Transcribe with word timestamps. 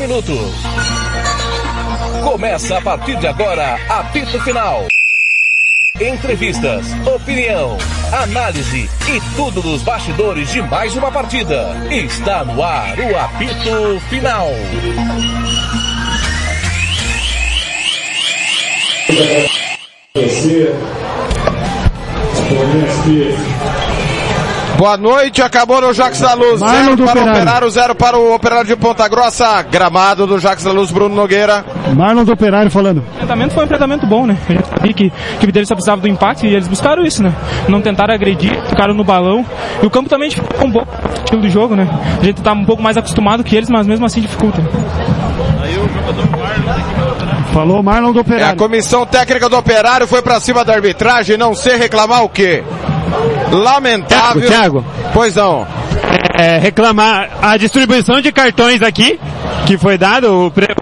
minutos. 0.00 0.54
Começa 2.24 2.78
a 2.78 2.80
partir 2.80 3.16
de 3.18 3.26
agora, 3.26 3.78
apito 3.86 4.40
final. 4.40 4.86
Entrevistas, 6.00 6.86
opinião, 7.06 7.76
análise 8.10 8.88
e 9.06 9.36
tudo 9.36 9.60
dos 9.60 9.82
bastidores 9.82 10.50
de 10.50 10.62
mais 10.62 10.96
uma 10.96 11.12
partida. 11.12 11.76
Está 11.90 12.42
no 12.46 12.62
ar 12.62 12.98
o 12.98 13.18
apito 13.18 14.00
final. 14.08 14.48
Boa 24.76 24.96
noite, 24.96 25.42
acabou 25.42 25.80
no 25.80 25.92
Jacques 25.92 26.20
da 26.20 26.32
Luz. 26.32 26.60
Marlon 26.60 26.96
Zero 26.96 26.96
para 26.96 27.18
o 27.18 27.20
Operário. 27.22 27.32
Operário, 27.42 27.70
zero 27.70 27.94
para 27.94 28.18
o 28.18 28.34
Operário 28.34 28.66
de 28.66 28.76
Ponta 28.76 29.06
Grossa. 29.08 29.62
Gramado 29.62 30.26
do 30.26 30.38
Jacques 30.38 30.64
da 30.64 30.72
Luz, 30.72 30.90
Bruno 30.90 31.14
Nogueira. 31.14 31.64
Marlon 31.94 32.24
do 32.24 32.32
Operário 32.32 32.70
falando. 32.70 32.98
O 32.98 33.14
enfrentamento 33.16 33.52
foi 33.54 33.62
um 33.62 33.66
enfrentamento 33.66 34.06
bom, 34.06 34.26
né? 34.26 34.38
A 34.48 34.52
gente 34.52 34.68
sabia 34.68 34.92
que 34.94 35.12
a 35.32 35.34
equipe 35.34 35.52
deles 35.52 35.68
só 35.68 35.74
precisava 35.74 36.00
do 36.00 36.08
empate 36.08 36.46
e 36.46 36.54
eles 36.54 36.66
buscaram 36.66 37.02
isso, 37.04 37.22
né? 37.22 37.32
Não 37.68 37.82
tentaram 37.82 38.14
agredir, 38.14 38.58
ficaram 38.68 38.94
no 38.94 39.04
balão. 39.04 39.44
E 39.82 39.86
o 39.86 39.90
campo 39.90 40.08
também 40.08 40.30
ficou 40.30 40.66
um 40.66 40.72
pouco 40.72 40.88
o 40.90 41.18
estilo 41.24 41.42
do 41.42 41.50
jogo, 41.50 41.76
né? 41.76 41.86
A 42.18 42.24
gente 42.24 42.40
tá 42.40 42.52
um 42.52 42.64
pouco 42.64 42.82
mais 42.82 42.96
acostumado 42.96 43.44
que 43.44 43.54
eles, 43.54 43.68
mas 43.68 43.86
mesmo 43.86 44.06
assim 44.06 44.22
dificulta. 44.22 44.62
Falou 47.52 47.82
Marlon 47.82 48.12
do 48.12 48.18
É, 48.18 48.22
a 48.22 48.22
Operário. 48.22 48.56
comissão 48.58 49.04
técnica 49.04 49.48
do 49.48 49.56
Operário 49.58 50.06
foi 50.06 50.22
pra 50.22 50.40
cima 50.40 50.64
da 50.64 50.72
arbitragem, 50.72 51.36
não 51.36 51.54
sei 51.54 51.76
reclamar 51.76 52.22
o 52.24 52.28
quê. 52.28 52.62
Lamentável. 53.50 54.42
Thiago, 54.42 54.82
Thiago. 54.82 54.84
Pois 55.12 55.34
não. 55.34 55.66
é, 56.38 56.58
reclamar 56.58 57.30
a 57.42 57.56
distribuição 57.56 58.20
de 58.20 58.32
cartões 58.32 58.82
aqui, 58.82 59.18
que 59.66 59.76
foi 59.76 59.98
dado, 59.98 60.46
o 60.46 60.50
pre- 60.50 60.74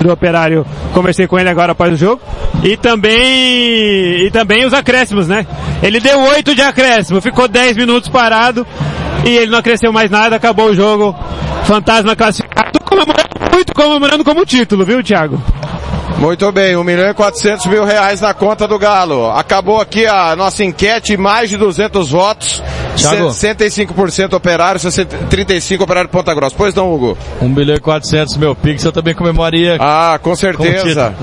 do 0.00 0.10
operário, 0.12 0.64
conversei 0.94 1.26
com 1.26 1.38
ele 1.38 1.48
agora 1.50 1.72
após 1.72 1.92
o 1.92 1.96
jogo, 1.96 2.22
e 2.62 2.76
também, 2.76 4.26
e 4.26 4.30
também 4.32 4.64
os 4.64 4.72
acréscimos, 4.72 5.28
né? 5.28 5.46
Ele 5.82 6.00
deu 6.00 6.18
oito 6.20 6.54
de 6.54 6.62
acréscimo, 6.62 7.20
ficou 7.20 7.46
10 7.46 7.76
minutos 7.76 8.08
parado, 8.08 8.66
e 9.26 9.28
ele 9.36 9.50
não 9.50 9.58
acresceu 9.58 9.92
mais 9.92 10.10
nada, 10.10 10.36
acabou 10.36 10.70
o 10.70 10.74
jogo, 10.74 11.14
fantasma 11.64 12.16
classificado, 12.16 12.70
comemorando 12.84 13.28
muito, 13.52 13.74
comemorando 13.74 14.24
como 14.24 14.46
título, 14.46 14.84
viu, 14.86 15.02
Thiago? 15.02 15.42
Muito 16.20 16.52
bem, 16.52 16.76
1 16.76 16.84
milhão 16.84 17.10
e 17.10 17.14
400 17.14 17.64
mil 17.64 17.82
reais 17.82 18.20
na 18.20 18.34
conta 18.34 18.68
do 18.68 18.78
Galo. 18.78 19.30
Acabou 19.30 19.80
aqui 19.80 20.06
a 20.06 20.36
nossa 20.36 20.62
enquete, 20.62 21.16
mais 21.16 21.48
de 21.48 21.56
200 21.56 22.10
votos. 22.10 22.62
Thiago. 22.94 23.28
65% 23.28 24.34
operário, 24.34 24.78
35% 24.78 25.80
operário 25.80 26.08
de 26.08 26.12
Ponta 26.12 26.34
Grossa. 26.34 26.54
Pois 26.54 26.74
não, 26.74 26.92
Hugo? 26.92 27.16
1 27.40 27.54
bilhão 27.54 27.74
e 27.74 27.80
400 27.80 28.36
mil 28.36 28.54
pix, 28.54 28.84
eu 28.84 28.92
também 28.92 29.14
comemoraria. 29.14 29.78
Ah, 29.80 30.20
com 30.22 30.36
certeza. 30.36 31.14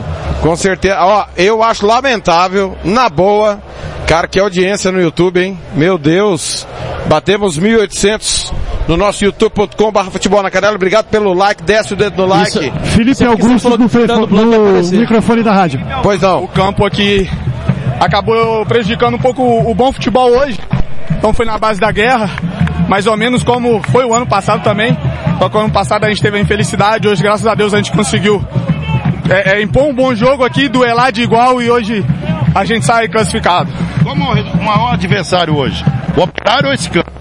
Com 0.41 0.55
certeza. 0.55 0.97
Ó, 0.99 1.25
eu 1.37 1.61
acho 1.61 1.85
lamentável, 1.85 2.75
na 2.83 3.07
boa. 3.07 3.61
Cara, 4.07 4.27
que 4.27 4.39
audiência 4.39 4.91
no 4.91 4.99
YouTube, 4.99 5.39
hein? 5.39 5.59
Meu 5.75 5.99
Deus. 5.99 6.65
Batemos 7.05 7.59
1.800 7.59 8.51
no 8.87 8.95
nosso 8.95 9.23
youtube.com 9.23 9.91
barra 9.91 10.09
futebol 10.09 10.41
na 10.41 10.49
canela. 10.49 10.75
Obrigado 10.75 11.05
pelo 11.05 11.33
like, 11.33 11.61
desce 11.63 11.93
o 11.93 11.95
dedo 11.95 12.17
no 12.17 12.25
like. 12.27 12.57
Isso. 12.57 12.71
Felipe 12.95 13.25
Augusto 13.25 13.69
no, 13.69 14.27
no 14.27 14.91
microfone 14.91 15.43
da 15.43 15.53
rádio. 15.53 15.81
Pois 16.01 16.21
não. 16.21 16.45
o 16.45 16.47
campo 16.47 16.85
aqui 16.85 17.29
acabou 17.99 18.65
prejudicando 18.65 19.15
um 19.15 19.19
pouco 19.19 19.43
o 19.43 19.75
bom 19.75 19.91
futebol 19.91 20.31
hoje. 20.31 20.59
Então 21.11 21.33
foi 21.33 21.45
na 21.45 21.57
base 21.57 21.79
da 21.79 21.91
guerra, 21.91 22.29
mais 22.87 23.07
ou 23.07 23.17
menos 23.17 23.43
como 23.43 23.81
foi 23.91 24.05
o 24.05 24.13
ano 24.13 24.27
passado 24.27 24.63
também. 24.63 24.97
Só 25.39 25.49
que 25.49 25.57
o 25.57 25.59
ano 25.59 25.71
passado 25.71 26.05
a 26.05 26.09
gente 26.09 26.21
teve 26.21 26.37
a 26.37 26.41
infelicidade, 26.41 27.07
hoje 27.07 27.21
graças 27.21 27.45
a 27.45 27.53
Deus 27.53 27.73
a 27.73 27.77
gente 27.77 27.91
conseguiu 27.91 28.43
é, 29.29 29.57
é, 29.57 29.61
impor 29.61 29.83
um 29.83 29.93
bom 29.93 30.15
jogo 30.15 30.43
aqui, 30.43 30.69
duelar 30.69 31.11
de 31.11 31.21
igual 31.21 31.61
e 31.61 31.69
hoje 31.69 32.03
a 32.55 32.65
gente 32.65 32.85
sai 32.85 33.07
classificado. 33.07 33.69
Como 34.03 34.23
o 34.23 34.63
maior 34.63 34.93
adversário 34.93 35.55
hoje? 35.55 35.83
O 36.15 36.21
operário 36.21 36.67
ou 36.67 36.73
esse 36.73 36.89
campo? 36.89 37.11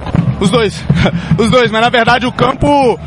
Os 0.41 0.51
dois. 0.51 0.85
Os 1.39 1.51
dois, 1.51 1.71
mas 1.71 1.81
na 1.81 1.89
verdade 1.89 2.27
o 2.27 2.33
campo 2.33 2.99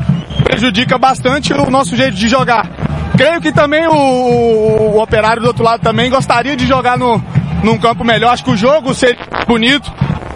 prejudica 0.44 0.98
bastante 0.98 1.52
o 1.52 1.70
nosso 1.70 1.96
jeito 1.96 2.16
de 2.16 2.28
jogar. 2.28 2.68
Creio 3.16 3.40
que 3.40 3.52
também 3.52 3.86
o, 3.86 3.94
o 3.94 5.02
operário 5.02 5.42
do 5.42 5.48
outro 5.48 5.64
lado 5.64 5.80
também 5.80 6.10
gostaria 6.10 6.56
de 6.56 6.66
jogar 6.66 6.98
no, 6.98 7.22
num 7.62 7.78
campo 7.78 8.04
melhor. 8.04 8.32
Acho 8.32 8.44
que 8.44 8.50
o 8.50 8.56
jogo 8.56 8.94
seria 8.94 9.18
bonito, 9.46 9.92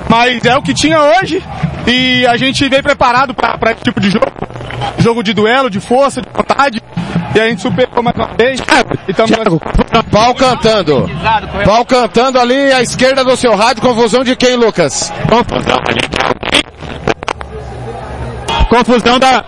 mas 0.08 0.44
é 0.44 0.56
o 0.56 0.62
que 0.62 0.74
tinha 0.74 1.00
hoje 1.00 1.42
e 1.86 2.26
a 2.26 2.36
gente 2.36 2.68
veio 2.68 2.82
preparado 2.82 3.34
para 3.34 3.72
esse 3.72 3.82
tipo 3.82 4.00
de 4.00 4.10
jogo. 4.10 4.26
Jogo 4.98 5.22
de 5.22 5.32
duelo, 5.32 5.70
de 5.70 5.80
força, 5.80 6.20
de 6.20 6.28
vontade. 6.32 6.82
E 7.34 7.40
a 7.40 7.48
gente 7.48 7.62
superou 7.62 8.02
mais 8.02 8.16
uma 8.16 8.28
vez. 8.36 8.60
E 9.08 9.12
tamo 9.12 9.60
Pau 10.10 10.34
cantando. 10.34 11.10
Pau 11.64 11.84
cantando 11.84 12.38
ali 12.38 12.72
à 12.72 12.80
esquerda 12.82 13.24
do 13.24 13.36
seu 13.36 13.54
rádio. 13.56 13.82
Confusão 13.82 14.22
de 14.22 14.36
quem, 14.36 14.56
Lucas? 14.56 15.12
confusão 15.28 15.76
da 19.18 19.44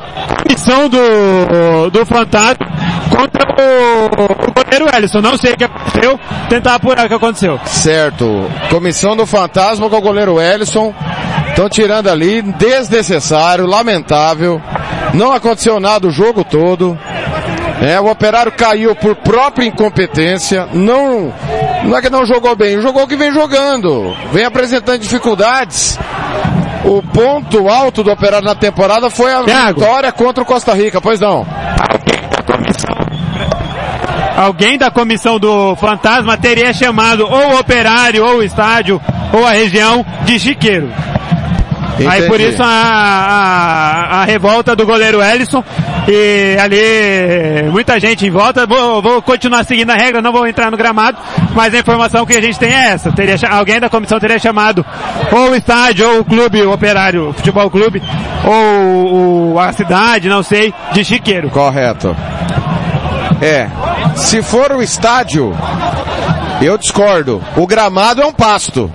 missão 0.49 0.88
do, 0.88 1.91
do 1.91 2.06
Fantasma 2.06 2.56
contra 3.10 3.47
o, 3.62 4.50
o 4.50 4.53
goleiro 4.53 4.97
Ellison. 4.97 5.21
Não 5.21 5.37
sei 5.37 5.53
o 5.53 5.56
que 5.56 5.65
aconteceu, 5.65 6.21
tentar 6.49 6.75
apurar 6.75 7.06
o 7.06 7.09
que 7.09 7.15
aconteceu. 7.15 7.59
Certo. 7.65 8.50
Comissão 8.71 9.16
do 9.16 9.26
Fantasma 9.26 9.88
com 9.88 9.97
o 9.97 10.00
goleiro 10.00 10.41
Ellison. 10.41 10.94
Estão 11.49 11.69
tirando 11.69 12.09
ali, 12.09 12.43
desnecessário, 12.43 13.66
lamentável. 13.66 14.60
Não 15.15 15.32
aconteceu 15.32 15.81
nada 15.81 16.06
o 16.06 16.10
jogo 16.10 16.44
todo. 16.44 16.99
É, 17.81 18.00
o 18.00 18.10
operário 18.10 18.53
caiu 18.53 18.94
por 18.94 19.15
própria 19.16 19.66
incompetência. 19.66 20.69
Não, 20.72 21.32
não 21.84 21.97
é 21.97 22.03
que 22.03 22.10
não 22.10 22.26
jogou 22.26 22.56
bem, 22.56 22.81
jogou 22.81 23.06
que 23.06 23.16
vem 23.16 23.32
jogando. 23.32 24.15
Vem 24.32 24.44
apresentando 24.44 25.00
dificuldades. 25.00 25.99
O 26.87 27.03
ponto 27.03 27.69
alto 27.69 28.05
do 28.05 28.13
operário 28.13 28.47
na 28.47 28.55
temporada 28.55 29.11
foi 29.11 29.33
a 29.33 29.43
Thiago. 29.43 29.81
vitória 29.81 30.13
contra 30.13 30.45
o 30.45 30.47
Costa 30.47 30.73
Rica, 30.73 31.01
pois 31.01 31.19
não. 31.19 31.45
Alguém 34.37 34.79
da 34.79 34.89
comissão 34.89 35.39
do 35.41 35.75
Fantasma 35.77 36.37
teria 36.37 36.73
chamado 36.73 37.27
ou 37.27 37.55
o 37.55 37.59
operário, 37.59 38.25
ou 38.25 38.37
o 38.37 38.43
estádio, 38.43 39.01
ou 39.33 39.45
a 39.45 39.51
região 39.51 40.07
de 40.25 40.39
chiqueiro. 40.39 40.89
Aí 42.05 42.23
por 42.27 42.34
Entendi. 42.41 42.55
isso 42.55 42.62
a, 42.62 42.67
a, 42.67 44.23
a 44.23 44.25
revolta 44.25 44.77
do 44.77 44.84
goleiro 44.84 45.23
Ellison 45.23 45.62
e 46.09 46.57
ali 46.61 47.71
muita 47.71 47.99
gente 47.99 48.27
em 48.27 48.31
volta. 48.31 48.67
Vou, 48.67 49.01
vou 49.01 49.23
continuar 49.23 49.65
seguindo 49.65 49.91
a 49.91 49.95
regra, 49.95 50.21
não 50.21 50.33
vou 50.33 50.47
entrar 50.47 50.71
no 50.71 50.77
gramado, 50.77 51.17
mas 51.55 51.73
a 51.75 51.79
informação 51.79 52.27
que 52.27 52.35
a 52.37 52.41
gente 52.43 52.59
tem 52.59 52.71
é 52.73 52.89
essa. 52.91 53.11
Teria, 53.12 53.37
alguém 53.51 53.81
da 53.81 53.89
comissão 53.89 54.19
teria 54.21 54.39
chamado 54.39 54.85
ou 55.33 55.51
o 55.51 55.55
estádio, 55.55 56.09
ou 56.09 56.21
o 56.21 56.25
clube, 56.25 56.62
o 56.62 56.73
operário, 56.73 57.31
o 57.31 57.33
futebol 57.33 57.71
clube, 57.71 58.03
ou 58.45 59.55
o- 59.55 59.59
a 59.59 59.73
cidade, 59.73 60.29
não 60.29 60.43
sei, 60.43 60.75
de 60.93 61.05
chiqueiro. 61.05 61.49
Correto. 61.51 62.15
É. 63.41 63.69
Se 64.17 64.43
for 64.43 64.73
o 64.73 64.83
estádio, 64.83 65.55
eu 66.61 66.77
discordo. 66.79 67.43
O 67.56 67.67
gramado 67.67 68.23
é 68.23 68.27
um 68.27 68.33
pasto. 68.33 68.91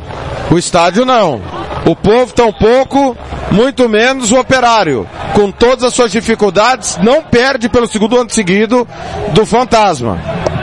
O 0.50 0.58
estádio 0.58 1.06
não. 1.06 1.42
O 1.86 1.96
povo 1.96 2.32
tampouco, 2.32 3.18
muito 3.52 3.90
menos 3.90 4.32
o 4.32 4.40
operário. 4.40 5.08
Com 5.34 5.52
todas 5.52 5.84
as 5.84 5.94
suas 5.94 6.12
dificuldades, 6.12 6.98
não 6.98 7.24
perde 7.24 7.68
pelo 7.70 7.88
segundo 7.88 8.18
ano 8.18 8.30
seguido 8.30 8.88
do 9.34 9.46
fantasma. 9.46 10.20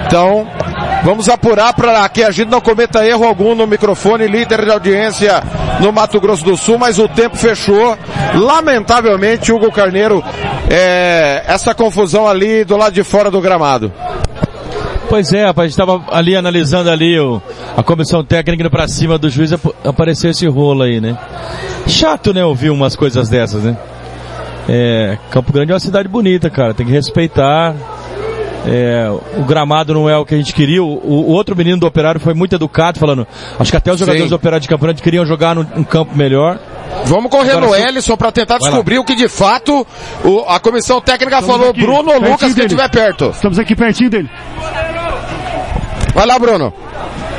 Então, 0.06 0.46
vamos 1.04 1.28
apurar 1.28 1.74
para 1.74 2.08
que 2.08 2.22
a 2.22 2.30
gente 2.30 2.48
não 2.48 2.60
cometa 2.60 3.04
erro 3.04 3.26
algum 3.26 3.54
no 3.54 3.66
microfone, 3.66 4.26
líder 4.26 4.64
de 4.64 4.70
audiência 4.70 5.42
no 5.80 5.92
Mato 5.92 6.20
Grosso 6.20 6.44
do 6.44 6.56
Sul, 6.56 6.78
mas 6.78 6.98
o 6.98 7.08
tempo 7.08 7.36
fechou. 7.36 7.98
Lamentavelmente, 8.34 9.52
Hugo 9.52 9.72
Carneiro, 9.72 10.24
é, 10.70 11.42
essa 11.46 11.74
confusão 11.74 12.26
ali 12.26 12.64
do 12.64 12.76
lado 12.76 12.92
de 12.92 13.02
fora 13.02 13.30
do 13.30 13.40
gramado. 13.40 13.92
Pois 15.08 15.32
é, 15.32 15.46
rapaz, 15.46 15.64
a 15.64 15.68
gente 15.68 15.76
tava 15.78 16.04
ali 16.14 16.36
analisando 16.36 16.90
ali 16.90 17.18
o, 17.18 17.40
a 17.76 17.82
comissão 17.82 18.22
técnica 18.22 18.62
indo 18.62 18.70
pra 18.70 18.86
cima 18.86 19.16
do 19.16 19.30
juiz, 19.30 19.52
ap- 19.54 19.74
apareceu 19.84 20.30
esse 20.30 20.46
rolo 20.46 20.82
aí, 20.82 21.00
né? 21.00 21.16
Chato, 21.86 22.34
né, 22.34 22.44
ouvir 22.44 22.68
umas 22.70 22.94
coisas 22.94 23.28
dessas, 23.28 23.62
né? 23.62 23.76
É, 24.68 25.16
Campo 25.30 25.50
Grande 25.50 25.72
é 25.72 25.74
uma 25.74 25.80
cidade 25.80 26.08
bonita, 26.08 26.50
cara, 26.50 26.74
tem 26.74 26.84
que 26.84 26.92
respeitar. 26.92 27.74
É, 28.66 29.08
o 29.38 29.44
gramado 29.44 29.94
não 29.94 30.10
é 30.10 30.16
o 30.18 30.26
que 30.26 30.34
a 30.34 30.36
gente 30.36 30.52
queria. 30.52 30.82
O, 30.84 30.86
o 30.88 31.30
outro 31.30 31.56
menino 31.56 31.78
do 31.78 31.86
Operário 31.86 32.20
foi 32.20 32.34
muito 32.34 32.54
educado, 32.54 32.98
falando, 32.98 33.26
acho 33.58 33.70
que 33.70 33.76
até 33.78 33.90
os 33.90 33.98
Sim. 33.98 34.04
jogadores 34.04 34.28
do 34.28 34.36
Operário 34.36 34.60
de 34.60 34.68
Campo 34.68 34.84
Grande 34.84 35.00
queriam 35.00 35.24
jogar 35.24 35.54
num, 35.54 35.64
num 35.74 35.84
campo 35.84 36.14
melhor. 36.14 36.58
Vamos 37.06 37.30
correr 37.30 37.52
Agora, 37.52 37.66
no 37.66 37.72
se- 37.74 37.80
Ellison 37.80 38.16
para 38.16 38.30
tentar 38.32 38.58
Vai 38.58 38.68
descobrir 38.68 38.98
o 38.98 39.04
que 39.04 39.14
de 39.14 39.28
fato 39.28 39.86
o- 40.22 40.44
a 40.46 40.60
comissão 40.60 41.00
técnica 41.00 41.40
falou. 41.40 41.70
aqui, 41.70 41.80
Bruno 41.80 42.18
Lucas, 42.18 42.52
quem 42.52 42.64
estiver 42.64 42.90
perto. 42.90 43.30
Estamos 43.30 43.58
aqui 43.58 43.74
pertinho 43.74 44.10
dele. 44.10 44.28
Vai 46.18 46.26
lá, 46.26 46.36
Bruno. 46.36 46.74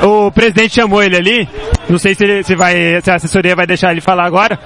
O 0.01 0.31
presidente 0.31 0.75
chamou 0.75 1.03
ele 1.03 1.17
ali 1.17 1.49
Não 1.89 1.99
sei 1.99 2.15
se, 2.15 2.23
ele, 2.23 2.43
se, 2.45 2.55
vai, 2.55 3.01
se 3.03 3.11
a 3.11 3.15
assessoria 3.15 3.53
vai 3.53 3.67
deixar 3.67 3.91
ele 3.91 3.99
falar 3.99 4.23
agora. 4.23 4.57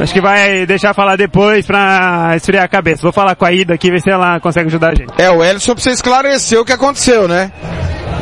Acho 0.00 0.10
que 0.10 0.22
vai 0.22 0.64
deixar 0.64 0.94
falar 0.94 1.16
depois 1.16 1.66
pra 1.66 2.32
esfriar 2.34 2.64
a 2.64 2.68
cabeça. 2.68 3.02
Vou 3.02 3.12
falar 3.12 3.34
com 3.34 3.44
a 3.44 3.52
Ida 3.52 3.74
aqui, 3.74 3.90
ver 3.90 4.00
se 4.00 4.08
ela 4.08 4.40
consegue 4.40 4.68
ajudar 4.68 4.92
a 4.92 4.94
gente. 4.94 5.12
É, 5.18 5.30
o 5.30 5.44
Ellison 5.44 5.74
precisa 5.74 5.94
esclarecer 5.94 6.58
o 6.58 6.64
que 6.64 6.72
aconteceu, 6.72 7.28
né? 7.28 7.52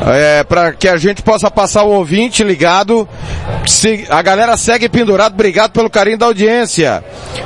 É, 0.04 0.42
para 0.42 0.72
que 0.72 0.88
a 0.88 0.96
gente 0.96 1.22
possa 1.22 1.48
passar 1.48 1.84
o 1.84 1.90
ouvinte 1.90 2.42
ligado. 2.42 3.08
Se, 3.68 4.08
a 4.10 4.20
galera 4.22 4.56
segue 4.56 4.88
pendurado, 4.88 5.34
obrigado 5.34 5.70
pelo 5.70 5.88
carinho 5.88 6.18
da 6.18 6.26
audiência. 6.26 7.04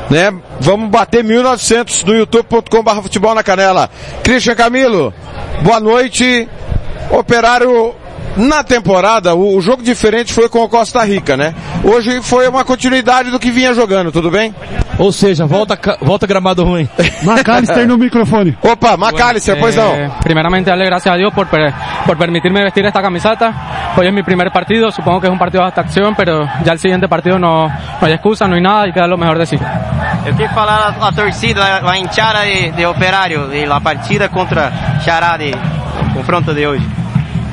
Né? 0.09 0.33
Vamos 0.59 0.89
bater 0.89 1.23
1900 1.23 2.03
no 2.05 2.15
youtube.com.br 2.15 3.03
futebol 3.03 3.35
na 3.35 3.43
canela. 3.43 3.91
Christian 4.23 4.55
Camilo, 4.55 5.13
boa 5.61 5.81
noite. 5.81 6.49
Operário 7.19 7.95
na 8.37 8.65
temporada, 8.65 9.35
o, 9.35 9.57
o, 9.57 9.61
jogo 9.61 9.83
diferente 9.83 10.33
foi 10.33 10.49
com 10.49 10.59
o 10.63 10.69
Costa 10.69 11.05
Rica, 11.05 11.37
né? 11.37 11.55
Hoje 11.85 12.21
foi 12.21 12.49
uma 12.49 12.65
continuidade 12.65 13.31
do 13.31 13.39
que 13.39 13.51
vinha 13.51 13.73
jogando, 13.73 14.11
tudo 14.11 14.31
bem? 14.31 14.53
Ou 14.99 15.13
seja, 15.13 15.47
volta, 15.47 15.79
volta 16.01 16.27
gramado 16.27 16.65
ruim. 16.65 16.89
Macalister 17.23 17.87
no 17.87 17.97
microfone. 17.97 18.57
Opa, 18.61 18.97
Macalister, 18.97 19.59
bueno, 19.59 19.77
pois 19.77 19.77
não. 19.77 19.95
Eh, 19.95 20.11
primeramente, 20.23 20.69
darle 20.69 20.85
gracias 20.85 21.15
a 21.15 21.17
Dios 21.17 21.33
por, 21.33 21.47
por 21.49 22.17
permitirme 22.17 22.63
vestir 22.63 22.85
esta 22.85 23.01
camiseta. 23.01 23.95
Hoy 23.97 24.07
es 24.07 24.13
mi 24.13 24.23
primer 24.23 24.51
partido, 24.51 24.91
supongo 24.91 25.21
que 25.21 25.27
es 25.29 25.33
un 25.33 25.39
partido 25.39 25.63
de 25.63 25.71
adaptación, 25.71 26.15
pero 26.17 26.45
ya 26.65 26.73
el 26.73 26.79
siguiente 26.81 27.07
partido 27.09 27.39
no, 27.39 27.69
no 27.69 28.07
hay 28.07 28.13
excusa, 28.13 28.49
no 28.49 28.57
hay 28.57 28.63
nada 28.63 28.89
y 28.89 28.93
queda 28.93 29.07
lo 29.07 29.17
mejor 29.17 29.39
de 29.39 29.47
sí. 29.47 29.59
Eu 30.27 30.33
queria 30.33 30.51
falar 30.51 30.97
a, 31.01 31.09
a 31.09 31.13
torcida, 31.13 31.83
a 31.89 31.99
hinchada 31.99 32.43
de, 32.43 32.73
de 32.73 32.87
Operário, 32.87 33.47
de 33.47 33.67
la 33.67 33.79
partida 33.81 34.29
contra 34.29 34.99
Xará 35.05 35.37
de 35.39 35.55
confronto 36.15 36.55
de 36.55 36.67
hoje. 36.67 37.04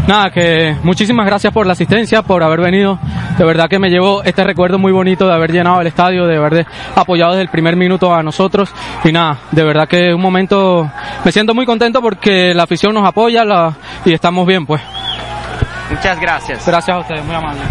Nada, 0.08 0.32
que 0.32 0.76
muchísimas 0.84 1.26
gracias 1.26 1.54
por 1.54 1.66
la 1.66 1.74
asistencia, 1.74 2.22
por 2.22 2.44
haber 2.44 2.60
venido. 2.60 3.00
De 3.38 3.46
verdad 3.46 3.70
que 3.70 3.80
me 3.80 3.90
llevo 3.90 4.24
este 4.24 4.44
recuerdo 4.44 4.78
muy 4.80 4.92
bonito 4.92 5.28
de 5.28 5.34
haber 5.34 5.52
llenado 5.52 5.80
el 5.80 5.88
estadio, 5.88 6.26
de 6.26 6.38
haber 6.38 6.66
apoyado 6.96 7.34
desde 7.34 7.44
el 7.44 7.50
primer 7.50 7.76
minuto 7.76 8.14
a 8.14 8.24
nosotros. 8.24 8.74
Y 9.04 9.12
nada, 9.12 9.38
de 9.52 9.64
verdad 9.64 9.88
que 9.88 10.10
es 10.10 10.16
un 10.16 10.22
momento, 10.22 10.90
me 11.24 11.32
siento 11.32 11.54
muy 11.54 11.66
contento 11.66 12.02
porque 12.02 12.54
la 12.54 12.64
afición 12.64 12.94
nos 12.94 13.08
apoya 13.08 13.46
la, 13.46 13.74
y 14.04 14.14
estamos 14.14 14.46
bien, 14.48 14.66
pues. 14.66 14.82
Muchas 15.90 16.20
gracias. 16.20 16.66
Gracias 16.66 16.98
a 16.98 17.00
ustedes, 17.00 17.24
muy 17.26 17.36
amable. 17.36 17.62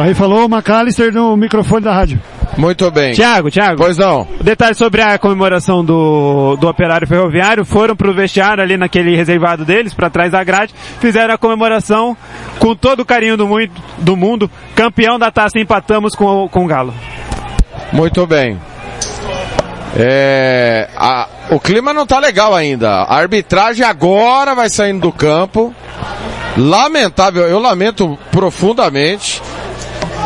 Aí 0.00 0.14
falou 0.14 0.44
o 0.44 0.48
McAllister 0.48 1.12
no 1.12 1.36
microfone 1.36 1.84
da 1.84 1.92
rádio. 1.92 2.18
Muito 2.58 2.90
bem. 2.90 3.12
Tiago, 3.14 3.50
Tiago. 3.52 3.76
Pois 3.78 3.96
não. 3.96 4.26
Detalhe 4.42 4.74
sobre 4.74 5.00
a 5.00 5.16
comemoração 5.16 5.84
do, 5.84 6.56
do 6.56 6.68
operário 6.68 7.06
ferroviário. 7.06 7.64
Foram 7.64 7.94
pro 7.94 8.12
vestiário 8.12 8.60
ali 8.62 8.76
naquele 8.76 9.14
reservado 9.14 9.64
deles, 9.64 9.94
para 9.94 10.10
trás 10.10 10.32
da 10.32 10.42
grade. 10.42 10.74
Fizeram 11.00 11.32
a 11.32 11.38
comemoração 11.38 12.16
com 12.58 12.74
todo 12.74 13.00
o 13.00 13.06
carinho 13.06 13.36
do, 13.36 13.46
muito, 13.46 13.80
do 13.98 14.16
mundo. 14.16 14.50
Campeão 14.74 15.18
da 15.20 15.30
taça 15.30 15.56
empatamos 15.58 16.16
com, 16.16 16.24
o- 16.44 16.48
com 16.48 16.64
o 16.64 16.66
Galo. 16.66 16.92
Muito 17.92 18.26
bem. 18.26 18.58
É, 19.96 20.88
a- 20.96 21.28
o 21.50 21.60
clima 21.60 21.92
não 21.94 22.06
tá 22.06 22.18
legal 22.18 22.54
ainda. 22.54 22.90
A 23.02 23.16
arbitragem 23.16 23.84
agora 23.86 24.54
vai 24.54 24.68
saindo 24.68 25.00
do 25.02 25.12
campo. 25.12 25.72
Lamentável, 26.56 27.44
eu 27.46 27.58
lamento 27.60 28.18
profundamente. 28.32 29.37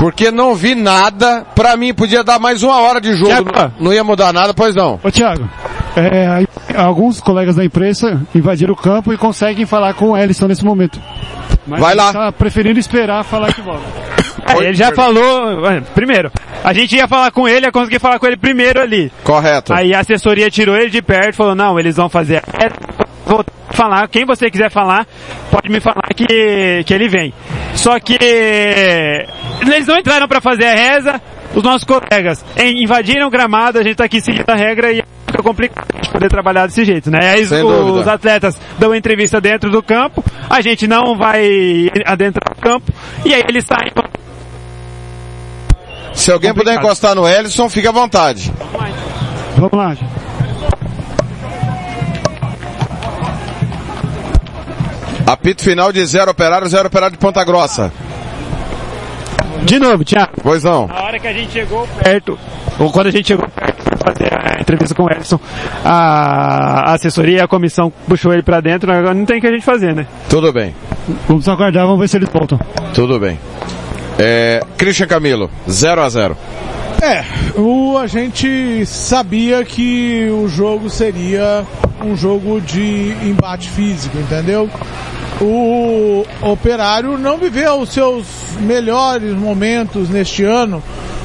Porque 0.02 0.32
não 0.32 0.56
vi 0.56 0.74
nada. 0.74 1.46
Pra 1.54 1.76
mim 1.76 1.94
podia 1.94 2.24
dar 2.24 2.40
mais 2.40 2.64
uma 2.64 2.80
hora 2.80 3.00
de 3.00 3.14
jogo. 3.14 3.52
Tiago. 3.52 3.72
Não 3.78 3.92
ia 3.92 4.02
mudar 4.02 4.32
nada, 4.32 4.52
pois 4.52 4.74
não. 4.74 4.98
Ô 5.00 5.12
Thiago, 5.12 5.48
é, 5.96 6.44
alguns 6.76 7.20
colegas 7.20 7.54
da 7.54 7.64
imprensa 7.64 8.20
invadiram 8.34 8.74
o 8.74 8.76
campo 8.76 9.12
e 9.12 9.16
conseguem 9.16 9.64
falar 9.64 9.94
com 9.94 10.10
o 10.10 10.16
Ellison 10.16 10.48
nesse 10.48 10.64
momento. 10.64 11.00
Mas 11.64 11.80
Vai 11.80 11.92
ele 11.92 12.00
lá. 12.00 12.12
Tá 12.12 12.32
preferindo 12.32 12.80
esperar 12.80 13.22
falar 13.22 13.54
que 13.54 13.60
volta. 13.60 14.11
É, 14.46 14.64
ele 14.64 14.74
já 14.74 14.92
falou, 14.92 15.66
é, 15.70 15.80
primeiro, 15.80 16.30
a 16.62 16.72
gente 16.72 16.96
ia 16.96 17.08
falar 17.08 17.30
com 17.30 17.48
ele, 17.48 17.66
ia 17.66 17.72
conseguir 17.72 17.98
falar 17.98 18.18
com 18.18 18.26
ele 18.26 18.36
primeiro 18.36 18.80
ali. 18.80 19.12
Correto. 19.24 19.72
Aí 19.72 19.94
a 19.94 20.00
assessoria 20.00 20.50
tirou 20.50 20.76
ele 20.76 20.90
de 20.90 21.02
perto 21.02 21.34
e 21.34 21.36
falou, 21.36 21.54
não, 21.54 21.78
eles 21.78 21.96
vão 21.96 22.08
fazer. 22.08 22.36
É, 22.36 22.68
Vou 23.24 23.44
falar, 23.70 24.08
quem 24.08 24.24
você 24.24 24.50
quiser 24.50 24.70
falar, 24.70 25.06
pode 25.50 25.70
me 25.70 25.80
falar 25.80 26.08
que, 26.14 26.82
que 26.84 26.92
ele 26.92 27.08
vem. 27.08 27.32
Só 27.74 27.98
que 27.98 28.18
eles 28.20 29.86
não 29.86 29.98
entraram 29.98 30.28
para 30.28 30.40
fazer 30.40 30.66
a 30.66 30.74
reza, 30.74 31.22
os 31.54 31.62
nossos 31.62 31.84
colegas 31.84 32.44
invadiram 32.58 33.26
o 33.26 33.30
gramado, 33.30 33.78
a 33.78 33.82
gente 33.82 33.96
tá 33.96 34.04
aqui 34.04 34.20
seguindo 34.20 34.48
a 34.48 34.54
regra 34.54 34.92
e 34.92 35.02
fica 35.26 35.42
complicado 35.42 35.86
a 35.94 35.96
gente 35.96 36.10
poder 36.10 36.28
trabalhar 36.28 36.66
desse 36.66 36.84
jeito, 36.84 37.10
né? 37.10 37.32
Aí 37.34 37.42
os, 37.42 37.50
dúvida. 37.50 38.00
os 38.00 38.08
atletas 38.08 38.58
dão 38.78 38.94
entrevista 38.94 39.40
dentro 39.40 39.70
do 39.70 39.82
campo, 39.82 40.22
a 40.50 40.60
gente 40.60 40.86
não 40.86 41.16
vai 41.16 41.90
adentrar 42.04 42.54
do 42.54 42.60
campo, 42.60 42.92
e 43.24 43.32
aí 43.32 43.42
eles 43.48 43.64
saem 43.64 43.92
Se 46.14 46.30
alguém 46.30 46.52
puder 46.54 46.76
encostar 46.76 47.14
no 47.14 47.26
Ellison, 47.26 47.68
fique 47.68 47.86
à 47.88 47.92
vontade. 47.92 48.52
Vamos 49.56 49.72
lá. 49.72 49.96
Apito 55.26 55.62
final 55.62 55.92
de 55.92 56.04
zero 56.04 56.30
operário, 56.30 56.68
zero 56.68 56.88
operário 56.88 57.12
de 57.12 57.18
Ponta 57.18 57.42
Grossa. 57.44 57.92
De 59.62 59.78
novo, 59.78 60.04
Thiago. 60.04 60.32
Pois 60.42 60.64
não. 60.64 60.88
Na 60.88 61.02
hora 61.02 61.18
que 61.18 61.26
a 61.28 61.32
gente 61.32 61.52
chegou 61.52 61.86
perto, 62.02 62.38
ou 62.78 62.90
quando 62.90 63.06
a 63.06 63.10
gente 63.10 63.28
chegou 63.28 63.48
perto 63.48 63.82
pra 63.84 64.12
fazer 64.12 64.30
a 64.34 64.60
entrevista 64.60 64.94
com 64.94 65.04
o 65.04 65.10
Edson, 65.10 65.38
a 65.84 66.90
a 66.90 66.94
assessoria 66.94 67.38
e 67.38 67.40
a 67.40 67.48
comissão 67.48 67.92
puxou 68.08 68.32
ele 68.32 68.42
pra 68.42 68.60
dentro, 68.60 68.92
agora 68.92 69.14
não 69.14 69.24
tem 69.24 69.38
o 69.38 69.40
que 69.40 69.46
a 69.46 69.52
gente 69.52 69.64
fazer, 69.64 69.94
né? 69.94 70.06
Tudo 70.28 70.52
bem. 70.52 70.74
Vamos 71.28 71.48
aguardar, 71.48 71.86
vamos 71.86 72.00
ver 72.00 72.08
se 72.08 72.16
eles 72.16 72.28
voltam. 72.28 72.58
Tudo 72.92 73.18
bem. 73.18 73.38
É, 74.24 74.60
Christian 74.78 75.08
Camilo, 75.08 75.50
0 75.68 76.00
a 76.00 76.08
0 76.08 76.36
É, 77.02 77.24
o, 77.58 77.98
a 77.98 78.06
gente 78.06 78.86
sabia 78.86 79.64
que 79.64 80.30
o 80.30 80.46
jogo 80.46 80.88
seria 80.88 81.64
um 82.00 82.16
jogo 82.16 82.60
de 82.60 83.16
embate 83.24 83.68
físico, 83.68 84.16
entendeu? 84.16 84.70
O 85.40 86.24
Operário 86.40 87.18
não 87.18 87.36
viveu 87.36 87.80
os 87.80 87.88
seus 87.88 88.24
melhores 88.60 89.34
momentos 89.34 90.08
neste 90.08 90.44
ano, 90.44 90.80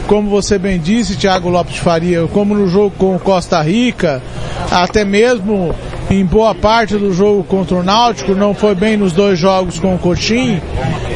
como 0.07 0.27
você 0.27 0.57
bem 0.57 0.79
disse, 0.79 1.17
Thiago 1.17 1.49
Lopes 1.49 1.77
Faria, 1.77 2.25
como 2.33 2.55
no 2.55 2.67
jogo 2.67 2.95
com 2.97 3.19
Costa 3.19 3.61
Rica, 3.61 4.23
até 4.71 5.05
mesmo 5.05 5.75
em 6.09 6.25
boa 6.25 6.55
parte 6.55 6.95
do 6.95 7.13
jogo 7.13 7.43
contra 7.43 7.75
o 7.75 7.83
Náutico, 7.83 8.33
não 8.33 8.53
foi 8.53 8.73
bem 8.73 8.95
nos 8.95 9.11
dois 9.11 9.37
jogos 9.37 9.77
com 9.77 9.95
o 9.95 9.99
Coxim 9.99 10.61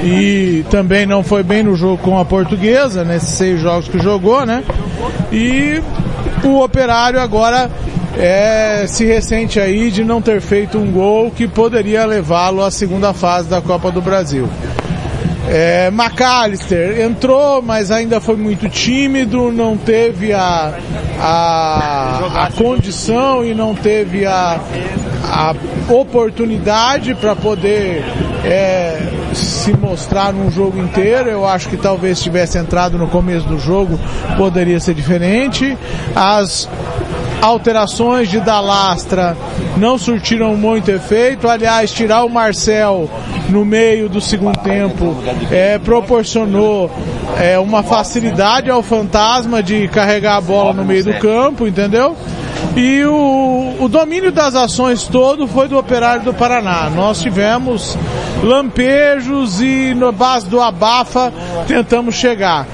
e 0.03 0.65
também 0.69 1.05
não 1.05 1.23
foi 1.23 1.43
bem 1.43 1.63
no 1.63 1.75
jogo 1.75 1.97
com 1.97 2.19
a 2.19 2.25
Portuguesa, 2.25 3.03
nesses 3.03 3.29
seis 3.29 3.61
jogos 3.61 3.87
que 3.87 3.99
jogou, 3.99 4.45
né? 4.45 4.63
E 5.31 5.81
o 6.43 6.59
Operário 6.61 7.21
agora 7.21 7.69
é, 8.17 8.85
se 8.87 9.05
ressente 9.05 9.59
aí 9.59 9.89
de 9.89 10.03
não 10.03 10.21
ter 10.21 10.41
feito 10.41 10.77
um 10.77 10.91
gol 10.91 11.31
que 11.31 11.47
poderia 11.47 12.05
levá-lo 12.05 12.63
à 12.63 12.69
segunda 12.69 13.13
fase 13.13 13.47
da 13.47 13.61
Copa 13.61 13.91
do 13.91 14.01
Brasil. 14.01 14.49
É, 15.47 15.87
McAllister 15.87 17.01
entrou, 17.01 17.61
mas 17.61 17.91
ainda 17.91 18.21
foi 18.21 18.35
muito 18.35 18.69
tímido, 18.69 19.51
não 19.51 19.75
teve 19.75 20.33
a, 20.33 20.73
a, 21.19 22.45
a 22.45 22.51
condição 22.51 23.43
e 23.43 23.53
não 23.53 23.73
teve 23.73 24.25
a, 24.25 24.59
a 25.23 25.55
oportunidade 25.89 27.15
para 27.15 27.35
poder 27.35 28.03
é, 28.45 29.01
se 29.33 29.75
mostrar 29.75 30.31
num 30.31 30.51
jogo 30.51 30.77
inteiro. 30.79 31.29
Eu 31.29 31.45
acho 31.47 31.69
que 31.69 31.77
talvez 31.77 32.19
se 32.19 32.25
tivesse 32.25 32.57
entrado 32.57 32.97
no 32.97 33.07
começo 33.07 33.47
do 33.47 33.59
jogo 33.59 33.99
poderia 34.37 34.79
ser 34.79 34.93
diferente. 34.93 35.77
As 36.15 36.69
alterações 37.41 38.29
de 38.29 38.39
Dalastra 38.39 39.35
não 39.77 39.97
surtiram 39.97 40.55
muito 40.55 40.89
efeito. 40.89 41.47
Aliás, 41.47 41.91
tirar 41.91 42.23
o 42.23 42.29
Marcel 42.29 43.09
no 43.49 43.65
meio 43.65 44.07
do 44.07 44.21
segundo 44.21 44.57
tempo 44.59 45.15
é, 45.51 45.77
proporcionou 45.79 46.91
é, 47.39 47.57
uma 47.59 47.83
facilidade 47.83 48.69
ao 48.69 48.83
fantasma 48.83 49.61
de 49.61 49.87
carregar 49.87 50.37
a 50.37 50.41
bola 50.41 50.73
no 50.73 50.85
meio 50.85 51.03
do 51.03 51.13
campo, 51.15 51.67
entendeu? 51.67 52.15
E 52.75 53.03
o, 53.03 53.75
o 53.79 53.89
domínio 53.89 54.31
das 54.31 54.55
ações 54.55 55.07
todo 55.07 55.47
foi 55.47 55.67
do 55.67 55.77
Operário 55.77 56.23
do 56.23 56.33
Paraná. 56.33 56.89
Nós 56.89 57.21
tivemos 57.21 57.97
lampejos 58.41 59.59
e 59.61 59.93
na 59.93 60.11
base 60.11 60.47
do 60.47 60.61
abafa 60.61 61.33
tentamos 61.67 62.15
chegar. 62.15 62.65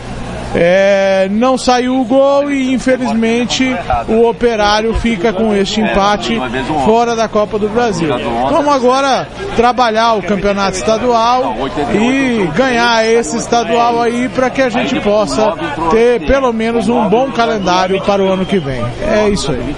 É, 0.56 1.27
não 1.30 1.58
saiu 1.58 2.00
o 2.00 2.06
gol 2.06 2.50
e 2.50 2.74
infelizmente 2.74 3.75
o 4.08 4.27
Operário 4.27 4.94
fica 4.96 5.34
com 5.34 5.54
este 5.56 5.82
empate 5.82 6.39
fora 6.86 7.16
da 7.16 7.27
Copa 7.27 7.60
do 7.60 7.70
Brasil. 7.70 8.10
Vamos 8.50 8.74
agora 8.74 9.27
trabalhar 9.56 10.13
o 10.13 10.24
campeonato 10.24 10.77
estadual 10.77 11.56
e 11.94 12.48
ganhar 12.56 13.06
esse 13.06 13.38
estadual 13.38 14.01
aí 14.01 14.30
para 14.30 14.50
que 14.50 14.62
a 14.62 14.70
gente 14.70 15.00
possa 15.01 15.54
ter 15.92 16.25
pelo 16.25 16.54
menos 16.54 16.88
um 16.88 17.08
bom 17.10 17.32
calendário 17.32 18.01
para 18.01 18.24
o 18.24 18.27
ano 18.27 18.46
que 18.46 18.60
vem. 18.60 18.84
É 19.01 19.30
isso 19.30 19.51
aí. 19.51 19.75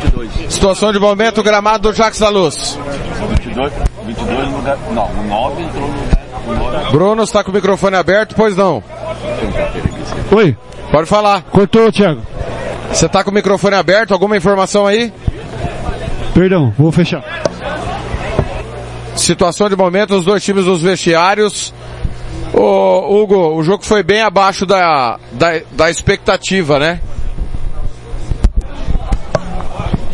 Situação 0.50 0.92
de 0.92 1.00
momento, 1.00 1.44
gramado 1.44 1.90
do 1.90 1.96
Jacques 1.96 2.20
da 2.20 2.30
Luz. 2.30 2.78
22, 3.30 3.72
22 4.06 4.50
no 4.50 4.58
lugar. 4.58 4.78
Não, 4.92 5.06
o 5.06 5.24
9 5.28 5.64
entrou 5.64 5.88
no 5.88 5.88
lugar. 5.88 6.20
O 6.48 6.54
9 6.54 6.92
Bruno 6.92 7.24
está 7.24 7.44
com 7.44 7.52
o 7.52 7.54
microfone 7.54 7.96
aberto, 7.96 8.36
pois 8.36 8.56
não. 8.56 8.84
Oi. 10.32 10.56
Pode 10.92 11.08
falar. 11.08 11.42
Cortou, 11.44 11.92
Thiago. 11.92 12.22
Você 12.92 13.08
tá 13.08 13.24
com 13.24 13.32
o 13.32 13.34
microfone 13.34 13.76
aberto? 13.76 14.14
Alguma 14.14 14.36
informação 14.38 14.88
aí? 14.88 15.14
Perdão, 16.34 16.74
vou 16.78 16.92
fechar. 16.92 17.24
Situação 19.16 19.70
de 19.70 19.76
momento, 19.76 20.16
os 20.16 20.26
dois 20.26 20.44
times 20.44 20.66
nos 20.66 20.82
vestiários. 20.82 21.74
Ô, 22.54 23.22
Hugo, 23.22 23.56
o 23.56 23.64
jogo 23.64 23.86
foi 23.86 24.02
bem 24.02 24.22
abaixo 24.22 24.66
da, 24.66 25.20
da, 25.32 25.62
da 25.72 25.90
expectativa, 25.90 26.80
né? 26.80 27.00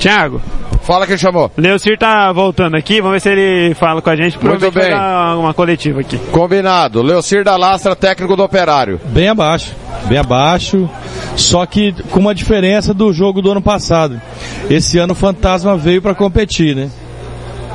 Thiago. 0.06 0.40
Fala 0.84 1.08
quem 1.08 1.18
chamou. 1.18 1.52
Leocir 1.58 1.98
tá 1.98 2.32
voltando 2.32 2.78
aqui, 2.78 3.02
vamos 3.02 3.14
ver 3.14 3.20
se 3.22 3.30
ele 3.30 3.74
fala 3.74 4.04
com 4.04 4.10
a 4.12 4.16
gente. 4.16 4.38
Muito 4.40 4.70
bem. 4.70 4.94
Uma 4.94 5.52
coletiva 5.52 6.02
aqui. 6.02 6.20
Combinado. 6.32 7.02
Leocir 7.02 7.44
da 7.44 7.58
Lastra, 7.58 7.96
técnico 7.96 8.36
do 8.36 8.44
Operário. 8.44 9.02
Bem 9.06 9.30
abaixo. 9.30 9.74
Bem 10.08 10.20
abaixo. 10.20 10.88
Só 11.36 11.66
que 11.66 11.92
com 12.12 12.20
uma 12.20 12.36
diferença 12.36 12.94
do 12.94 13.12
jogo 13.12 13.42
do 13.42 13.50
ano 13.50 13.64
passado. 13.64 14.22
Esse 14.70 15.00
ano 15.00 15.14
o 15.14 15.16
Fantasma 15.16 15.76
veio 15.76 16.04
para 16.04 16.14
competir, 16.14 16.76
né? 16.76 16.92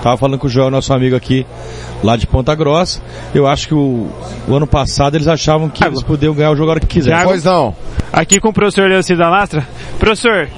Tava 0.02 0.16
falando 0.16 0.38
com 0.38 0.47
o 0.47 0.50
Joel, 0.50 0.71
nosso 0.71 0.92
amigo 0.92 1.14
aqui, 1.14 1.47
lá 2.02 2.16
de 2.16 2.26
Ponta 2.26 2.54
Grossa. 2.54 3.00
Eu 3.35 3.47
acho 3.47 3.69
que 3.69 3.75
o, 3.75 4.09
o 4.49 4.54
ano 4.54 4.66
passado 4.66 5.16
eles 5.16 5.28
achavam 5.28 5.69
que 5.69 5.85
eles 5.85 6.02
podiam 6.02 6.35
ganhar 6.35 6.50
o 6.50 6.57
jogo 6.57 6.71
a 6.71 6.73
hora 6.73 6.80
que 6.80 6.87
quiser. 6.87 7.11
Thiago, 7.11 7.28
Pois 7.28 7.45
não. 7.45 7.75
Aqui 8.12 8.40
com 8.40 8.49
o 8.49 8.52
professor 8.52 8.88
Leocir 8.88 9.16
da 9.16 9.28
Lastra. 9.28 9.66
Professor, 9.99 10.49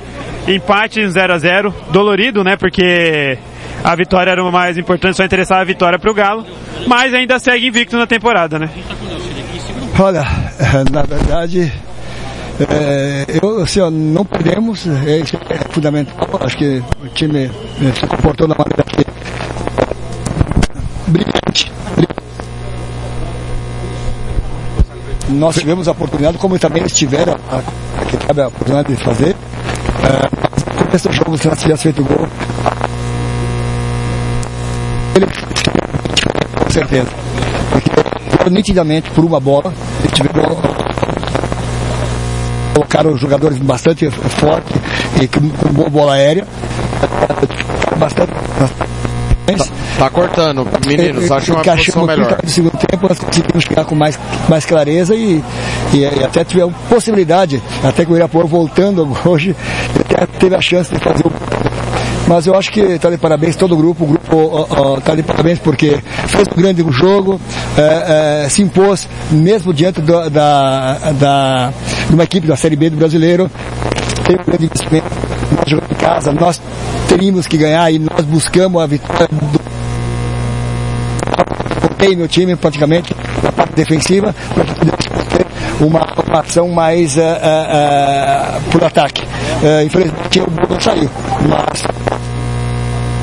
empate 0.47 1.07
0 1.07 1.33
a 1.33 1.39
0 1.39 1.75
dolorido, 1.91 2.45
né? 2.45 2.57
Porque 2.57 3.37
a 3.83 3.95
vitória 3.97 4.31
era 4.31 4.45
o 4.45 4.53
mais 4.53 4.79
importante, 4.79 5.17
só 5.17 5.25
interessava 5.25 5.63
a 5.63 5.65
vitória 5.65 5.99
pro 5.99 6.15
Galo, 6.15 6.47
mas 6.87 7.13
ainda 7.13 7.39
segue 7.39 7.67
invicto 7.67 7.97
na 7.97 8.07
temporada, 8.07 8.59
né? 8.59 8.71
Olha, 9.99 10.25
na 10.91 11.03
verdade, 11.03 11.73
é, 12.71 13.27
eu, 13.43 13.63
assim, 13.63 13.81
ó, 13.81 13.91
não 13.91 14.25
perdemos, 14.25 14.87
é, 15.07 15.19
isso 15.19 15.37
é 15.49 15.59
fundamental. 15.73 16.29
Acho 16.41 16.57
que 16.57 16.83
o 17.03 17.09
time 17.09 17.47
é, 17.47 17.51
se 17.99 18.07
comportou 18.07 18.47
da 18.47 18.55
maneira 18.55 18.85
que 18.85 19.07
brilhante. 21.09 21.73
Nós 25.29 25.57
tivemos 25.57 25.89
a 25.89 25.93
oportunidade, 25.93 26.37
como 26.39 26.59
também 26.59 26.83
eles 26.83 26.93
tiveram 26.93 27.37
a, 27.51 27.57
a, 27.57 28.45
a 28.45 28.49
oportunidade 28.49 28.95
de 28.95 29.03
fazer. 29.03 29.35
É, 30.05 30.43
no 30.83 30.99
do 30.99 31.13
jogo, 31.13 31.39
se 31.39 31.49
nós 31.49 31.59
tivéssemos 31.59 31.83
feito 31.83 32.05
gol, 32.05 32.29
ele 35.17 35.27
com 36.63 36.71
certeza. 36.71 37.09
Porque 37.71 38.51
nitidamente 38.51 39.11
por 39.11 39.25
uma 39.25 39.41
bola, 39.41 39.73
eles 40.01 40.13
tiveram 40.13 40.43
colocaram 42.75 43.17
jogadores 43.17 43.59
bastante 43.59 44.11
fortes 44.11 44.77
e 45.21 45.29
com, 45.29 45.41
boa 45.73 45.91
bola 45.91 46.15
aérea. 46.15 46.47
Bastante. 47.99 48.33
Tá, 49.45 49.65
tá 49.99 50.11
cortando, 50.11 50.67
meninos, 50.87 51.31
acho 51.31 51.53
uma 51.53 51.63
posição 51.63 52.07
melhor. 52.07 52.39
No 52.43 52.49
segundo 52.49 52.79
tempo 52.79 53.09
nós 53.09 53.19
conseguimos 53.19 53.65
chegar 53.65 53.85
com 53.85 53.95
mais, 53.95 54.19
mais 54.49 54.65
clareza 54.65 55.15
e, 55.15 55.43
e, 55.93 55.99
e 55.99 56.25
até 56.25 56.45
tivemos 56.45 56.75
possibilidade, 56.89 57.63
até 57.83 58.05
que 58.05 58.13
o 58.13 58.17
Irapuã 58.17 58.45
voltando 58.45 59.09
hoje, 59.25 59.55
até 59.99 60.27
teve 60.39 60.55
a 60.55 60.61
chance 60.61 60.93
de 60.93 61.01
fazer 61.01 61.27
o 61.27 61.31
mas 62.33 62.47
eu 62.47 62.55
acho 62.55 62.73
que 62.73 62.81
está 62.81 63.11
de 63.11 63.19
parabéns 63.19 63.57
todo 63.57 63.75
o 63.75 63.77
grupo, 63.77 64.05
o 64.05 64.07
grupo 64.07 64.97
está 64.97 65.15
de 65.15 65.23
parabéns 65.23 65.59
porque 65.59 66.03
fez 66.29 66.49
um 66.49 66.63
grande 66.63 66.83
jogo, 66.91 67.39
é, 67.77 68.45
é, 68.45 68.49
se 68.49 68.63
impôs 68.63 69.07
mesmo 69.31 69.75
diante 69.75 70.01
do, 70.01 70.31
da, 70.31 70.95
da, 71.13 71.73
de 72.09 72.15
uma 72.15 72.25
equipe 72.25 72.47
da 72.47 72.57
Série 72.57 72.75
B 72.75 72.89
do 72.89 72.97
brasileiro, 72.97 73.51
teve 74.25 74.41
um 74.41 74.45
grande 74.47 74.65
investimento, 74.65 75.07
nós 75.59 75.69
jogamos 75.69 75.91
em 75.91 75.95
casa, 75.95 76.33
nós 76.33 76.63
teríamos 77.07 77.47
que 77.47 77.59
ganhar 77.59 77.93
e 77.93 77.99
nós 77.99 78.25
buscamos 78.25 78.83
a 78.83 78.87
vitória 78.87 79.29
do 79.31 79.61
botei 81.83 82.17
meu 82.17 82.29
time 82.29 82.57
praticamente 82.57 83.15
na 83.43 83.53
parte 83.53 83.75
defensiva 83.75 84.35
para 84.55 84.65
que 84.65 84.75
pudesse 84.75 85.09
ter 85.37 85.85
uma, 85.85 86.01
uma 86.27 86.41
ação 86.41 86.69
mais 86.69 87.15
uh, 87.17 87.21
uh, 87.21 87.25
uh, 88.57 88.71
por 88.71 88.83
ataque. 88.85 89.23
infelizmente 89.85 90.41
o 90.41 90.47
não 90.71 90.81
saiu, 90.81 91.11
mas 91.47 92.12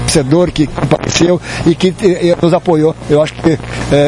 torcedor 0.09 0.51
que 0.51 0.67
apareceu 0.75 1.39
e 1.65 1.75
que 1.75 1.93
nos 2.41 2.53
apoiou. 2.53 2.95
Eu 3.09 3.21
acho 3.21 3.33
que 3.33 3.57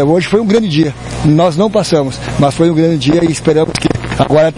hoje 0.05 0.27
foi 0.27 0.41
um 0.41 0.46
grande 0.46 0.67
dia. 0.67 0.93
Nós 1.24 1.55
não 1.55 1.70
passamos, 1.70 2.20
mas 2.39 2.55
foi 2.55 2.72
um 2.72 2.75
grande 2.75 2.98
dia 2.98 3.24
e 3.24 3.31
esperamos 3.31 3.74
que 3.79 3.88
agora 4.17 4.51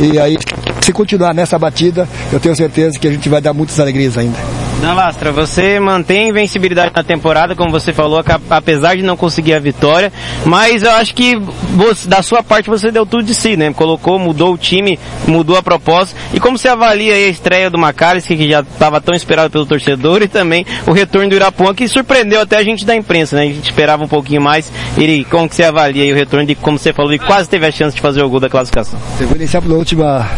e 0.00 0.16
aí, 0.16 0.38
se 0.80 0.92
continuar 0.92 1.34
nessa 1.34 1.58
batida, 1.58 2.08
eu 2.32 2.38
tenho 2.38 2.54
certeza 2.54 2.96
que 2.98 3.08
a 3.08 3.10
gente 3.10 3.28
vai 3.28 3.40
dar 3.40 3.52
muitas 3.52 3.80
alegrias 3.80 4.16
ainda. 4.16 4.57
Dan 4.80 4.94
Lastra, 4.94 5.32
você 5.32 5.80
mantém 5.80 6.26
a 6.26 6.28
invencibilidade 6.28 6.92
na 6.94 7.02
temporada, 7.02 7.56
como 7.56 7.70
você 7.70 7.92
falou, 7.92 8.22
apesar 8.48 8.96
de 8.96 9.02
não 9.02 9.16
conseguir 9.16 9.54
a 9.54 9.58
vitória, 9.58 10.12
mas 10.44 10.84
eu 10.84 10.92
acho 10.92 11.14
que 11.14 11.36
você, 11.74 12.08
da 12.08 12.22
sua 12.22 12.44
parte 12.44 12.70
você 12.70 12.92
deu 12.92 13.04
tudo 13.04 13.24
de 13.24 13.34
si, 13.34 13.56
né? 13.56 13.72
Colocou, 13.72 14.20
mudou 14.20 14.54
o 14.54 14.58
time, 14.58 14.96
mudou 15.26 15.56
a 15.56 15.62
proposta. 15.62 16.16
E 16.32 16.38
como 16.38 16.56
você 16.56 16.68
avalia 16.68 17.14
a 17.14 17.18
estreia 17.18 17.68
do 17.68 17.76
Macalester, 17.76 18.36
que 18.36 18.48
já 18.48 18.60
estava 18.60 19.00
tão 19.00 19.16
esperado 19.16 19.50
pelo 19.50 19.66
torcedor, 19.66 20.22
e 20.22 20.28
também 20.28 20.64
o 20.86 20.92
retorno 20.92 21.28
do 21.28 21.34
Irapuã, 21.34 21.74
que 21.74 21.88
surpreendeu 21.88 22.40
até 22.40 22.56
a 22.56 22.62
gente 22.62 22.86
da 22.86 22.94
imprensa, 22.94 23.34
né? 23.34 23.42
A 23.42 23.46
gente 23.46 23.64
esperava 23.64 24.04
um 24.04 24.08
pouquinho 24.08 24.40
mais. 24.40 24.70
E 24.96 25.24
como 25.24 25.48
que 25.48 25.56
você 25.56 25.64
avalia 25.64 26.12
o 26.12 26.16
retorno 26.16 26.46
de, 26.46 26.54
como 26.54 26.78
você 26.78 26.92
falou, 26.92 27.12
e 27.12 27.18
quase 27.18 27.48
teve 27.48 27.66
a 27.66 27.72
chance 27.72 27.96
de 27.96 28.00
fazer 28.00 28.22
o 28.22 28.28
gol 28.28 28.38
da 28.38 28.48
classificação? 28.48 28.98
Eu 29.20 29.26
vou 29.26 29.36
iniciar 29.36 29.60
pela 29.60 29.74
última 29.74 30.28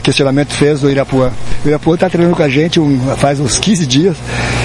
questionamento 0.00 0.52
fez 0.52 0.80
do 0.80 0.90
Irapuã. 0.90 1.30
O 1.64 1.68
Irapuã 1.68 1.94
está 1.94 2.08
treinando 2.08 2.36
com 2.36 2.42
a 2.42 2.48
gente 2.48 2.80
um, 2.80 2.98
faz 3.16 3.40
uns 3.40 3.58
15 3.58 3.71
dias 3.80 4.16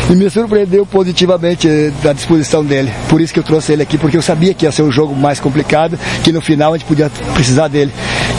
e 0.09 0.15
me 0.15 0.29
surpreendeu 0.29 0.85
positivamente 0.85 1.67
da 2.01 2.13
disposição 2.13 2.63
dele. 2.63 2.91
Por 3.09 3.19
isso 3.19 3.33
que 3.33 3.39
eu 3.39 3.43
trouxe 3.43 3.73
ele 3.73 3.83
aqui, 3.83 3.97
porque 3.97 4.15
eu 4.15 4.21
sabia 4.21 4.53
que 4.53 4.65
ia 4.65 4.71
ser 4.71 4.83
um 4.83 4.91
jogo 4.91 5.15
mais 5.15 5.39
complicado, 5.39 5.99
que 6.23 6.31
no 6.31 6.41
final 6.41 6.73
a 6.73 6.77
gente 6.77 6.87
podia 6.87 7.09
precisar 7.33 7.67
dele. 7.67 7.91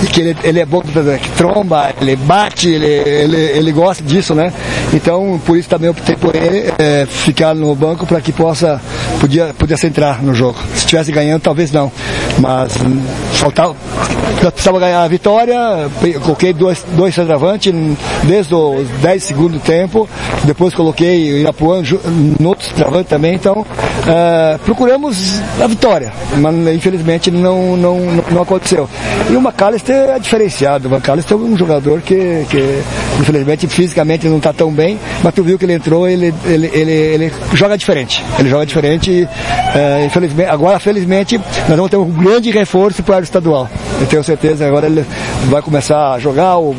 E 0.03 0.07
que 0.07 0.21
ele, 0.21 0.37
ele 0.43 0.61
é 0.61 0.67
bom, 0.67 0.81
que 0.81 1.31
tromba, 1.37 1.93
ele 2.01 2.17
bate, 2.17 2.69
ele, 2.69 2.87
ele, 2.87 3.37
ele 3.37 3.73
gosta 3.73 4.03
disso, 4.03 4.35
né? 4.35 4.53
Então, 4.93 5.41
por 5.45 5.57
isso 5.57 5.69
também 5.69 5.91
optei 5.91 6.17
por 6.17 6.35
ele 6.35 6.73
é, 6.79 7.07
ficar 7.07 7.55
no 7.55 7.75
banco 7.75 8.07
para 8.07 8.21
que 8.21 8.33
possa, 8.33 8.81
podia, 9.21 9.55
pudesse 9.59 9.87
entrar 9.87 10.23
no 10.23 10.35
jogo. 10.35 10.59
Se 10.75 10.81
estivesse 10.81 11.13
ganhando, 11.13 11.43
talvez 11.43 11.71
não. 11.71 11.93
Mas 12.41 12.73
faltava, 13.33 13.75
nós 14.43 14.53
precisava 14.53 14.79
ganhar 14.79 15.03
a 15.03 15.09
vitória, 15.09 15.57
coloquei 16.23 16.53
dois, 16.53 16.85
dois 16.97 17.15
centroavantes 17.15 17.73
desde 18.25 18.55
os 18.55 18.89
10 19.01 19.23
segundos 19.23 19.61
do 19.61 19.61
tempo, 19.61 20.09
depois 20.45 20.75
coloquei 20.75 21.33
o 21.33 21.39
Irapuã 21.39 21.83
no 22.39 22.49
outro 22.49 22.67
centroavante 22.67 23.09
também, 23.09 23.35
então 23.35 23.61
uh, 23.61 24.59
procuramos 24.65 25.41
a 25.61 25.67
vitória, 25.67 26.13
mas 26.37 26.55
infelizmente 26.75 27.31
não, 27.31 27.77
não, 27.77 28.01
não 28.31 28.43
aconteceu. 28.43 28.89
E 29.31 29.37
o 29.37 29.41
McAllister 29.41 30.11
é 30.11 30.19
diferenciado, 30.19 30.89
o 30.89 30.95
McAllister 30.95 31.37
é 31.37 31.41
um 31.41 31.57
jogador 31.57 32.01
que, 32.01 32.47
que 32.49 32.83
infelizmente 33.21 33.67
fisicamente 33.67 34.29
não 34.29 34.39
está 34.39 34.53
tão 34.53 34.71
bem, 34.71 34.99
mas 35.23 35.35
tu 35.35 35.43
viu 35.43 35.59
que 35.59 35.65
ele 35.65 35.75
entrou, 35.75 36.09
ele, 36.09 36.33
ele, 36.45 36.71
ele, 36.73 36.93
ele 36.93 37.33
joga 37.55 37.77
diferente, 37.77 38.25
ele 38.39 38.49
joga 38.49 38.65
diferente 38.67 39.29
uh, 39.29 40.07
infelizmente, 40.07 40.49
agora 40.49 40.79
felizmente 40.79 41.39
nós 41.39 41.77
vamos 41.77 41.91
ter 41.91 41.97
um 41.97 42.05
grande 42.29 42.51
reforço 42.51 43.03
para 43.03 43.21
o 43.21 43.23
estadual. 43.23 43.69
Eu 44.01 44.07
tenho 44.07 44.23
certeza 44.23 44.67
agora 44.67 44.87
ele 44.87 45.05
vai 45.47 45.63
começar 45.63 46.13
a 46.13 46.19
jogar 46.19 46.57
ou, 46.57 46.75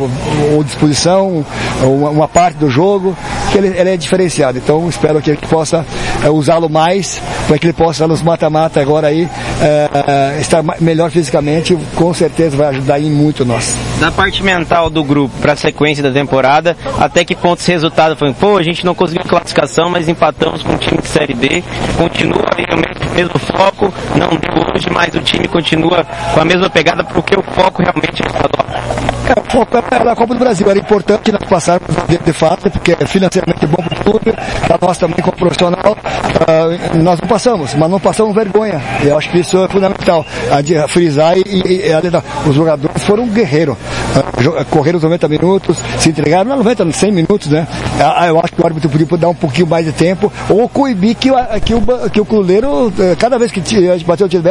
ou 0.53 0.63
disposição, 0.63 1.45
ou 1.83 2.11
uma 2.11 2.27
parte 2.27 2.57
do 2.57 2.69
jogo, 2.69 3.15
que 3.51 3.57
ele, 3.57 3.67
ele 3.67 3.89
é 3.89 3.97
diferenciado. 3.97 4.57
Então 4.57 4.87
espero 4.87 5.21
que 5.21 5.31
ele 5.31 5.39
possa 5.49 5.85
é, 6.23 6.29
usá-lo 6.29 6.69
mais, 6.69 7.21
para 7.47 7.57
que 7.57 7.65
ele 7.65 7.73
possa 7.73 8.07
nos 8.07 8.21
mata-mata 8.21 8.79
agora 8.79 9.07
aí 9.07 9.27
é, 9.61 10.39
estar 10.39 10.63
melhor 10.79 11.09
fisicamente, 11.09 11.77
com 11.95 12.13
certeza 12.13 12.55
vai 12.55 12.67
ajudar 12.67 12.99
em 12.99 13.09
muito 13.09 13.43
nós. 13.43 13.75
Da 13.99 14.11
parte 14.11 14.43
mental 14.43 14.89
do 14.89 15.03
grupo 15.03 15.35
para 15.41 15.53
a 15.53 15.55
sequência 15.55 16.03
da 16.03 16.11
temporada, 16.11 16.77
até 16.99 17.25
que 17.25 17.35
ponto 17.35 17.59
esse 17.59 17.71
resultado 17.71 18.15
foi? 18.15 18.31
Pô, 18.33 18.57
a 18.57 18.63
gente 18.63 18.85
não 18.85 18.93
conseguiu 18.93 19.25
classificação, 19.25 19.89
mas 19.89 20.07
empatamos 20.07 20.63
com 20.63 20.73
o 20.73 20.77
time 20.77 21.01
de 21.01 21.07
Série 21.07 21.33
B, 21.33 21.63
continua 21.97 22.45
aí 22.55 22.65
o 22.71 22.77
mesmo, 22.77 22.88
mesmo 23.19 23.37
foco, 23.37 23.93
não 24.15 24.29
deu 24.29 24.73
hoje, 24.73 24.89
mas 24.89 25.13
o 25.13 25.19
time 25.19 25.47
continua 25.47 26.05
com 26.33 26.39
a 26.39 26.45
mesma 26.45 26.69
pegada, 26.69 27.03
porque 27.03 27.37
o 27.37 27.43
foco 27.43 27.83
realmente 27.83 28.23
é 28.23 28.27
estadual. 28.27 28.65
O 28.69 28.93
foco 28.93 29.18
é 29.31 30.03
na 30.03 30.15
Copa 30.15 30.33
do 30.33 30.39
Brasil, 30.39 30.69
era 30.69 30.79
importante 30.79 31.31
nós 31.31 31.43
passarmos 31.43 31.87
de, 32.07 32.33
fato, 32.33 32.69
porque 32.71 32.95
é 32.99 33.05
financeiramente 33.05 33.65
bom 33.67 33.83
para 33.83 33.99
o 33.99 34.03
clube, 34.03 34.33
para 34.65 34.77
nós 34.81 34.97
também 34.97 35.17
como 35.21 35.37
profissional, 35.37 35.95
uh, 35.95 36.97
nós 36.97 37.19
não 37.19 37.27
passamos, 37.27 37.73
mas 37.75 37.89
não 37.89 37.99
passamos 37.99 38.33
vergonha, 38.33 38.81
eu 39.03 39.17
acho 39.17 39.29
que 39.29 39.39
isso 39.39 39.57
é 39.63 39.67
fundamental, 39.67 40.25
a 40.51 40.61
de 40.61 40.75
frisar 40.87 41.37
e, 41.37 41.41
e, 41.41 42.49
os 42.49 42.55
jogadores 42.55 43.03
foram 43.03 43.27
guerreiros, 43.27 43.75
uh, 43.75 44.65
correram 44.69 44.97
os 44.97 45.03
90 45.03 45.27
minutos, 45.27 45.77
se 45.99 46.09
entregaram, 46.09 46.49
não 46.49 46.57
90, 46.57 46.91
100 46.91 47.11
minutos, 47.11 47.47
né? 47.47 47.67
Uh, 47.99 48.25
eu 48.25 48.39
acho 48.39 48.53
que 48.53 48.61
o 48.61 48.65
árbitro 48.65 48.89
podia 48.89 49.17
dar 49.17 49.29
um 49.29 49.35
pouquinho 49.35 49.67
mais 49.67 49.85
de 49.85 49.91
tempo, 49.91 50.31
ou 50.49 50.67
coibir 50.67 51.15
que, 51.15 51.29
que, 51.65 51.73
o, 51.73 52.09
que 52.09 52.21
o 52.21 52.25
cluleiro 52.25 52.91
eh, 52.99 53.15
cada 53.17 53.37
vez 53.37 53.51
que 53.51 53.59
a 53.59 53.63
gente 53.63 54.05
bateu 54.05 54.25
o 54.25 54.29
tiro 54.29 54.43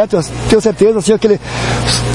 tenho 0.49 0.61
certeza, 0.61 0.99
assim, 0.99 1.13
aquele, 1.13 1.41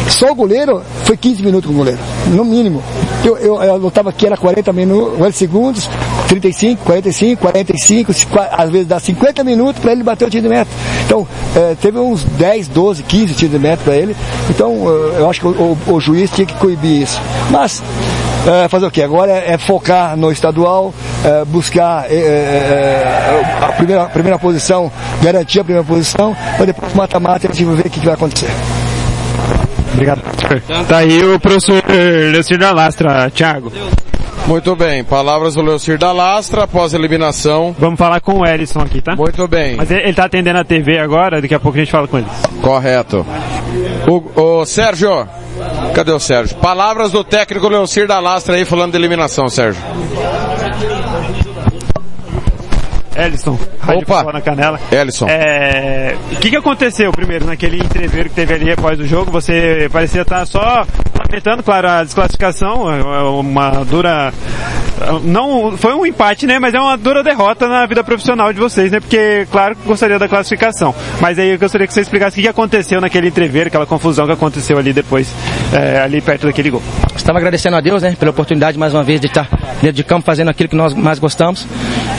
só 0.09 0.31
o 0.31 0.35
goleiro 0.35 0.81
foi 1.03 1.17
15 1.17 1.43
minutos 1.43 1.67
com 1.67 1.73
o 1.73 1.77
goleiro, 1.77 1.99
no 2.27 2.45
mínimo. 2.53 2.83
Eu, 3.23 3.37
eu, 3.37 3.61
eu 3.61 3.91
aqui, 4.07 4.25
era 4.25 4.37
40 4.37 4.73
minutos, 4.73 5.17
40 5.17 5.37
segundos, 5.37 5.89
35, 6.27 6.83
45, 6.83 7.41
45, 7.41 8.11
às 8.51 8.69
vezes 8.69 8.87
dá 8.87 8.99
50 8.99 9.43
minutos 9.43 9.81
para 9.81 9.91
ele 9.91 10.03
bater 10.03 10.27
o 10.27 10.29
tiro 10.29 10.43
de 10.43 10.49
meta. 10.49 10.69
Então, 11.05 11.27
eh, 11.55 11.75
teve 11.81 11.97
uns 11.99 12.23
10, 12.23 12.67
12, 12.67 13.03
15 13.03 13.33
tiros 13.33 13.51
de 13.51 13.59
meta 13.59 13.83
para 13.83 13.95
ele. 13.95 14.15
Então, 14.49 14.73
eh, 14.87 15.19
eu 15.19 15.29
acho 15.29 15.39
que 15.39 15.47
o, 15.47 15.77
o, 15.87 15.93
o, 15.93 15.99
juiz 15.99 16.29
tinha 16.31 16.45
que 16.45 16.53
coibir 16.55 17.01
isso. 17.03 17.19
Mas, 17.49 17.81
eh, 18.45 18.67
fazer 18.67 18.85
o 18.85 18.91
quê? 18.91 19.01
Agora 19.01 19.31
é, 19.31 19.53
é 19.53 19.57
focar 19.57 20.15
no 20.17 20.31
estadual, 20.31 20.93
buscar 21.47 22.05
a 23.61 23.71
primeira, 23.73 24.05
primeira 24.05 24.37
posição, 24.37 24.91
garantir 25.21 25.59
a 25.61 25.63
primeira 25.63 25.87
posição, 25.87 26.35
para 26.57 26.65
depois 26.65 26.93
mata-mata 26.93 27.47
a 27.47 27.53
gente 27.53 27.63
vai 27.63 27.75
ver 27.75 27.87
o 27.87 27.89
que, 27.89 27.99
que 27.99 28.05
vai 28.05 28.15
acontecer. 28.15 28.49
Obrigado. 29.93 30.21
Tá 30.87 30.97
aí 30.97 31.23
o 31.23 31.39
professor 31.39 31.81
Leocir 32.31 32.57
da 32.57 32.71
Lastra, 32.71 33.29
Thiago. 33.29 33.71
Muito 34.47 34.75
bem, 34.75 35.03
palavras 35.03 35.55
do 35.55 35.61
Leocir 35.61 35.97
da 35.97 36.11
Lastra 36.11 36.63
após 36.63 36.93
a 36.93 36.97
eliminação. 36.97 37.73
Vamos 37.79 37.97
falar 37.97 38.19
com 38.19 38.39
o 38.39 38.45
Ellison 38.45 38.81
aqui, 38.81 39.01
tá? 39.01 39.15
Muito 39.15 39.47
bem. 39.47 39.77
Mas 39.77 39.89
ele, 39.89 40.01
ele 40.01 40.13
tá 40.13 40.25
atendendo 40.25 40.59
a 40.59 40.65
TV 40.65 40.99
agora, 40.99 41.41
daqui 41.41 41.55
a 41.55 41.59
pouco 41.59 41.77
a 41.77 41.81
gente 41.81 41.91
fala 41.91 42.07
com 42.07 42.17
ele. 42.17 42.27
Correto. 42.61 43.25
O, 44.07 44.41
o 44.41 44.65
Sérgio, 44.65 45.27
cadê 45.95 46.11
o 46.11 46.19
Sérgio? 46.19 46.57
Palavras 46.57 47.11
do 47.11 47.23
técnico 47.23 47.69
Leocir 47.69 48.05
da 48.05 48.19
Lastra 48.19 48.55
aí 48.55 48.65
falando 48.65 48.91
de 48.91 48.97
eliminação, 48.97 49.47
Sérgio. 49.47 49.81
Ellison, 53.15 53.57
Opa, 53.87 54.31
na 54.31 54.41
canela. 54.41 54.79
Ellison. 54.91 55.27
É, 55.27 56.15
o 56.31 56.35
que, 56.37 56.49
que 56.49 56.55
aconteceu 56.57 57.11
primeiro 57.11 57.45
naquele 57.45 57.77
entreveiro 57.77 58.29
que 58.29 58.35
teve 58.35 58.53
ali 58.53 58.71
após 58.71 58.99
o 58.99 59.05
jogo? 59.05 59.31
Você 59.31 59.89
parecia 59.91 60.21
estar 60.21 60.45
só 60.45 60.85
lamentando, 61.19 61.63
claro, 61.63 61.89
a 61.89 62.03
desclassificação, 62.03 62.91
é, 62.91 62.99
é 62.99 63.23
uma 63.23 63.83
dura, 63.83 64.33
não, 65.23 65.75
foi 65.77 65.93
um 65.93 66.05
empate, 66.05 66.45
né? 66.45 66.59
Mas 66.59 66.73
é 66.73 66.79
uma 66.79 66.97
dura 66.97 67.23
derrota 67.23 67.67
na 67.67 67.85
vida 67.85 68.03
profissional 68.03 68.51
de 68.53 68.59
vocês, 68.59 68.91
né? 68.91 68.99
Porque, 68.99 69.47
claro, 69.51 69.75
gostaria 69.85 70.19
da 70.19 70.27
classificação. 70.27 70.93
Mas 71.19 71.37
aí 71.39 71.49
eu 71.49 71.59
gostaria 71.59 71.87
que 71.87 71.93
você 71.93 72.01
explicasse 72.01 72.39
o 72.39 72.43
que 72.43 72.47
aconteceu 72.47 73.01
naquele 73.01 73.27
entreveiro, 73.27 73.67
aquela 73.67 73.85
confusão 73.85 74.25
que 74.25 74.31
aconteceu 74.31 74.77
ali 74.77 74.93
depois, 74.93 75.33
é, 75.73 76.01
ali 76.01 76.21
perto 76.21 76.47
daquele 76.47 76.69
gol. 76.69 76.81
Estava 77.15 77.37
agradecendo 77.37 77.77
a 77.77 77.81
Deus, 77.81 78.01
né? 78.01 78.15
Pela 78.19 78.31
oportunidade 78.31 78.77
mais 78.77 78.93
uma 78.93 79.03
vez 79.03 79.19
de 79.19 79.27
estar 79.27 79.47
dentro 79.81 79.97
de 79.97 80.03
campo 80.03 80.25
fazendo 80.25 80.49
aquilo 80.49 80.69
que 80.69 80.75
nós 80.75 80.93
mais 80.93 81.19
gostamos. 81.19 81.67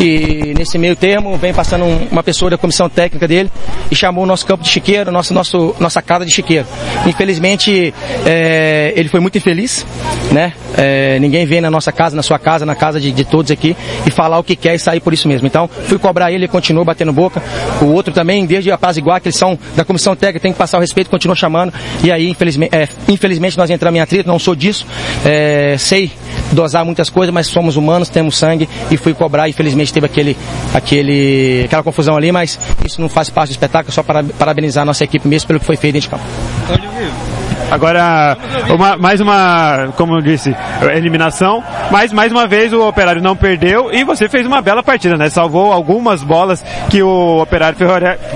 E 0.00 0.54
nesse 0.56 0.76
meio 0.78 0.96
termo, 0.96 1.36
vem 1.36 1.52
passando 1.52 1.84
uma 2.10 2.22
pessoa 2.22 2.50
da 2.50 2.58
comissão 2.58 2.88
técnica 2.88 3.28
dele 3.28 3.50
e 3.90 3.94
chamou 3.94 4.24
o 4.24 4.26
nosso 4.26 4.44
campo 4.44 4.62
de 4.62 4.68
chiqueiro, 4.68 5.10
nosso, 5.12 5.32
nosso, 5.32 5.74
nossa 5.78 6.02
casa 6.02 6.24
de 6.24 6.32
chiqueiro. 6.32 6.66
Infelizmente, 7.06 7.94
é, 8.26 8.92
ele 8.96 9.08
foi 9.08 9.20
muito 9.20 9.38
infeliz, 9.38 9.86
né? 10.34 10.52
É, 10.76 11.18
ninguém 11.20 11.46
vem 11.46 11.60
na 11.60 11.70
nossa 11.70 11.92
casa, 11.92 12.16
na 12.16 12.22
sua 12.22 12.40
casa, 12.40 12.66
na 12.66 12.74
casa 12.74 13.00
de, 13.00 13.12
de, 13.12 13.24
todos 13.24 13.52
aqui 13.52 13.76
e 14.04 14.10
falar 14.10 14.36
o 14.38 14.42
que 14.42 14.56
quer 14.56 14.74
e 14.74 14.78
sair 14.78 14.98
por 14.98 15.12
isso 15.12 15.28
mesmo. 15.28 15.46
Então, 15.46 15.68
fui 15.68 15.96
cobrar 15.96 16.32
ele, 16.32 16.44
ele 16.44 16.48
continuou 16.48 16.84
batendo 16.84 17.12
boca. 17.12 17.40
O 17.80 17.86
outro 17.86 18.12
também, 18.12 18.44
desde 18.44 18.70
a 18.72 18.76
paz 18.76 18.96
igual, 18.96 19.20
que 19.20 19.28
eles 19.28 19.36
são 19.36 19.56
da 19.76 19.84
comissão 19.84 20.16
técnica, 20.16 20.40
tem 20.40 20.52
que 20.52 20.58
passar 20.58 20.78
o 20.78 20.80
respeito, 20.80 21.08
continuou 21.08 21.36
chamando. 21.36 21.72
E 22.02 22.10
aí, 22.10 22.28
infelizmente, 22.28 22.74
é, 22.74 22.88
infelizmente 23.08 23.56
nós 23.56 23.70
entramos 23.70 23.96
em 23.96 24.00
atrito, 24.00 24.28
não 24.28 24.38
sou 24.38 24.56
disso. 24.56 24.84
É, 25.24 25.76
sei 25.78 26.10
dosar 26.50 26.84
muitas 26.84 27.08
coisas, 27.08 27.32
mas 27.32 27.46
somos 27.46 27.76
humanos, 27.76 28.08
temos 28.08 28.36
sangue 28.36 28.68
e 28.90 28.96
fui 28.96 29.14
cobrar. 29.14 29.48
Infelizmente 29.48 29.92
teve 29.92 30.06
aquele, 30.06 30.36
aquele, 30.74 31.62
aquela 31.66 31.84
confusão 31.84 32.16
ali, 32.16 32.32
mas 32.32 32.58
isso 32.84 33.00
não 33.00 33.08
faz 33.08 33.30
parte 33.30 33.50
do 33.50 33.52
espetáculo, 33.52 33.92
só 33.92 34.02
para 34.02 34.24
parabenizar 34.24 34.82
a 34.82 34.86
nossa 34.86 35.04
equipe 35.04 35.28
mesmo 35.28 35.46
pelo 35.46 35.60
que 35.60 35.66
foi 35.66 35.76
feito 35.76 35.94
dentro 35.94 36.10
de 36.10 36.16
campo. 36.16 37.43
Agora, 37.70 38.36
uma, 38.70 38.96
mais 38.96 39.20
uma, 39.20 39.88
como 39.96 40.16
eu 40.16 40.20
disse, 40.20 40.54
eliminação, 40.94 41.62
mas 41.90 42.12
mais 42.12 42.30
uma 42.30 42.46
vez 42.46 42.72
o 42.72 42.86
Operário 42.86 43.22
não 43.22 43.34
perdeu 43.34 43.92
e 43.92 44.04
você 44.04 44.28
fez 44.28 44.46
uma 44.46 44.62
bela 44.62 44.82
partida, 44.82 45.16
né? 45.16 45.28
Salvou 45.28 45.72
algumas 45.72 46.22
bolas 46.22 46.64
que 46.88 47.02
o 47.02 47.42
Operário 47.42 47.76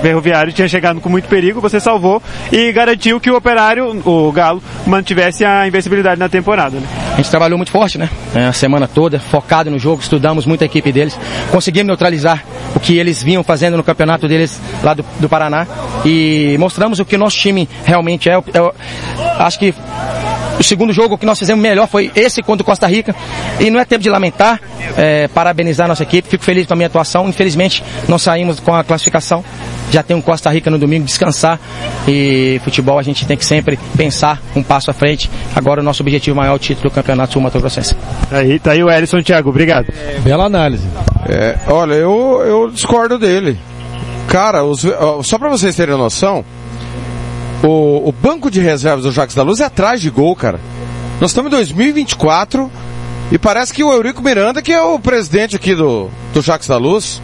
Ferroviário 0.01 0.51
tinha 0.51 0.67
chegado 0.67 0.99
com 0.99 1.09
muito 1.09 1.27
perigo, 1.29 1.61
você 1.61 1.79
salvou 1.79 2.21
e 2.51 2.71
garantiu 2.71 3.19
que 3.19 3.31
o 3.31 3.35
Operário, 3.35 4.01
o 4.05 4.31
Galo, 4.31 4.61
mantivesse 4.85 5.45
a 5.45 5.67
invencibilidade 5.67 6.19
na 6.19 6.27
temporada, 6.27 6.77
né? 6.77 6.87
A 7.13 7.17
gente 7.17 7.29
trabalhou 7.29 7.57
muito 7.57 7.71
forte, 7.71 7.97
né? 7.97 8.09
É, 8.33 8.45
a 8.45 8.53
semana 8.53 8.87
toda, 8.87 9.19
focado 9.19 9.69
no 9.69 9.79
jogo, 9.79 10.01
estudamos 10.01 10.45
muito 10.45 10.63
a 10.63 10.65
equipe 10.65 10.91
deles, 10.91 11.17
conseguimos 11.51 11.87
neutralizar 11.87 12.43
o 12.75 12.79
que 12.79 12.97
eles 12.97 13.21
vinham 13.21 13.43
fazendo 13.43 13.77
no 13.77 13.83
campeonato 13.83 14.27
deles 14.27 14.59
lá 14.83 14.93
do, 14.93 15.05
do 15.19 15.29
Paraná 15.29 15.67
e 16.05 16.55
mostramos 16.59 16.99
o 16.99 17.05
que 17.05 17.15
o 17.15 17.19
nosso 17.19 17.37
time 17.37 17.67
realmente 17.83 18.29
é. 18.29 18.33
é 18.33 18.71
acho 19.39 19.59
que 19.59 19.73
o 20.59 20.63
segundo 20.63 20.91
jogo 20.91 21.17
que 21.17 21.25
nós 21.25 21.39
fizemos 21.39 21.61
melhor 21.61 21.87
foi 21.87 22.11
esse 22.15 22.43
contra 22.43 22.63
o 22.63 22.65
Costa 22.65 22.85
Rica. 22.85 23.15
E 23.59 23.69
não 23.69 23.79
é 23.79 23.85
tempo 23.85 24.03
de 24.03 24.09
lamentar, 24.09 24.59
é, 24.97 25.27
parabenizar 25.29 25.85
a 25.85 25.87
nossa 25.89 26.03
equipe. 26.03 26.27
Fico 26.27 26.43
feliz 26.43 26.67
com 26.67 26.73
a 26.73 26.75
minha 26.75 26.87
atuação. 26.87 27.29
Infelizmente, 27.29 27.81
não 28.07 28.19
saímos 28.19 28.59
com 28.59 28.75
a 28.75 28.83
classificação. 28.83 29.43
Já 29.89 30.03
tem 30.03 30.15
um 30.15 30.21
Costa 30.21 30.49
Rica 30.51 30.69
no 30.69 30.77
domingo, 30.77 31.05
descansar. 31.05 31.57
E 32.07 32.59
futebol 32.63 32.99
a 32.99 33.03
gente 33.03 33.25
tem 33.25 33.37
que 33.37 33.45
sempre 33.45 33.79
pensar 33.95 34.41
um 34.53 34.61
passo 34.61 34.91
à 34.91 34.93
frente. 34.93 35.31
Agora 35.55 35.79
o 35.79 35.83
nosso 35.83 36.03
objetivo 36.03 36.35
maior 36.35 36.53
é 36.53 36.55
o 36.55 36.59
título 36.59 36.89
do 36.89 36.93
Campeonato 36.93 37.33
Sul 37.33 37.41
Mato 37.41 37.59
Grossense. 37.59 37.95
Aí, 38.29 38.59
tá 38.59 38.71
aí 38.71 38.83
o 38.83 38.91
Ellison 38.91 39.21
Thiago, 39.21 39.49
obrigado. 39.49 39.87
É, 39.89 40.19
bela 40.19 40.43
análise. 40.43 40.85
É, 41.27 41.57
olha, 41.67 41.93
eu, 41.93 42.43
eu 42.45 42.69
discordo 42.69 43.17
dele. 43.17 43.57
Cara, 44.27 44.63
os, 44.63 44.85
só 45.23 45.39
para 45.39 45.49
vocês 45.49 45.75
terem 45.75 45.97
noção, 45.97 46.45
o, 47.63 48.09
o 48.09 48.11
banco 48.11 48.49
de 48.49 48.59
reservas 48.59 49.03
do 49.03 49.11
Jacques 49.11 49.35
da 49.35 49.43
Luz 49.43 49.59
é 49.59 49.65
atrás 49.65 50.01
de 50.01 50.09
gol, 50.09 50.35
cara. 50.35 50.59
Nós 51.19 51.31
estamos 51.31 51.51
em 51.51 51.55
2024 51.55 52.71
e 53.31 53.37
parece 53.37 53.73
que 53.73 53.83
o 53.83 53.91
Eurico 53.91 54.23
Miranda, 54.23 54.61
que 54.61 54.71
é 54.71 54.81
o 54.81 54.99
presidente 54.99 55.55
aqui 55.55 55.75
do, 55.75 56.09
do 56.33 56.41
Jacques 56.41 56.67
da 56.67 56.77
Luz, 56.77 57.21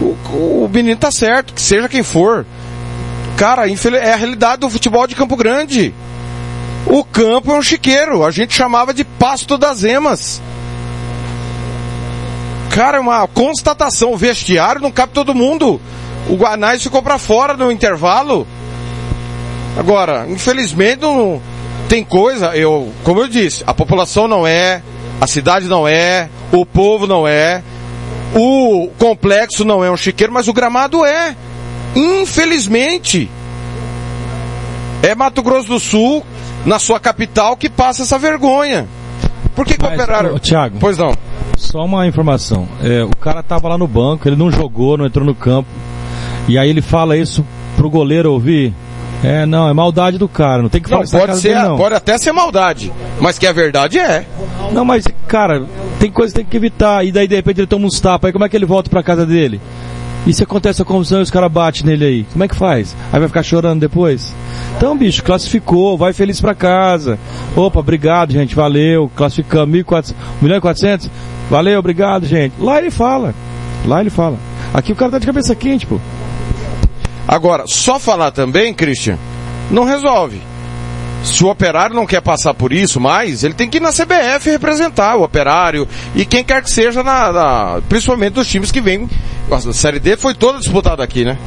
o, 0.00 0.16
o 0.64 0.70
menino 0.72 0.96
tá 0.96 1.10
certo, 1.10 1.52
que 1.52 1.60
seja 1.60 1.88
quem 1.88 2.02
for. 2.02 2.46
Cara, 3.36 3.68
é 3.68 4.12
a 4.12 4.16
realidade 4.16 4.60
do 4.60 4.70
futebol 4.70 5.06
de 5.06 5.14
Campo 5.14 5.36
Grande. 5.36 5.94
O 6.86 7.04
campo 7.04 7.52
é 7.52 7.56
um 7.56 7.62
chiqueiro, 7.62 8.24
a 8.24 8.30
gente 8.30 8.54
chamava 8.54 8.92
de 8.92 9.04
pasto 9.04 9.56
das 9.56 9.84
emas. 9.84 10.40
Cara, 12.70 12.96
é 12.96 13.00
uma 13.00 13.26
constatação, 13.28 14.12
o 14.12 14.16
vestiário 14.16 14.80
não 14.80 14.90
cabe 14.90 15.12
todo 15.12 15.34
mundo. 15.34 15.80
O 16.28 16.36
Guanais 16.36 16.82
ficou 16.82 17.02
para 17.02 17.18
fora 17.18 17.54
no 17.54 17.70
intervalo. 17.70 18.46
Agora, 19.76 20.26
infelizmente 20.28 21.00
não 21.00 21.40
tem 21.88 22.04
coisa, 22.04 22.56
eu, 22.56 22.90
como 23.04 23.20
eu 23.20 23.28
disse, 23.28 23.62
a 23.66 23.74
população 23.74 24.26
não 24.26 24.46
é, 24.46 24.82
a 25.20 25.26
cidade 25.26 25.66
não 25.66 25.86
é, 25.86 26.28
o 26.50 26.64
povo 26.64 27.06
não 27.06 27.26
é, 27.26 27.62
o 28.34 28.90
complexo 28.98 29.64
não 29.64 29.84
é 29.84 29.90
um 29.90 29.96
chiqueiro, 29.96 30.32
mas 30.32 30.48
o 30.48 30.52
gramado 30.52 31.04
é. 31.04 31.36
Infelizmente. 31.94 33.30
É 35.02 35.14
Mato 35.14 35.42
Grosso 35.42 35.68
do 35.68 35.80
Sul, 35.80 36.24
na 36.64 36.78
sua 36.78 36.98
capital, 36.98 37.56
que 37.56 37.68
passa 37.68 38.02
essa 38.02 38.18
vergonha. 38.18 38.86
Por 39.54 39.66
que, 39.66 39.76
que 39.76 39.84
mas, 39.84 39.94
operaram? 39.94 40.38
Tiago. 40.38 40.78
Pois 40.80 40.96
não. 40.96 41.12
Só 41.58 41.84
uma 41.84 42.06
informação. 42.06 42.66
É, 42.82 43.04
o 43.04 43.14
cara 43.16 43.42
tava 43.42 43.68
lá 43.68 43.76
no 43.76 43.86
banco, 43.86 44.26
ele 44.28 44.36
não 44.36 44.50
jogou, 44.50 44.96
não 44.96 45.04
entrou 45.04 45.26
no 45.26 45.34
campo. 45.34 45.68
E 46.48 46.56
aí 46.56 46.70
ele 46.70 46.80
fala 46.80 47.16
isso 47.16 47.44
pro 47.76 47.90
goleiro 47.90 48.32
ouvir. 48.32 48.72
É, 49.22 49.46
não, 49.46 49.68
é 49.68 49.72
maldade 49.72 50.18
do 50.18 50.28
cara, 50.28 50.62
não 50.62 50.68
tem 50.68 50.80
que 50.80 50.88
falar 50.88 51.04
não, 51.04 51.10
pode 51.10 51.36
ser, 51.38 51.54
dele, 51.54 51.68
não. 51.68 51.76
Pode 51.76 51.94
até 51.94 52.18
ser 52.18 52.32
maldade, 52.32 52.92
mas 53.20 53.38
que 53.38 53.46
a 53.46 53.52
verdade 53.52 53.98
é. 53.98 54.26
Não, 54.72 54.84
mas, 54.84 55.06
cara, 55.28 55.64
tem 56.00 56.10
coisa 56.10 56.32
que 56.32 56.40
tem 56.40 56.44
que 56.44 56.56
evitar, 56.56 57.04
e 57.04 57.12
daí 57.12 57.28
de 57.28 57.36
repente 57.36 57.60
ele 57.60 57.66
toma 57.68 57.86
uns 57.86 58.00
tapas, 58.00 58.28
aí 58.28 58.32
como 58.32 58.44
é 58.44 58.48
que 58.48 58.56
ele 58.56 58.66
volta 58.66 58.90
pra 58.90 59.02
casa 59.02 59.24
dele? 59.24 59.60
E 60.26 60.32
se 60.32 60.42
acontece 60.42 60.80
a 60.80 60.84
confusão 60.84 61.18
e 61.18 61.22
os 61.22 61.30
caras 61.30 61.50
batem 61.50 61.84
nele 61.84 62.04
aí? 62.04 62.26
Como 62.32 62.44
é 62.44 62.48
que 62.48 62.54
faz? 62.54 62.96
Aí 63.12 63.18
vai 63.18 63.28
ficar 63.28 63.42
chorando 63.42 63.80
depois? 63.80 64.32
Então, 64.76 64.96
bicho, 64.96 65.22
classificou, 65.22 65.98
vai 65.98 66.12
feliz 66.12 66.40
pra 66.40 66.54
casa. 66.54 67.18
Opa, 67.56 67.80
obrigado, 67.80 68.32
gente, 68.32 68.54
valeu, 68.54 69.10
classificamos 69.16 69.76
1.400, 69.76 70.14
1 70.40 70.42
milhão 70.42 70.58
e 70.58 70.60
400, 70.60 71.10
valeu, 71.50 71.78
obrigado, 71.78 72.24
gente. 72.24 72.54
Lá 72.58 72.78
ele 72.78 72.90
fala, 72.90 73.34
lá 73.84 74.00
ele 74.00 74.10
fala. 74.10 74.36
Aqui 74.72 74.92
o 74.92 74.96
cara 74.96 75.10
tá 75.10 75.18
de 75.18 75.26
cabeça 75.26 75.54
quente, 75.56 75.86
pô. 75.86 75.98
Agora, 77.26 77.64
só 77.66 77.98
falar 77.98 78.30
também, 78.30 78.74
Christian, 78.74 79.18
não 79.70 79.84
resolve. 79.84 80.40
Se 81.22 81.44
o 81.44 81.48
operário 81.48 81.94
não 81.94 82.04
quer 82.04 82.20
passar 82.20 82.52
por 82.52 82.72
isso 82.72 82.98
mais, 82.98 83.44
ele 83.44 83.54
tem 83.54 83.68
que 83.68 83.78
ir 83.78 83.80
na 83.80 83.92
CBF 83.92 84.50
representar 84.50 85.16
o 85.16 85.22
operário 85.22 85.86
e 86.16 86.24
quem 86.24 86.42
quer 86.42 86.62
que 86.62 86.70
seja, 86.70 87.02
na, 87.02 87.32
na 87.32 87.80
principalmente 87.88 88.34
dos 88.34 88.48
times 88.48 88.72
que 88.72 88.80
vêm. 88.80 89.08
A 89.50 89.72
Série 89.72 90.00
D 90.00 90.16
foi 90.16 90.34
toda 90.34 90.58
disputada 90.58 91.02
aqui, 91.02 91.24
né? 91.24 91.38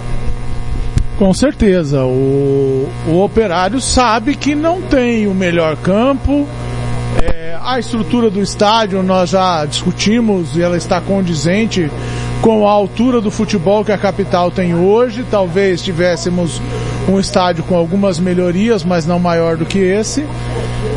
Com 1.18 1.34
certeza. 1.34 2.04
O, 2.04 2.90
o 3.08 3.24
operário 3.24 3.82
sabe 3.82 4.36
que 4.36 4.56
não 4.56 4.82
tem 4.82 5.28
o 5.28 5.34
melhor 5.34 5.76
campo. 5.78 6.48
É, 7.22 7.58
a 7.62 7.80
estrutura 7.80 8.30
do 8.30 8.42
estádio 8.42 9.02
nós 9.02 9.30
já 9.30 9.66
discutimos 9.66 10.56
e 10.56 10.62
ela 10.62 10.78
está 10.78 11.02
condizente 11.02 11.90
com 12.42 12.68
a 12.68 12.72
altura 12.72 13.22
do 13.22 13.32
futebol 13.32 13.84
que 13.84 13.92
a 13.92 13.98
capital 13.98 14.52
tem 14.52 14.76
hoje. 14.76 15.26
Talvez 15.30 15.82
tivéssemos 15.82 16.62
um 17.08 17.20
estádio 17.20 17.64
com 17.64 17.76
algumas 17.76 18.20
melhorias, 18.20 18.84
mas 18.84 19.06
não 19.06 19.20
maior 19.20 19.58
do 19.58 19.66
que 19.66 19.80
esse. 19.80 20.26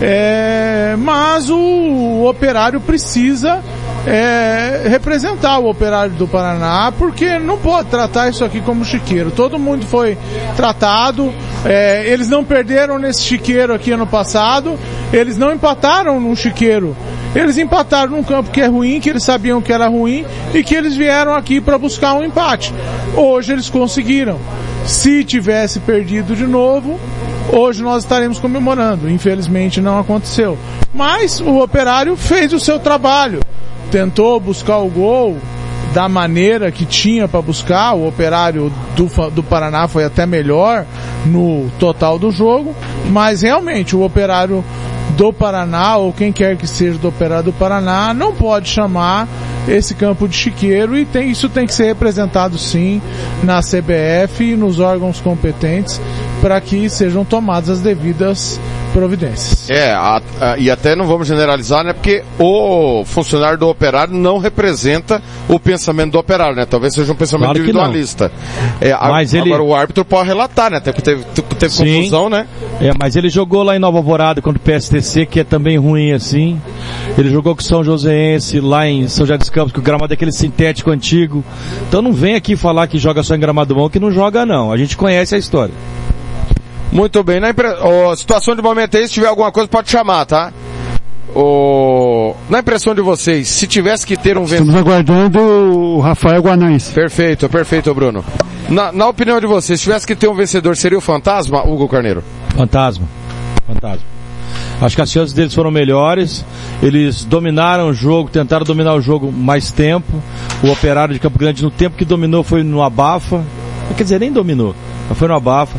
É, 0.00 0.94
mas 0.98 1.50
o, 1.50 1.56
o 1.56 2.28
operário 2.28 2.80
precisa 2.80 3.62
é, 4.06 4.84
representar 4.88 5.58
o 5.58 5.68
operário 5.68 6.14
do 6.14 6.26
Paraná, 6.26 6.92
porque 6.96 7.38
não 7.38 7.58
pode 7.58 7.88
tratar 7.88 8.28
isso 8.28 8.44
aqui 8.44 8.60
como 8.60 8.84
chiqueiro. 8.84 9.30
Todo 9.30 9.58
mundo 9.58 9.84
foi 9.86 10.16
tratado, 10.56 11.32
é, 11.64 12.06
eles 12.06 12.28
não 12.28 12.44
perderam 12.44 12.98
nesse 12.98 13.22
chiqueiro 13.22 13.74
aqui 13.74 13.92
ano 13.92 14.06
passado, 14.06 14.78
eles 15.12 15.36
não 15.36 15.52
empataram 15.52 16.20
no 16.20 16.34
chiqueiro. 16.36 16.96
Eles 17.34 17.58
empataram 17.58 18.12
num 18.12 18.22
campo 18.22 18.50
que 18.50 18.60
é 18.60 18.66
ruim, 18.66 19.00
que 19.00 19.10
eles 19.10 19.22
sabiam 19.22 19.60
que 19.60 19.72
era 19.72 19.88
ruim 19.88 20.24
e 20.54 20.62
que 20.62 20.74
eles 20.74 20.96
vieram 20.96 21.34
aqui 21.34 21.60
para 21.60 21.78
buscar 21.78 22.14
um 22.14 22.24
empate. 22.24 22.74
Hoje 23.14 23.52
eles 23.52 23.68
conseguiram. 23.68 24.38
Se 24.84 25.22
tivesse 25.24 25.80
perdido 25.80 26.34
de 26.34 26.46
novo, 26.46 26.98
hoje 27.52 27.82
nós 27.82 28.04
estaremos 28.04 28.38
comemorando. 28.38 29.10
Infelizmente 29.10 29.80
não 29.80 29.98
aconteceu. 29.98 30.58
Mas 30.94 31.40
o 31.40 31.58
operário 31.62 32.16
fez 32.16 32.52
o 32.52 32.60
seu 32.60 32.78
trabalho 32.78 33.40
tentou 33.88 34.38
buscar 34.38 34.78
o 34.78 34.88
gol 34.88 35.36
da 35.92 36.08
maneira 36.08 36.70
que 36.70 36.84
tinha 36.84 37.26
para 37.26 37.42
buscar. 37.42 37.94
O 37.94 38.06
operário 38.06 38.72
do, 38.94 39.30
do 39.30 39.42
Paraná 39.42 39.88
foi 39.88 40.04
até 40.04 40.26
melhor 40.26 40.84
no 41.26 41.68
total 41.78 42.18
do 42.18 42.30
jogo, 42.30 42.74
mas 43.10 43.42
realmente 43.42 43.96
o 43.96 44.02
operário 44.02 44.64
do 45.18 45.32
Paraná, 45.32 45.96
ou 45.96 46.12
quem 46.12 46.32
quer 46.32 46.56
que 46.56 46.64
seja 46.64 46.96
do 46.96 47.08
operário 47.08 47.46
do 47.46 47.52
Paraná, 47.52 48.14
não 48.14 48.32
pode 48.32 48.68
chamar 48.68 49.26
esse 49.68 49.94
campo 49.94 50.26
de 50.26 50.34
chiqueiro 50.34 50.96
e 50.96 51.04
tem, 51.04 51.30
isso 51.30 51.48
tem 51.48 51.66
que 51.66 51.74
ser 51.74 51.84
representado 51.86 52.58
sim 52.58 53.00
na 53.42 53.60
CBF 53.60 54.42
e 54.52 54.56
nos 54.56 54.80
órgãos 54.80 55.20
competentes 55.20 56.00
para 56.40 56.60
que 56.60 56.88
sejam 56.88 57.24
tomadas 57.24 57.68
as 57.68 57.80
devidas 57.80 58.60
providências. 58.92 59.68
É, 59.70 59.92
a, 59.92 60.20
a, 60.40 60.58
e 60.58 60.70
até 60.70 60.96
não 60.96 61.06
vamos 61.06 61.26
generalizar, 61.26 61.84
né? 61.84 61.92
Porque 61.92 62.22
o 62.38 63.04
funcionário 63.04 63.58
do 63.58 63.68
operário 63.68 64.14
não 64.14 64.38
representa 64.38 65.22
o 65.48 65.58
pensamento 65.60 66.12
do 66.12 66.18
operário, 66.18 66.56
né? 66.56 66.64
Talvez 66.64 66.94
seja 66.94 67.12
um 67.12 67.16
pensamento 67.16 67.46
claro 67.46 67.58
individualista. 67.58 68.32
É, 68.80 68.92
mas 68.92 69.34
a, 69.34 69.38
ele... 69.38 69.48
Agora 69.48 69.62
o 69.62 69.74
árbitro 69.74 70.04
pode 70.04 70.26
relatar, 70.28 70.70
né? 70.70 70.78
Até 70.78 70.92
porque 70.92 71.02
teve, 71.02 71.24
teve 71.58 71.76
confusão, 71.76 72.28
né? 72.30 72.46
É, 72.80 72.92
mas 72.98 73.16
ele 73.16 73.28
jogou 73.28 73.62
lá 73.62 73.76
em 73.76 73.78
Nova 73.78 73.98
Alvorada 73.98 74.40
contra 74.40 74.58
o 74.58 74.62
PSTC, 74.62 75.26
que 75.26 75.40
é 75.40 75.44
também 75.44 75.76
ruim 75.76 76.12
assim. 76.12 76.60
Ele 77.16 77.30
jogou 77.30 77.54
com 77.54 77.62
São 77.62 77.82
Joséense 77.84 78.60
lá 78.60 78.86
em 78.86 79.08
São 79.08 79.26
José 79.26 79.38
dos 79.38 79.50
Campos, 79.58 79.72
que 79.72 79.80
o 79.80 79.82
gramado 79.82 80.12
é 80.12 80.14
aquele 80.14 80.30
sintético 80.30 80.88
antigo. 80.88 81.44
Então 81.88 82.00
não 82.00 82.12
vem 82.12 82.36
aqui 82.36 82.54
falar 82.54 82.86
que 82.86 82.96
joga 82.96 83.24
só 83.24 83.34
em 83.34 83.40
gramado 83.40 83.74
bom, 83.74 83.90
que 83.90 83.98
não 83.98 84.12
joga 84.12 84.46
não. 84.46 84.70
A 84.70 84.76
gente 84.76 84.96
conhece 84.96 85.34
a 85.34 85.38
história. 85.38 85.74
Muito 86.92 87.24
bem. 87.24 87.40
Na 87.40 87.50
impre... 87.50 87.66
oh, 87.82 88.14
situação 88.14 88.54
de 88.54 88.62
momento 88.62 88.96
aí, 88.96 89.08
se 89.08 89.14
tiver 89.14 89.26
alguma 89.26 89.50
coisa, 89.50 89.68
pode 89.68 89.90
chamar, 89.90 90.24
tá? 90.26 90.52
Oh, 91.34 92.34
na 92.48 92.60
impressão 92.60 92.94
de 92.94 93.02
vocês, 93.02 93.48
se 93.48 93.66
tivesse 93.66 94.06
que 94.06 94.16
ter 94.16 94.38
um 94.38 94.44
vencedor. 94.44 94.68
Estamos 94.68 94.80
aguardando 94.80 95.40
o 95.40 95.98
Rafael 95.98 96.40
Guanães. 96.40 96.88
Perfeito, 96.90 97.48
perfeito, 97.48 97.92
Bruno. 97.92 98.24
Na, 98.68 98.92
na 98.92 99.08
opinião 99.08 99.40
de 99.40 99.46
vocês, 99.48 99.80
se 99.80 99.84
tivesse 99.84 100.06
que 100.06 100.14
ter 100.14 100.28
um 100.28 100.34
vencedor, 100.34 100.76
seria 100.76 100.98
o 100.98 101.00
Fantasma, 101.00 101.64
Hugo 101.66 101.88
Carneiro? 101.88 102.22
Fantasma. 102.56 103.08
Fantasma. 103.66 104.17
Acho 104.80 104.94
que 104.94 105.02
as 105.02 105.10
chances 105.10 105.32
deles 105.32 105.54
foram 105.54 105.70
melhores. 105.70 106.44
Eles 106.82 107.24
dominaram 107.24 107.88
o 107.88 107.94
jogo, 107.94 108.30
tentaram 108.30 108.64
dominar 108.64 108.94
o 108.94 109.00
jogo 109.00 109.32
mais 109.32 109.70
tempo. 109.72 110.22
O 110.62 110.70
operário 110.70 111.14
de 111.14 111.20
Campo 111.20 111.38
Grande, 111.38 111.62
no 111.62 111.70
tempo 111.70 111.96
que 111.96 112.04
dominou, 112.04 112.42
foi 112.44 112.62
no 112.62 112.82
abafa. 112.82 113.42
Quer 113.96 114.02
dizer, 114.02 114.20
nem 114.20 114.32
dominou, 114.32 114.74
mas 115.08 115.18
foi 115.18 115.26
no 115.26 115.34
abafa. 115.34 115.76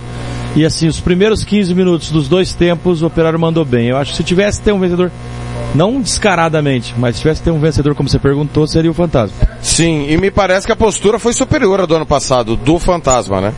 E 0.55 0.65
assim, 0.65 0.88
os 0.88 0.99
primeiros 0.99 1.43
15 1.43 1.73
minutos 1.75 2.12
dos 2.12 2.27
dois 2.27 2.53
tempos, 2.53 3.01
o 3.01 3.07
Operário 3.07 3.39
mandou 3.39 3.63
bem. 3.63 3.88
Eu 3.88 3.97
acho 3.97 4.12
que 4.12 4.17
se 4.17 4.23
tivesse 4.23 4.62
ter 4.62 4.73
um 4.73 4.79
vencedor, 4.79 5.12
não 5.75 6.01
descaradamente, 6.01 6.93
mas 6.97 7.15
se 7.15 7.21
tivesse 7.21 7.41
ter 7.41 7.51
um 7.51 7.59
vencedor, 7.59 7.93
como 7.93 8.09
você 8.09 8.17
perguntou, 8.17 8.67
seria 8.67 8.89
o 8.89 8.93
Fantasma. 8.93 9.38
Sim, 9.62 10.07
e 10.09 10.17
me 10.17 10.31
parece 10.31 10.65
que 10.65 10.73
a 10.73 10.75
postura 10.75 11.19
foi 11.19 11.33
superior 11.33 11.79
à 11.81 11.85
do 11.85 11.95
ano 11.95 12.05
passado, 12.05 12.55
do 12.55 12.79
Fantasma, 12.79 13.39
né? 13.39 13.53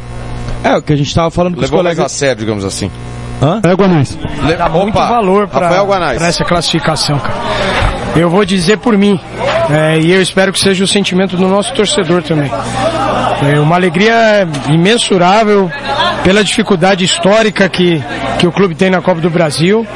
É, 0.64 0.76
o 0.76 0.82
que 0.82 0.94
a 0.94 0.96
gente 0.96 1.08
estava 1.08 1.32
falando 1.32 1.56
com 1.56 1.62
Levou 1.62 1.80
os 1.80 1.82
colegas... 1.82 1.98
mais 1.98 2.12
a 2.12 2.16
sério, 2.16 2.40
digamos 2.40 2.66
assim. 2.66 2.92
Hã? 3.42 3.60
É, 3.64 3.74
Guanais. 3.74 4.18
Le... 4.44 4.56
Dá 4.56 4.70
muito 4.70 4.96
Opa, 4.96 5.08
valor 5.08 5.48
para 5.48 6.16
essa 6.26 6.46
classificação, 6.46 7.18
cara. 7.18 7.34
Eu 8.16 8.30
vou 8.30 8.44
dizer 8.44 8.78
por 8.78 8.98
mim, 8.98 9.20
é, 9.70 10.00
e 10.00 10.12
eu 10.12 10.22
espero 10.22 10.52
que 10.52 10.60
seja 10.60 10.84
o 10.84 10.88
sentimento 10.88 11.38
do 11.38 11.48
nosso 11.48 11.74
torcedor 11.74 12.22
também. 12.22 12.52
É 13.42 13.60
uma 13.60 13.76
alegria 13.76 14.48
imensurável 14.70 15.72
pela 16.24 16.44
dificuldade 16.44 17.04
histórica 17.06 17.68
que, 17.70 18.04
que 18.38 18.46
o 18.46 18.52
clube 18.52 18.76
tem 18.76 18.90
na 18.90 19.02
Copa 19.02 19.22
do 19.22 19.30
Brasil. 19.30 19.88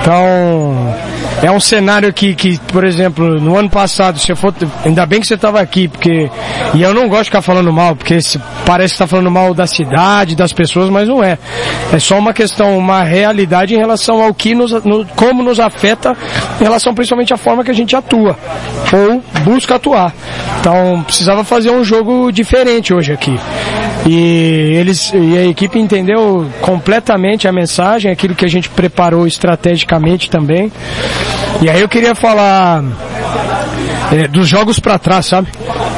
Então, 0.00 0.94
é 1.42 1.50
um 1.50 1.58
cenário 1.58 2.12
que, 2.12 2.34
que, 2.34 2.58
por 2.68 2.84
exemplo, 2.84 3.40
no 3.40 3.58
ano 3.58 3.68
passado, 3.68 4.18
se 4.18 4.30
eu 4.30 4.36
for, 4.36 4.54
ainda 4.84 5.04
bem 5.04 5.20
que 5.20 5.26
você 5.26 5.34
estava 5.34 5.60
aqui, 5.60 5.88
porque, 5.88 6.30
e 6.72 6.82
eu 6.82 6.94
não 6.94 7.08
gosto 7.08 7.24
de 7.24 7.30
ficar 7.30 7.42
falando 7.42 7.72
mal, 7.72 7.96
porque 7.96 8.16
parece 8.64 8.94
que 8.94 8.94
está 8.94 9.08
falando 9.08 9.30
mal 9.30 9.52
da 9.52 9.66
cidade, 9.66 10.36
das 10.36 10.52
pessoas, 10.52 10.88
mas 10.88 11.08
não 11.08 11.22
é. 11.22 11.36
É 11.92 11.98
só 11.98 12.16
uma 12.16 12.32
questão, 12.32 12.78
uma 12.78 13.02
realidade 13.02 13.74
em 13.74 13.78
relação 13.78 14.22
ao 14.22 14.32
que 14.32 14.54
nos, 14.54 14.70
no, 14.84 15.04
como 15.16 15.42
nos 15.42 15.58
afeta, 15.58 16.16
em 16.60 16.64
relação 16.64 16.94
principalmente 16.94 17.34
à 17.34 17.36
forma 17.36 17.64
que 17.64 17.72
a 17.72 17.74
gente 17.74 17.96
atua, 17.96 18.38
ou 18.92 19.20
busca 19.42 19.74
atuar. 19.74 20.14
Então, 20.60 21.02
precisava 21.02 21.42
fazer 21.42 21.70
um 21.70 21.82
jogo 21.82 22.30
diferente 22.30 22.94
hoje 22.94 23.12
aqui. 23.12 23.36
E 24.06 24.74
eles, 24.74 25.12
e 25.14 25.38
a 25.38 25.46
equipe 25.46 25.78
entendeu 25.78 26.46
completamente 26.60 27.46
a 27.46 27.52
mensagem, 27.52 28.10
aquilo 28.10 28.34
que 28.34 28.44
a 28.44 28.48
gente 28.48 28.68
preparou 28.68 29.26
estrategicamente 29.26 30.28
também. 30.28 30.72
E 31.60 31.70
aí 31.70 31.80
eu 31.80 31.88
queria 31.88 32.14
falar 32.14 32.82
é, 34.12 34.28
dos 34.28 34.46
jogos 34.46 34.78
para 34.78 34.98
trás, 34.98 35.26
sabe? 35.26 35.48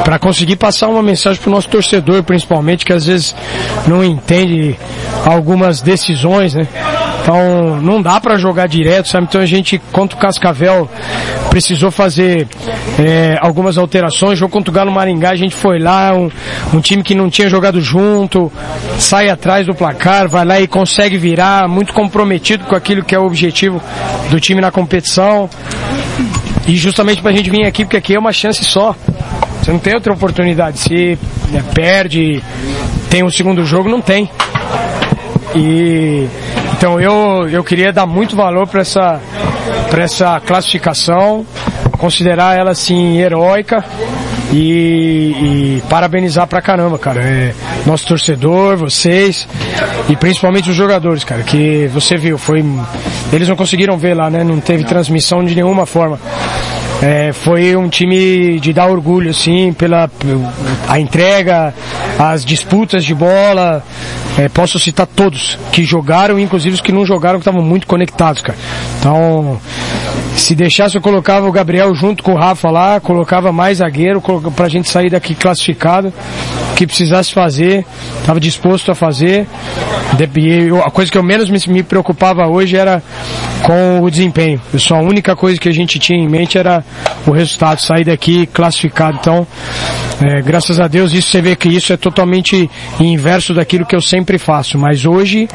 Para 0.05 0.19
conseguir 0.19 0.57
passar 0.57 0.89
uma 0.89 1.03
mensagem 1.03 1.41
pro 1.43 1.51
nosso 1.51 1.69
torcedor, 1.69 2.23
principalmente, 2.23 2.85
que 2.85 2.93
às 2.93 3.07
vezes 3.07 3.35
não 3.87 4.05
entende 4.05 4.79
algumas 5.25 5.81
decisões, 5.81 6.55
né? 6.55 6.67
Então 7.23 7.81
não 7.81 8.01
dá 8.03 8.21
para 8.21 8.37
jogar 8.37 8.69
direto, 8.69 9.09
sabe? 9.09 9.27
Então 9.29 9.41
a 9.41 9.47
gente, 9.47 9.81
contra 9.91 10.17
o 10.17 10.21
Cascavel, 10.21 10.89
precisou 11.49 11.91
fazer 11.91 12.47
é, 12.99 13.39
algumas 13.41 13.79
alterações. 13.79 14.39
Jogo 14.39 14.53
contra 14.53 14.71
o 14.71 14.75
Galo 14.75 14.93
Maringá, 14.93 15.31
a 15.31 15.37
gente 15.37 15.55
foi 15.55 15.79
lá, 15.79 16.13
um, 16.15 16.31
um 16.73 16.81
time 16.81 17.03
que 17.03 17.15
não 17.15 17.31
tinha 17.31 17.49
jogado 17.49 17.81
junto, 17.81 18.53
sai 18.99 19.31
atrás 19.31 19.67
do 19.67 19.75
placar, 19.75 20.29
vai 20.29 20.45
lá 20.45 20.61
e 20.61 20.67
consegue 20.67 21.17
virar, 21.17 21.67
muito 21.67 21.95
comprometido 21.95 22.65
com 22.65 22.77
aquilo 22.77 23.03
que 23.03 23.15
é 23.15 23.19
o 23.19 23.25
objetivo 23.25 23.81
do 24.31 24.39
time 24.39 24.61
na 24.61 24.71
competição. 24.71 25.49
E 26.67 26.77
justamente 26.77 27.21
pra 27.21 27.33
gente 27.33 27.51
vir 27.51 27.67
aqui, 27.67 27.85
porque 27.85 27.97
aqui 27.97 28.15
é 28.15 28.19
uma 28.19 28.33
chance 28.33 28.65
só. 28.65 28.95
Você 29.61 29.73
não 29.73 29.79
tem 29.79 29.95
outra 29.95 30.13
oportunidade. 30.13 30.79
Se 30.79 31.19
né, 31.51 31.63
perde, 31.75 32.43
tem 33.11 33.23
um 33.23 33.31
segundo 33.31 33.65
jogo, 33.65 33.89
não 33.89 34.01
tem. 34.01 34.31
E 35.55 36.27
então 36.77 37.01
eu, 37.01 37.49
eu 37.49 37.63
queria 37.63 37.93
dar 37.93 38.07
muito 38.07 38.35
valor 38.35 38.67
para 38.67 38.81
essa, 38.81 39.21
para 39.91 40.03
essa 40.03 40.41
classificação, 40.41 41.47
considerar 41.99 42.59
ela 42.59 42.73
assim 42.73 43.19
heróica 43.19 43.85
e, 44.55 45.79
e 45.79 45.83
parabenizar 45.89 46.47
pra 46.47 46.63
caramba, 46.63 46.99
cara. 46.99 47.21
É, 47.23 47.55
nosso 47.85 48.07
torcedor, 48.07 48.77
vocês 48.77 49.49
e 50.09 50.17
principalmente 50.17 50.71
os 50.71 50.77
jogadores, 50.77 51.25
cara, 51.25 51.43
que 51.43 51.89
você 51.89 52.17
viu, 52.17 52.39
foi 52.39 52.65
eles 53.33 53.49
não 53.49 53.57
conseguiram 53.57 53.99
ver 53.99 54.15
lá, 54.15 54.31
né? 54.31 54.45
Não 54.45 54.61
teve 54.61 54.85
transmissão 54.85 55.45
de 55.45 55.55
nenhuma 55.55 55.87
forma. 55.87 56.21
É, 57.07 57.35
foi 57.35 57.77
um 57.77 57.87
time 57.87 58.59
de 58.59 58.73
dar 58.73 58.87
orgulho, 58.87 59.29
assim, 59.29 59.75
pela 59.75 60.11
a 60.89 60.99
entrega, 60.99 61.75
as 62.19 62.43
disputas 62.43 63.05
de 63.05 63.15
bola. 63.15 63.85
É, 64.39 64.49
posso 64.49 64.79
citar 64.79 65.07
todos 65.07 65.59
que 65.71 65.85
jogaram, 65.85 66.39
inclusive 66.41 66.77
os 66.77 66.81
que 66.81 66.91
não 66.91 67.05
jogaram, 67.05 67.39
que 67.39 67.43
estavam 67.43 67.63
muito 67.63 67.87
conectados, 67.87 68.41
cara. 68.41 68.57
Então, 68.99 69.61
se 70.35 70.55
deixasse, 70.55 70.97
eu 70.97 71.03
colocava 71.03 71.47
o 71.47 71.53
Gabriel 71.53 71.95
junto 71.95 72.23
com 72.23 72.33
o 72.33 72.39
Rafa 72.39 72.71
lá, 72.71 72.99
colocava 73.01 73.53
mais 73.53 73.79
zagueiro 73.79 74.23
pra 74.57 74.69
gente 74.69 74.89
sair 74.89 75.11
daqui 75.11 75.35
classificado. 75.35 76.11
O 76.73 76.75
que 76.75 76.87
precisasse 76.87 77.33
fazer, 77.33 77.85
estava 78.19 78.41
disposto 78.41 78.91
a 78.91 78.95
fazer. 78.95 79.47
A 80.85 80.91
coisa 80.91 81.13
que 81.13 81.19
eu 81.19 81.23
menos 81.23 81.49
me 81.67 81.83
preocupava 81.83 82.49
hoje 82.49 82.77
era 82.77 83.03
com 83.63 84.01
o 84.03 84.11
desempenho. 84.11 84.61
Só 84.77 84.97
a 84.97 85.01
única 85.01 85.37
coisa 85.37 85.61
que 85.61 85.69
a 85.69 85.73
gente 85.73 85.99
tinha 86.01 86.19
em 86.19 86.29
mente 86.29 86.59
era 86.59 86.85
o 87.27 87.33
resultado, 87.33 87.81
sair 87.81 88.05
daqui 88.05 88.47
classificado. 88.47 89.19
Então, 89.21 89.47
é, 90.21 90.41
graças 90.43 90.79
a 90.79 90.87
Deus, 90.87 91.13
isso 91.13 91.31
você 91.31 91.43
vê 91.43 91.57
que 91.57 91.69
isso 91.69 91.93
é 91.93 91.97
totalmente 91.97 92.71
inverso 93.01 93.55
daquilo 93.55 93.87
que 93.87 93.97
eu 93.97 94.01
sempre 94.01 94.39
faço. 94.39 94.79
Mas 94.79 95.05
hoje 95.05 95.49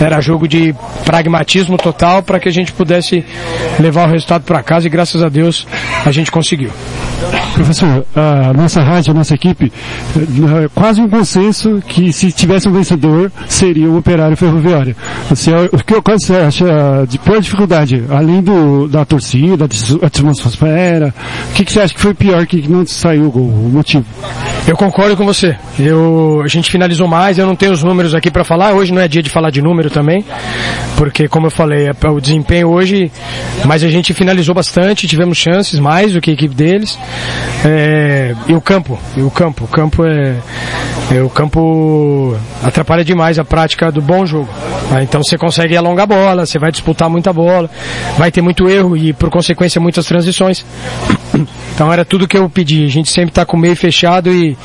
era 0.00 0.20
jogo 0.20 0.48
de 0.48 0.74
pragmatismo 1.04 1.76
total 1.76 2.22
para 2.22 2.40
que 2.40 2.48
a 2.48 2.52
gente 2.52 2.72
pudesse 2.72 3.24
levar 3.78 4.08
o 4.08 4.10
resultado 4.10 4.42
para 4.42 4.62
casa 4.62 4.86
e 4.86 4.90
graças 4.90 5.22
a 5.22 5.28
Deus 5.28 5.66
a 6.04 6.10
gente 6.10 6.30
conseguiu. 6.30 6.70
Professor, 7.56 8.04
a 8.14 8.52
nossa 8.52 8.82
rádio, 8.82 9.12
a 9.12 9.14
nossa 9.14 9.34
equipe, 9.34 9.72
eh, 10.14 10.68
quase 10.74 11.00
um 11.00 11.08
consenso 11.08 11.82
que 11.88 12.12
se 12.12 12.30
tivesse 12.30 12.68
um 12.68 12.72
vencedor 12.72 13.32
seria 13.48 13.88
o 13.88 13.96
operário 13.96 14.36
ferroviário. 14.36 14.94
Você, 15.30 15.50
o 15.72 16.02
que 16.02 16.12
você 16.12 16.34
acha 16.34 16.66
de 17.08 17.18
pior 17.18 17.40
dificuldade, 17.40 18.04
além 18.10 18.42
do, 18.42 18.86
da 18.86 19.06
torcida, 19.06 19.66
da 19.66 20.06
atmosfera, 20.06 21.14
o 21.48 21.54
que, 21.54 21.64
que 21.64 21.72
você 21.72 21.80
acha 21.80 21.94
que 21.94 22.00
foi 22.00 22.12
pior 22.12 22.46
que 22.46 22.68
não 22.68 22.84
saiu 22.84 23.28
o 23.28 23.30
gol, 23.30 23.48
o 23.48 23.70
motivo? 23.72 24.04
Eu 24.68 24.76
concordo 24.76 25.16
com 25.16 25.24
você. 25.24 25.56
Eu, 25.78 26.42
a 26.44 26.48
gente 26.48 26.70
finalizou 26.70 27.08
mais, 27.08 27.38
eu 27.38 27.46
não 27.46 27.56
tenho 27.56 27.72
os 27.72 27.82
números 27.82 28.14
aqui 28.14 28.30
para 28.30 28.44
falar, 28.44 28.74
hoje 28.74 28.92
não 28.92 29.00
é 29.00 29.08
dia 29.08 29.22
de 29.22 29.30
falar 29.30 29.48
de 29.48 29.62
número 29.62 29.88
também, 29.88 30.22
porque 30.98 31.26
como 31.26 31.46
eu 31.46 31.50
falei, 31.50 31.88
é 31.88 32.08
o 32.10 32.20
desempenho 32.20 32.68
hoje, 32.68 33.10
mas 33.64 33.82
a 33.82 33.88
gente 33.88 34.12
finalizou 34.12 34.54
bastante, 34.54 35.08
tivemos 35.08 35.38
chances 35.38 35.80
mais 35.80 36.12
do 36.12 36.20
que 36.20 36.30
a 36.30 36.34
equipe 36.34 36.54
deles. 36.54 36.98
É, 37.64 38.34
e 38.48 38.54
o 38.54 38.60
campo, 38.60 38.98
e 39.16 39.22
o 39.22 39.30
campo, 39.30 39.64
o 39.64 39.68
campo 39.68 40.04
é, 40.04 40.36
é, 41.10 41.22
o 41.22 41.30
campo 41.30 42.36
atrapalha 42.62 43.04
demais 43.04 43.38
a 43.38 43.44
prática 43.44 43.90
do 43.90 44.02
bom 44.02 44.26
jogo. 44.26 44.48
Né? 44.90 45.02
Então 45.02 45.22
você 45.22 45.38
consegue 45.38 45.76
alongar 45.76 46.04
a 46.04 46.06
bola, 46.06 46.46
você 46.46 46.58
vai 46.58 46.70
disputar 46.70 47.08
muita 47.08 47.32
bola, 47.32 47.70
vai 48.18 48.30
ter 48.30 48.42
muito 48.42 48.68
erro 48.68 48.96
e 48.96 49.12
por 49.12 49.30
consequência 49.30 49.80
muitas 49.80 50.06
transições. 50.06 50.64
Então 51.76 51.92
era 51.92 52.06
tudo 52.06 52.26
que 52.26 52.38
eu 52.38 52.48
pedi. 52.48 52.86
A 52.86 52.88
gente 52.88 53.10
sempre 53.10 53.28
está 53.28 53.44
com 53.44 53.54
o 53.54 53.60
meio 53.60 53.76
fechado 53.76 54.32
e, 54.32 54.56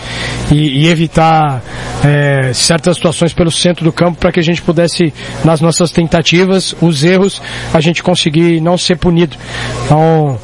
e, 0.50 0.86
e 0.86 0.88
evitar 0.88 1.62
é, 2.06 2.54
certas 2.54 2.96
situações 2.96 3.34
pelo 3.34 3.52
centro 3.52 3.84
do 3.84 3.92
campo 3.92 4.18
para 4.18 4.32
que 4.32 4.40
a 4.40 4.44
gente 4.44 4.62
pudesse, 4.62 5.14
nas 5.44 5.60
nossas 5.60 5.92
tentativas, 5.92 6.74
os 6.82 7.04
erros, 7.04 7.42
a 7.74 7.82
gente 7.82 8.02
conseguir 8.02 8.62
não 8.62 8.78
ser 8.78 8.96
punido. 8.96 9.36
Então 9.84 10.40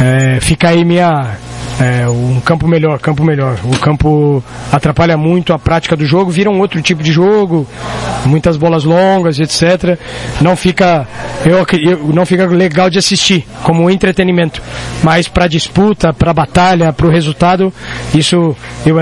é, 0.00 0.38
fica 0.40 0.68
aí 0.68 0.84
minha, 0.84 1.36
é, 1.80 2.08
um 2.08 2.40
campo 2.40 2.68
melhor, 2.68 2.98
campo 2.98 3.24
melhor. 3.24 3.58
O 3.64 3.78
campo 3.78 4.42
atrapalha 4.72 5.16
muito 5.16 5.52
a 5.52 5.58
prática 5.58 5.96
do 5.96 6.06
jogo, 6.06 6.30
vira 6.30 6.50
um 6.50 6.60
outro 6.60 6.80
tipo 6.80 7.02
de 7.02 7.12
jogo, 7.12 7.66
muitas 8.26 8.56
bolas 8.56 8.84
longas, 8.84 9.38
etc. 9.38 9.98
Não 10.40 10.56
fica, 10.56 11.06
eu, 11.44 11.64
eu 11.82 11.98
não 12.12 12.24
fica 12.24 12.46
legal 12.46 12.88
de 12.88 12.98
assistir 12.98 13.46
como 13.62 13.90
entretenimento, 13.90 14.62
mas 15.02 15.28
para 15.28 15.46
disputa, 15.46 16.12
para 16.12 16.32
batalha, 16.32 16.92
para 16.92 17.06
o 17.06 17.10
resultado, 17.10 17.72
isso 18.14 18.56
eu 18.86 18.96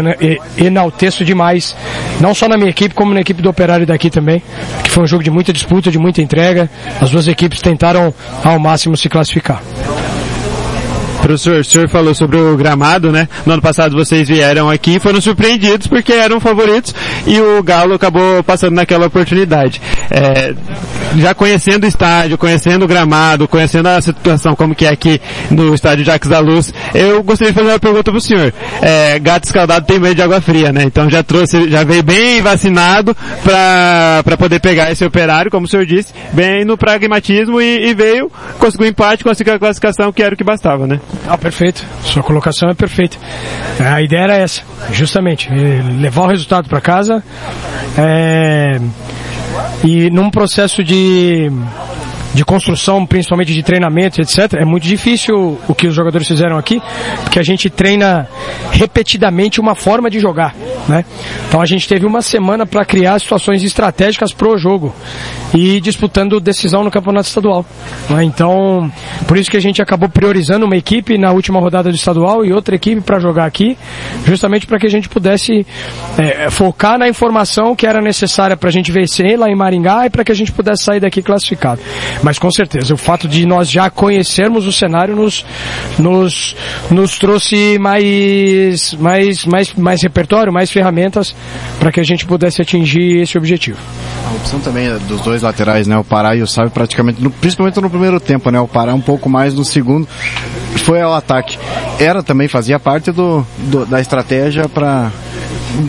enalteço 0.57 1.25
demais, 1.25 1.77
não 2.21 2.35
só 2.35 2.49
na 2.49 2.57
minha 2.57 2.71
equipe 2.71 2.95
como 2.95 3.13
na 3.13 3.21
equipe 3.21 3.43
do 3.43 3.51
Operário 3.51 3.87
daqui 3.87 4.09
também, 4.09 4.43
que 4.83 4.91
foi 4.91 5.05
um 5.05 5.07
jogo 5.07 5.23
de 5.23 5.31
muita 5.31 5.53
disputa, 5.53 5.91
de 5.91 5.99
muita 5.99 6.23
entrega. 6.23 6.71
As 7.01 7.11
duas 7.11 7.29
equipes 7.29 7.61
tentaram 7.61 8.15
ao 8.43 8.59
máximo 8.59 8.97
se 8.97 9.09
classificar. 9.09 9.63
Professor, 11.23 11.61
o 11.61 11.65
senhor 11.65 11.89
falou 11.89 12.13
sobre 12.17 12.37
o 12.37 12.57
gramado, 12.57 13.13
né? 13.13 13.29
No 13.47 13.53
ano 13.53 13.63
passado 13.63 13.97
vocês 13.97 14.29
vieram 14.29 14.69
aqui 14.69 14.97
e 14.97 15.01
foram 15.01 15.21
surpreendidos 15.21 15.87
porque 15.87 16.13
eram 16.13 16.41
favoritos 16.41 16.93
e 17.29 17.41
o 17.41 17.63
Galo 17.63 17.95
acabou 17.95 18.43
passando 18.43 18.75
naquela 18.75 19.07
oportunidade. 19.07 19.81
É, 20.11 20.53
já 21.17 21.33
conhecendo 21.33 21.85
o 21.85 21.87
estádio, 21.87 22.37
conhecendo 22.37 22.85
o 22.85 22.89
gramado, 22.89 23.47
conhecendo 23.47 23.87
a 23.87 24.01
situação 24.01 24.57
como 24.57 24.75
que 24.75 24.85
é 24.85 24.89
aqui 24.89 25.21
no 25.49 25.73
estádio 25.73 26.05
Jacques 26.05 26.29
da 26.29 26.41
Luz, 26.41 26.75
eu 26.93 27.23
gostaria 27.23 27.53
de 27.53 27.59
fazer 27.59 27.71
uma 27.71 27.79
pergunta 27.79 28.11
para 28.11 28.19
o 28.19 28.21
senhor. 28.21 28.53
É, 28.81 29.17
gato 29.21 29.45
escaldado 29.45 29.87
tem 29.87 30.01
medo 30.01 30.17
de 30.17 30.23
água 30.23 30.41
fria, 30.41 30.73
né? 30.73 30.83
Então 30.83 31.09
já 31.09 31.23
trouxe, 31.23 31.71
já 31.71 31.85
veio 31.85 32.03
bem 32.03 32.43
vacinado 32.43 33.17
para 33.45 34.37
poder 34.37 34.59
pegar 34.59 34.91
esse 34.91 35.05
operário, 35.05 35.53
como 35.53 35.67
o 35.67 35.69
senhor 35.69 35.87
disse, 35.87 36.13
bem 36.33 36.65
no 36.65 36.77
pragmatismo 36.77 37.61
e, 37.61 37.91
e 37.91 37.95
veio, 37.95 38.29
conseguiu 38.59 38.89
empate, 38.89 39.23
conseguiu 39.23 39.55
a 39.55 39.59
classificação 39.59 40.13
que 40.13 40.21
era 40.21 40.35
o 40.35 40.37
que 40.37 40.43
bastava, 40.43 40.85
né? 40.85 41.01
Ah, 41.27 41.39
perfeito. 41.39 41.85
Sua 42.03 42.23
colocação 42.23 42.69
é 42.69 42.75
perfeita. 42.75 43.17
É, 43.79 43.87
a 43.87 44.03
ideia 44.03 44.21
era 44.23 44.37
essa, 44.37 44.63
justamente, 44.93 45.49
é, 45.49 45.83
levar 46.01 46.23
o 46.23 46.27
resultado 46.27 46.69
para 46.69 46.81
casa 46.81 47.23
é, 47.97 48.81
e 49.85 50.11
num 50.11 50.31
processo 50.31 50.83
de 50.83 51.51
de 52.35 52.45
construção, 52.45 53.07
principalmente 53.07 53.53
de 53.53 53.63
treinamento, 53.63 54.21
etc. 54.21 54.55
É 54.55 54.65
muito 54.65 54.87
difícil 54.87 55.59
o 55.69 55.75
que 55.75 55.87
os 55.87 55.95
jogadores 55.95 56.27
fizeram 56.27 56.57
aqui, 56.57 56.81
porque 57.23 57.39
a 57.39 57.43
gente 57.43 57.69
treina 57.69 58.29
repetidamente 58.71 59.61
uma 59.61 59.75
forma 59.75 60.11
de 60.11 60.19
jogar, 60.19 60.55
né? 60.89 61.05
Então 61.49 61.61
a 61.61 61.67
gente 61.67 61.89
teve 61.89 62.07
uma 62.07 62.23
semana 62.23 62.67
para 62.67 62.85
criar 62.85 63.19
situações 63.19 63.63
estratégicas 63.63 64.33
pro 64.33 64.57
jogo 64.57 64.95
e 65.55 65.81
disputando 65.81 66.41
decisão 66.41 66.83
no 66.83 66.91
campeonato 66.91 67.29
estadual. 67.29 67.65
Né? 68.09 68.25
Então, 68.25 68.91
por 69.27 69.37
isso 69.37 69.51
que 69.51 69.57
a 69.57 69.61
gente 69.61 69.83
acabou 69.83 70.09
priorizando 70.09 70.65
uma 70.65 70.77
equipe 70.77 71.19
na 71.19 71.31
última 71.33 71.61
rodada 71.61 71.91
do 71.91 71.95
estadual 71.95 72.45
e 72.45 72.53
outra 72.53 72.75
equipe 72.75 73.01
para 73.01 73.19
jogar 73.19 73.45
aqui, 73.45 73.77
justamente 74.25 74.67
para 74.67 74.79
que 74.79 74.87
a 74.87 74.91
gente 74.91 75.09
pudesse 75.09 75.67
é, 76.19 76.51
focar 76.51 76.99
na 76.99 77.09
informação 77.09 77.77
que 77.77 77.87
era 77.87 78.01
necessária 78.01 78.57
para 78.57 78.69
a 78.69 78.73
gente 78.73 78.91
vencer 78.91 79.39
lá 79.39 79.49
em 79.49 79.55
Maringá 79.55 80.07
e 80.07 80.11
para 80.11 80.25
que 80.25 80.33
a 80.33 80.35
gente 80.35 80.53
pudesse 80.53 80.85
sair 80.85 81.01
daqui 81.01 81.23
classificado. 81.23 81.81
Mas 82.23 82.39
com 82.39 82.51
certeza, 82.51 82.95
o 82.95 82.97
fato 82.97 83.27
de 83.27 83.45
nós 83.45 83.71
já 83.71 83.91
conhecermos 83.91 84.67
o 84.67 84.73
cenário 84.73 85.17
nos, 85.17 85.45
nos, 85.99 86.55
nos 86.91 87.19
trouxe 87.19 87.79
mais, 87.79 88.95
mais, 88.95 89.45
mais, 89.45 89.75
mais 89.75 90.03
repertório, 90.03 90.53
mais 90.53 90.71
ferramentas 90.71 91.35
para 91.79 91.91
que 91.91 92.01
a 92.01 92.05
gente 92.05 92.25
pudesse 92.25 92.63
atingir 92.63 93.23
esse 93.23 93.37
objetivo. 93.37 93.79
A 94.31 94.35
opção 94.35 94.61
também 94.61 94.87
é 94.87 94.99
dos 94.99 95.21
dois 95.21 95.43
laterais, 95.43 95.87
né? 95.87 95.97
O 95.99 96.05
Pará 96.05 96.37
e 96.37 96.43
o 96.43 96.47
Sávio 96.47 96.71
praticamente, 96.71 97.23
no, 97.23 97.31
principalmente 97.31 97.81
no 97.81 97.91
primeiro 97.91 98.21
tempo, 98.21 98.51
né? 98.51 98.61
O 98.61 98.69
Pará 98.69 98.95
um 98.95 99.01
pouco 99.01 99.29
mais 99.29 99.55
no 99.55 99.65
segundo, 99.65 100.07
foi 100.77 101.01
ao 101.01 101.13
ataque. 101.13 101.59
Era 101.99 102.23
também, 102.23 102.49
fazia 102.49 102.79
parte 102.79 103.11
do, 103.11 103.45
do 103.59 103.85
da 103.85 104.01
estratégia 104.01 104.69
para 104.69 105.11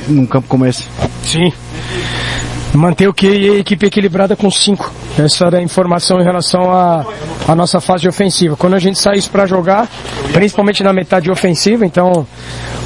num 0.08 0.26
campo 0.26 0.48
como 0.48 0.66
esse. 0.66 0.86
Sim, 1.24 1.52
manter 2.74 3.08
o 3.08 3.14
que 3.14 3.28
a 3.28 3.60
equipe 3.60 3.86
equilibrada 3.86 4.36
com 4.36 4.50
cinco. 4.50 4.92
Essa 5.18 5.46
era 5.46 5.58
a 5.58 5.62
informação 5.62 6.20
em 6.20 6.24
relação 6.24 6.72
à, 6.72 7.56
nossa 7.56 7.80
fase 7.80 8.08
ofensiva. 8.08 8.56
Quando 8.56 8.74
a 8.74 8.80
gente 8.80 9.00
saísse 9.00 9.30
para 9.30 9.46
jogar, 9.46 9.88
principalmente 10.32 10.84
na 10.84 10.92
metade 10.92 11.30
ofensiva, 11.30 11.86
então 11.86 12.26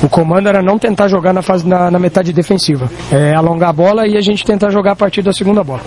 o 0.04 0.10
comando 0.10 0.50
era 0.50 0.62
não 0.62 0.78
tentar 0.78 1.08
jogar 1.08 1.34
na, 1.34 1.42
fase, 1.42 1.66
na, 1.66 1.90
na 1.90 1.98
metade 1.98 2.34
defensiva. 2.34 2.90
É 3.12 3.34
alongar 3.34 3.70
a 3.70 3.74
bola 3.74 4.08
e 4.08 4.18
a 4.18 4.22
gente 4.22 4.44
tentar 4.46 4.70
jogar 4.72 4.92
a 4.92 4.96
partir 4.96 5.22
da 5.22 5.32
segunda 5.32 5.64
bola. 5.64 5.82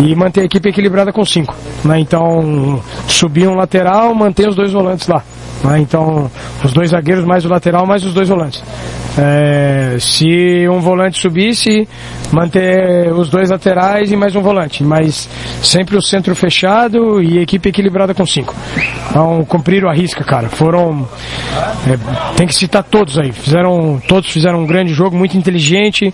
E 0.00 0.14
manter 0.14 0.42
a 0.42 0.44
equipe 0.44 0.68
equilibrada 0.68 1.12
com 1.12 1.24
cinco. 1.24 1.54
Né? 1.84 1.98
Então, 1.98 2.80
subir 3.08 3.48
um 3.48 3.54
lateral, 3.54 4.14
manter 4.14 4.48
os 4.48 4.54
dois 4.54 4.72
volantes 4.72 5.08
lá. 5.08 5.22
Né? 5.64 5.80
Então, 5.80 6.30
os 6.62 6.72
dois 6.72 6.90
zagueiros 6.90 7.24
mais 7.24 7.44
o 7.44 7.48
lateral, 7.48 7.86
mais 7.86 8.04
os 8.04 8.14
dois 8.14 8.28
volantes. 8.28 8.62
É, 9.18 9.96
se 9.98 10.68
um 10.68 10.78
volante 10.80 11.18
subisse, 11.18 11.88
manter 12.30 13.12
os 13.12 13.30
dois 13.30 13.50
laterais 13.50 14.12
e 14.12 14.16
mais 14.16 14.36
um 14.36 14.42
volante, 14.42 14.84
mas 14.84 15.28
sempre 15.62 15.96
o 15.96 16.02
centro 16.02 16.34
fechado 16.34 17.22
e 17.22 17.38
equipe 17.38 17.68
equilibrada 17.68 18.12
com 18.12 18.26
cinco. 18.26 18.54
Então, 19.08 19.44
cumpriram 19.46 19.88
a 19.88 19.94
risca, 19.94 20.22
cara. 20.22 20.48
Foram, 20.48 21.08
é, 21.86 22.36
tem 22.36 22.46
que 22.46 22.54
citar 22.54 22.82
todos 22.82 23.18
aí. 23.18 23.32
Fizeram, 23.32 24.00
todos 24.06 24.30
fizeram 24.30 24.60
um 24.60 24.66
grande 24.66 24.92
jogo, 24.92 25.16
muito 25.16 25.36
inteligente. 25.36 26.12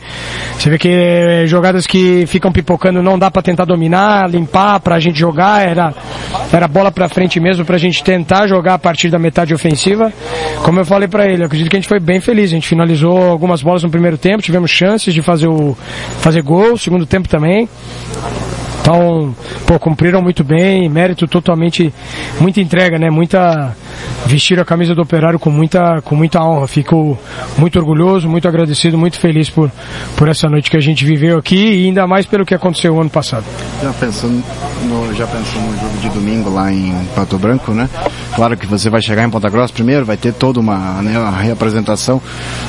Você 0.57 0.71
vê 0.71 0.79
que 0.79 0.88
é, 0.88 1.47
jogadas 1.47 1.87
que 1.87 2.25
ficam 2.27 2.53
pipocando 2.53 3.03
não 3.03 3.19
dá 3.19 3.31
para 3.31 3.43
tentar 3.43 3.65
dominar, 3.65 4.31
limpar, 4.31 4.79
pra 4.79 5.01
gente 5.01 5.19
jogar, 5.19 5.67
era, 5.67 5.93
era 6.53 6.69
bola 6.69 6.93
pra 6.93 7.09
frente 7.09 7.41
mesmo 7.41 7.65
pra 7.65 7.79
gente 7.79 8.05
tentar 8.05 8.47
jogar 8.47 8.75
a 8.75 8.79
partir 8.79 9.11
da 9.11 9.19
metade 9.19 9.53
ofensiva. 9.53 10.12
Como 10.62 10.79
eu 10.79 10.85
falei 10.85 11.09
para 11.09 11.27
ele, 11.27 11.43
acredito 11.45 11.69
que 11.69 11.77
a 11.77 11.81
gente 11.81 11.88
foi 11.88 11.99
bem 11.99 12.21
feliz. 12.21 12.51
A 12.51 12.55
gente 12.55 12.69
finalizou 12.69 12.91
algumas 13.00 13.62
bolas 13.62 13.83
no 13.83 13.90
primeiro 13.90 14.18
tempo, 14.18 14.42
tivemos 14.42 14.70
chances 14.70 15.14
de 15.14 15.22
fazer 15.22 15.46
o 15.46 15.76
fazer 16.20 16.42
gol, 16.42 16.76
segundo 16.76 17.07
tempo 17.07 17.28
também. 17.28 17.68
Então, 18.83 19.33
pô, 19.64 19.79
cumpriram 19.79 20.21
muito 20.21 20.42
bem, 20.42 20.88
mérito 20.88 21.29
totalmente, 21.29 21.95
muita 22.40 22.61
entrega, 22.61 22.99
né? 22.99 23.11
Muita, 23.11 23.77
vestiram 24.27 24.62
a 24.62 24.64
camisa 24.64 24.92
do 24.92 25.01
operário 25.01 25.38
com 25.38 25.51
muita, 25.51 26.03
com 26.03 26.16
muita 26.16 26.42
honra. 26.42 26.66
Fico 26.66 27.16
muito 27.57 27.79
orgulhoso, 27.79 28.29
muito 28.29 28.49
agradecido, 28.49 28.99
muito 28.99 29.21
feliz 29.21 29.49
por, 29.49 29.71
por 30.16 30.29
essa 30.29 30.49
noite 30.49 30.68
que 30.68 30.77
a 30.77 30.81
gente 30.81 31.05
viveu 31.05 31.38
aqui 31.38 31.55
e 31.57 31.87
ainda 31.87 32.09
mais 32.09 32.27
pelo 32.27 32.45
que 32.45 32.55
aconteceu 32.55 33.01
ano 33.01 33.09
passado. 33.09 33.45
Já 33.81 33.92
pensando 33.92 34.42
no, 34.85 35.14
já 35.14 35.29
pensou 35.29 35.62
no 35.62 35.79
jogo 35.79 35.99
de 35.99 36.09
domingo 36.09 36.51
lá 36.51 36.73
em 36.73 36.92
Pato 37.14 37.38
Branco, 37.38 37.73
né? 37.73 37.88
Claro 38.35 38.57
que 38.57 38.66
você 38.66 38.90
vai 38.90 39.01
chegar 39.01 39.25
em 39.25 39.31
Ponta 39.31 39.49
Grossa 39.49 39.73
primeiro, 39.73 40.05
vai 40.05 40.16
ter 40.16 40.33
toda 40.33 40.59
uma, 40.59 41.01
né, 41.03 41.16
uma 41.18 41.31
reapresentação, 41.31 42.21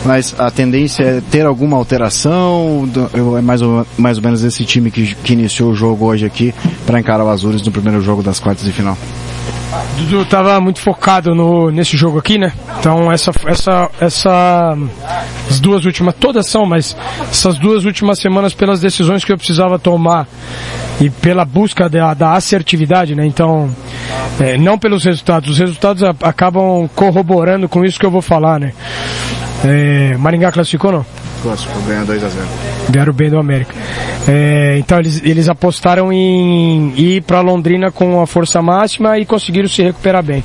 mas 0.05 0.35
a 0.37 0.51
tendência 0.51 1.03
é 1.03 1.21
ter 1.21 1.45
alguma 1.45 1.77
alteração, 1.77 2.87
é 3.37 3.41
mais 3.41 3.61
ou, 3.61 3.87
mais 3.97 4.17
ou 4.17 4.23
menos 4.23 4.43
esse 4.43 4.63
time 4.65 4.91
que, 4.91 5.15
que 5.15 5.33
iniciou 5.33 5.71
o 5.71 5.75
jogo 5.75 6.02
hoje 6.03 6.25
aqui 6.25 6.53
para 6.85 6.99
encarar 6.99 7.23
o 7.23 7.29
Azures 7.29 7.61
no 7.63 7.71
primeiro 7.71 8.01
jogo 8.01 8.21
das 8.21 8.39
quartas 8.39 8.65
de 8.65 8.71
final? 8.71 8.97
Dudu 9.97 10.21
estava 10.21 10.59
muito 10.59 10.79
focado 10.79 11.33
no, 11.35 11.69
nesse 11.69 11.97
jogo 11.97 12.19
aqui, 12.19 12.37
né? 12.37 12.51
Então 12.79 13.11
essa, 13.11 13.31
essa, 13.45 13.89
essa, 13.99 14.77
as 15.49 15.59
duas 15.59 15.85
últimas, 15.85 16.15
todas 16.15 16.47
são, 16.47 16.65
mas 16.65 16.95
essas 17.29 17.57
duas 17.57 17.85
últimas 17.85 18.19
semanas 18.19 18.53
pelas 18.53 18.79
decisões 18.79 19.23
que 19.23 19.31
eu 19.31 19.37
precisava 19.37 19.77
tomar 19.79 20.27
e 20.99 21.09
pela 21.09 21.45
busca 21.45 21.89
da, 21.89 22.13
da 22.13 22.33
assertividade, 22.33 23.15
né? 23.15 23.25
Então, 23.25 23.69
é, 24.39 24.57
não 24.57 24.77
pelos 24.77 25.03
resultados. 25.03 25.49
Os 25.49 25.57
resultados 25.57 26.03
acabam 26.21 26.87
corroborando 26.95 27.67
com 27.67 27.83
isso 27.83 27.99
que 27.99 28.05
eu 28.05 28.11
vou 28.11 28.21
falar, 28.21 28.59
né? 28.59 28.73
É, 29.63 30.17
Maringá 30.17 30.51
classificou 30.51 30.91
não? 30.91 31.05
Classificou, 31.43 31.81
ganhou 31.81 32.05
2 32.05 32.23
a 32.23 32.29
0 32.29 32.47
Ganharam 32.89 33.13
bem 33.13 33.29
do 33.29 33.37
América. 33.37 33.73
É, 34.27 34.77
então 34.79 34.97
eles, 34.97 35.21
eles 35.25 35.49
apostaram 35.49 36.11
em 36.11 36.93
ir 36.95 37.21
para 37.23 37.41
Londrina 37.41 37.91
com 37.91 38.21
a 38.21 38.25
força 38.25 38.61
máxima 38.61 39.19
e 39.19 39.25
conseguiram 39.25 39.67
se 39.67 39.83
recuperar 39.83 40.23
bem. 40.23 40.41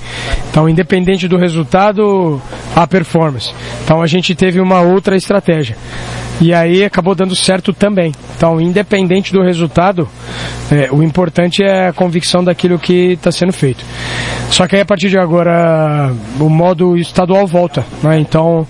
Então, 0.50 0.68
independente 0.68 1.28
do 1.28 1.36
resultado, 1.36 2.42
a 2.74 2.84
performance. 2.84 3.52
Então 3.84 4.02
a 4.02 4.08
gente 4.08 4.34
teve 4.34 4.60
uma 4.60 4.80
outra 4.80 5.16
estratégia. 5.16 5.76
E 6.40 6.54
aí 6.54 6.84
acabou 6.84 7.14
dando 7.14 7.34
certo 7.34 7.72
também. 7.72 8.12
Então, 8.36 8.60
independente 8.60 9.32
do 9.32 9.42
resultado, 9.42 10.08
é, 10.70 10.88
o 10.92 11.02
importante 11.02 11.62
é 11.62 11.88
a 11.88 11.92
convicção 11.92 12.44
daquilo 12.44 12.78
que 12.78 13.12
está 13.12 13.32
sendo 13.32 13.52
feito. 13.52 13.84
Só 14.50 14.66
que 14.66 14.76
aí 14.76 14.82
a 14.82 14.86
partir 14.86 15.08
de 15.08 15.18
agora 15.18 16.12
o 16.40 16.48
modo 16.48 16.96
estadual 16.96 17.46
volta. 17.46 17.84
Né? 18.02 18.18
Então 18.18 18.66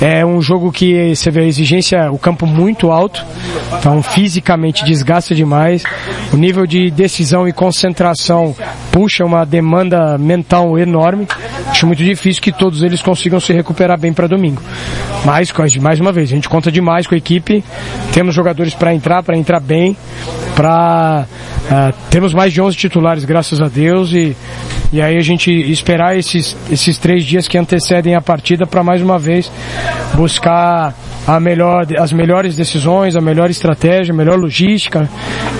é 0.00 0.24
um 0.24 0.40
jogo 0.40 0.70
que 0.70 1.14
você 1.14 1.30
vê 1.30 1.40
a 1.40 1.46
exigência, 1.46 2.10
o 2.10 2.18
campo 2.18 2.46
muito 2.46 2.90
alto, 2.90 3.24
então 3.78 4.02
fisicamente 4.02 4.84
desgasta 4.84 5.34
demais. 5.34 5.82
O 6.32 6.36
nível 6.36 6.66
de 6.66 6.90
decisão 6.90 7.48
e 7.48 7.52
concentração 7.52 8.54
puxa 8.92 9.24
uma 9.24 9.44
demanda 9.44 10.18
mental 10.18 10.78
enorme. 10.78 11.26
Acho 11.68 11.86
muito 11.86 12.04
difícil 12.04 12.42
que 12.42 12.52
todos 12.52 12.82
eles 12.82 13.00
consigam 13.00 13.40
se 13.40 13.52
recuperar 13.52 13.98
bem 13.98 14.12
para 14.12 14.26
domingo. 14.26 14.62
Mas, 15.24 15.50
mais 15.80 15.98
uma 15.98 16.12
vez, 16.12 16.30
a 16.30 16.34
gente 16.34 16.50
conta 16.50 16.70
demais 16.70 17.03
com 17.06 17.14
a 17.14 17.18
equipe. 17.18 17.64
Temos 18.12 18.34
jogadores 18.34 18.74
para 18.74 18.94
entrar, 18.94 19.22
para 19.22 19.36
entrar 19.36 19.60
bem, 19.60 19.96
para 20.54 21.26
uh, 21.64 21.94
temos 22.10 22.32
mais 22.32 22.52
de 22.52 22.60
11 22.60 22.76
titulares, 22.76 23.24
graças 23.24 23.60
a 23.60 23.68
Deus, 23.68 24.12
e, 24.12 24.36
e 24.92 25.02
aí 25.02 25.16
a 25.16 25.22
gente 25.22 25.50
esperar 25.50 26.16
esses, 26.16 26.56
esses 26.70 26.98
três 26.98 27.24
dias 27.24 27.48
que 27.48 27.58
antecedem 27.58 28.14
a 28.14 28.20
partida 28.20 28.66
para 28.66 28.82
mais 28.82 29.02
uma 29.02 29.18
vez 29.18 29.50
buscar 30.14 30.94
a 31.26 31.40
melhor, 31.40 31.86
as 31.98 32.12
melhores 32.12 32.54
decisões, 32.54 33.16
a 33.16 33.20
melhor 33.20 33.50
estratégia, 33.50 34.12
a 34.12 34.16
melhor 34.16 34.38
logística, 34.38 35.08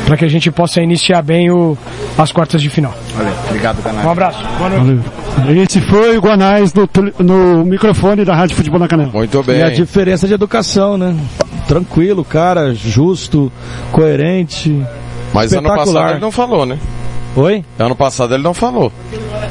para 0.06 0.16
que 0.16 0.24
a 0.24 0.28
gente 0.28 0.50
possa 0.50 0.80
iniciar 0.80 1.22
bem 1.22 1.50
o, 1.50 1.76
as 2.18 2.30
quartas 2.32 2.60
de 2.60 2.68
final. 2.68 2.94
Valeu, 3.14 3.32
obrigado, 3.48 3.82
Canais. 3.82 4.06
Um 4.06 4.10
abraço. 4.10 4.44
Boa 4.58 4.70
noite. 4.70 5.08
Valeu. 5.38 5.62
Esse 5.62 5.80
foi 5.80 6.18
o 6.18 6.20
Guanais 6.20 6.72
no, 6.74 6.88
no 7.18 7.64
microfone 7.64 8.24
da 8.24 8.34
Rádio 8.34 8.56
Futebol 8.56 8.78
na 8.78 8.88
Canela. 8.88 9.10
Muito 9.12 9.42
bem. 9.42 9.58
E 9.58 9.62
a 9.62 9.70
diferença 9.70 10.26
de 10.28 10.34
educação, 10.34 10.98
né? 10.98 11.16
Tranquilo, 11.66 12.24
cara, 12.24 12.74
justo, 12.74 13.50
coerente. 13.90 14.84
Mas 15.32 15.52
ano 15.52 15.68
passado 15.68 16.10
ele 16.10 16.20
não 16.20 16.30
falou, 16.30 16.66
né? 16.66 16.78
Oi? 17.36 17.64
Ano 17.78 17.96
passado 17.96 18.34
ele 18.34 18.42
não 18.42 18.54
falou. 18.54 18.92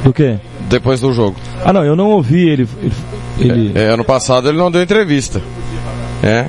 Do 0.03 0.13
quê? 0.13 0.37
Depois 0.69 0.99
do 0.99 1.11
jogo. 1.11 1.35
Ah, 1.65 1.73
não, 1.73 1.83
eu 1.83 1.95
não 1.95 2.11
ouvi 2.11 2.47
ele. 2.47 2.67
ele... 3.37 3.71
É, 3.75 3.83
é, 3.83 3.87
ano 3.89 4.03
passado 4.05 4.47
ele 4.47 4.57
não 4.57 4.71
deu 4.71 4.81
entrevista. 4.81 5.41
É. 6.23 6.47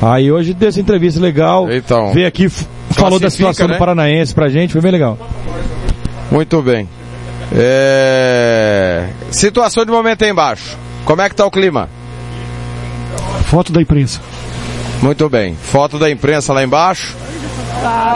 Aí 0.00 0.30
hoje 0.30 0.54
deu 0.54 0.68
essa 0.68 0.80
entrevista 0.80 1.20
legal. 1.20 1.70
Então. 1.70 2.12
Veio 2.12 2.26
aqui, 2.26 2.48
falou 2.90 3.18
da 3.18 3.28
situação 3.28 3.66
né? 3.66 3.74
do 3.74 3.78
Paranaense 3.78 4.32
pra 4.32 4.48
gente, 4.48 4.72
foi 4.72 4.80
bem 4.80 4.92
legal. 4.92 5.18
Muito 6.30 6.62
bem. 6.62 6.88
É... 7.52 9.08
Situação 9.30 9.84
de 9.84 9.90
momento 9.90 10.22
aí 10.22 10.30
embaixo. 10.30 10.76
Como 11.04 11.20
é 11.20 11.28
que 11.28 11.34
tá 11.34 11.44
o 11.44 11.50
clima? 11.50 11.88
Foto 13.46 13.72
da 13.72 13.80
imprensa. 13.80 14.20
Muito 15.02 15.28
bem. 15.28 15.54
Foto 15.54 15.98
da 15.98 16.10
imprensa 16.10 16.52
lá 16.52 16.62
embaixo. 16.62 17.16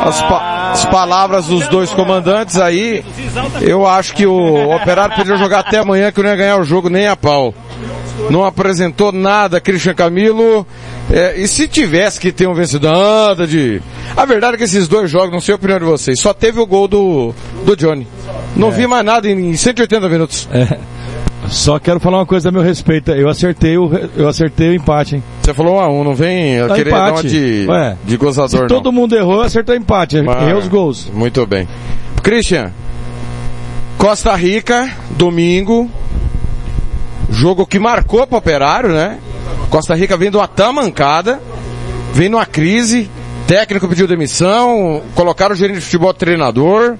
As, 0.05 0.21
pa 0.23 0.71
as, 0.73 0.85
palavras 0.87 1.47
dos 1.47 1.69
dois 1.69 1.91
comandantes 1.91 2.59
aí, 2.59 3.05
eu 3.61 3.87
acho 3.87 4.13
que 4.13 4.27
o 4.27 4.75
Operário 4.75 5.15
podia 5.15 5.37
jogar 5.37 5.61
até 5.61 5.79
amanhã 5.79 6.11
que 6.11 6.21
não 6.21 6.29
ia 6.29 6.37
ganhar 6.37 6.59
o 6.59 6.65
jogo 6.65 6.89
nem 6.89 7.07
a 7.07 7.15
pau. 7.15 7.55
Não 8.29 8.45
apresentou 8.45 9.13
nada, 9.13 9.61
Christian 9.61 9.95
Camilo. 9.95 10.67
É, 11.11 11.39
e 11.39 11.47
se 11.47 11.69
tivesse 11.69 12.19
que 12.19 12.33
ter 12.33 12.49
um 12.49 12.55
vencedor, 12.55 12.93
nada 12.93 13.47
de. 13.47 13.81
A 14.17 14.25
verdade 14.25 14.55
é 14.55 14.59
que 14.59 14.65
esses 14.65 14.89
dois 14.89 15.11
jogos, 15.11 15.33
não 15.33 15.41
sei 15.41 15.53
a 15.53 15.57
opinião 15.57 15.79
de 15.79 15.85
vocês, 15.85 16.21
só 16.21 16.33
teve 16.35 16.59
o 16.61 16.67
gol 16.67 16.89
do, 16.89 17.35
do 17.65 17.77
Johnny. 17.77 18.07
Não 18.57 18.69
é. 18.69 18.71
vi 18.73 18.87
mais 18.87 19.05
nada 19.05 19.29
em 19.29 19.57
180 19.57 20.09
minutos. 20.09 20.49
É. 20.53 20.79
Só 21.49 21.79
quero 21.79 22.01
falar 22.01 22.19
uma 22.19 22.27
coisa 22.27 22.49
a 22.49 22.53
meu 22.53 22.63
respeito. 22.63 23.11
Eu 23.11 23.29
acertei 23.29 23.77
o, 23.77 23.91
eu 24.17 24.29
acertei 24.29 24.71
o 24.71 24.75
empate, 24.75 25.17
hein? 25.17 25.25
Você 25.43 25.53
falou 25.53 25.77
1 25.77 25.81
a 25.81 25.89
1 25.89 26.05
não 26.05 26.15
vem 26.15 26.55
eu 26.55 26.69
querer 26.69 26.91
empate. 26.91 27.05
dar 27.05 27.13
uma 27.13 27.23
de, 27.23 27.67
Ué, 27.69 27.97
de 28.05 28.17
gozador, 28.17 28.49
se 28.49 28.57
não. 28.61 28.67
todo 28.69 28.93
mundo 28.93 29.17
errou, 29.17 29.35
eu 29.37 29.43
acertei 29.43 29.77
o 29.77 29.79
empate. 29.79 30.23
Mas, 30.23 30.43
errei 30.43 30.55
os 30.55 30.69
gols. 30.69 31.11
Muito 31.13 31.45
bem. 31.47 31.69
Christian, 32.23 32.73
Costa 33.99 34.35
Rica, 34.35 34.91
domingo. 35.11 35.91
Jogo 37.31 37.67
que 37.67 37.79
marcou 37.79 38.27
para 38.27 38.37
o 38.37 38.39
operário, 38.39 38.91
né? 38.91 39.19
Costa 39.71 39.95
Rica 39.95 40.17
vem 40.17 40.31
de 40.31 40.37
uma 40.37 40.47
tamancada, 40.47 41.41
vem 42.13 42.29
numa 42.29 42.45
crise, 42.45 43.11
técnico 43.47 43.89
pediu 43.89 44.07
demissão, 44.07 45.03
colocaram 45.15 45.55
o 45.55 45.57
gerente 45.57 45.77
de 45.77 45.85
futebol 45.85 46.13
treinador. 46.13 46.97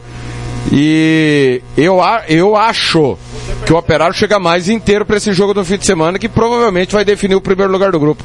E 0.73 1.61
eu, 1.77 1.99
eu 2.29 2.57
acho 2.57 3.19
que 3.65 3.73
o 3.73 3.77
Operário 3.77 4.15
chega 4.15 4.39
mais 4.39 4.69
inteiro 4.69 5.07
para 5.07 5.17
esse 5.17 5.33
jogo 5.33 5.55
do 5.55 5.65
fim 5.65 5.79
de 5.79 5.87
semana, 5.87 6.19
que 6.19 6.29
provavelmente 6.29 6.93
vai 6.95 7.05
definir 7.05 7.35
o 7.35 7.41
primeiro 7.41 7.73
lugar 7.73 7.93
do 7.93 8.01
grupo. 8.01 8.23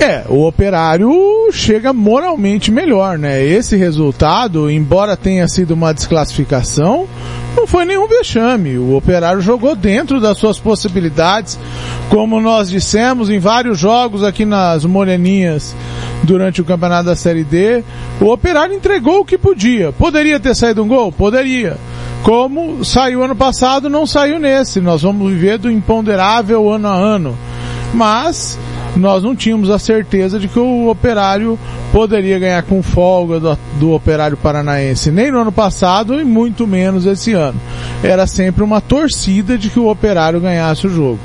É, 0.00 0.24
o 0.30 0.46
Operário 0.46 1.12
chega 1.52 1.92
moralmente 1.92 2.70
melhor, 2.70 3.18
né? 3.18 3.44
Esse 3.44 3.76
resultado, 3.76 4.70
embora 4.70 5.14
tenha 5.14 5.46
sido 5.46 5.72
uma 5.72 5.92
desclassificação, 5.92 7.06
não 7.54 7.66
foi 7.66 7.84
nenhum 7.84 8.08
vexame. 8.08 8.78
O 8.78 8.96
Operário 8.96 9.42
jogou 9.42 9.76
dentro 9.76 10.18
das 10.18 10.38
suas 10.38 10.58
possibilidades, 10.58 11.58
como 12.08 12.40
nós 12.40 12.70
dissemos 12.70 13.28
em 13.28 13.38
vários 13.38 13.78
jogos 13.78 14.24
aqui 14.24 14.46
nas 14.46 14.86
Moreninhas 14.86 15.76
durante 16.22 16.62
o 16.62 16.64
campeonato 16.64 17.04
da 17.04 17.16
Série 17.16 17.44
D. 17.44 17.84
O 18.22 18.32
Operário 18.32 18.74
entregou 18.74 19.20
o 19.20 19.24
que 19.24 19.36
podia. 19.36 19.92
Poderia 19.92 20.40
ter 20.40 20.54
saído 20.54 20.82
um 20.82 20.88
gol? 20.88 21.12
Poderia. 21.12 21.76
Como 22.22 22.84
saiu 22.84 23.22
ano 23.22 23.34
passado, 23.34 23.88
não 23.88 24.06
saiu 24.06 24.38
nesse. 24.38 24.80
Nós 24.80 25.02
vamos 25.02 25.30
viver 25.32 25.58
do 25.58 25.70
imponderável 25.70 26.70
ano 26.70 26.88
a 26.88 26.94
ano. 26.94 27.36
Mas 27.94 28.58
nós 28.96 29.22
não 29.22 29.34
tínhamos 29.34 29.70
a 29.70 29.78
certeza 29.78 30.38
de 30.38 30.48
que 30.48 30.58
o 30.58 30.88
operário 30.88 31.58
poderia 31.92 32.38
ganhar 32.38 32.62
com 32.62 32.82
folga 32.82 33.40
do, 33.40 33.58
do, 33.78 33.92
operário 33.92 34.36
paranaense, 34.36 35.10
nem 35.10 35.30
no 35.30 35.40
ano 35.40 35.52
passado 35.52 36.20
e 36.20 36.24
muito 36.24 36.66
menos 36.66 37.06
esse 37.06 37.32
ano. 37.32 37.60
Era 38.02 38.26
sempre 38.26 38.62
uma 38.62 38.80
torcida 38.80 39.56
de 39.56 39.70
que 39.70 39.80
o 39.80 39.88
operário 39.88 40.40
ganhasse 40.40 40.86
o 40.86 40.90
jogo. 40.90 41.18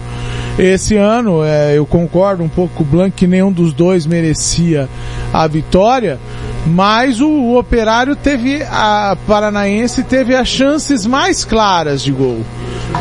Esse 0.57 0.95
ano, 0.95 1.43
é, 1.43 1.77
eu 1.77 1.85
concordo 1.85 2.41
um 2.41 2.47
pouco 2.47 2.75
com 2.75 2.83
o 2.83 2.85
Blanc 2.85 3.11
que 3.11 3.27
nenhum 3.27 3.51
dos 3.51 3.73
dois 3.73 4.05
merecia 4.05 4.87
a 5.33 5.45
vitória, 5.47 6.17
mas 6.65 7.19
o, 7.19 7.27
o 7.27 7.59
operário 7.59 8.15
teve, 8.15 8.63
a 8.63 9.17
Paranaense 9.27 10.03
teve 10.03 10.33
as 10.33 10.47
chances 10.47 11.05
mais 11.05 11.43
claras 11.43 12.01
de 12.01 12.11
gol. 12.13 12.39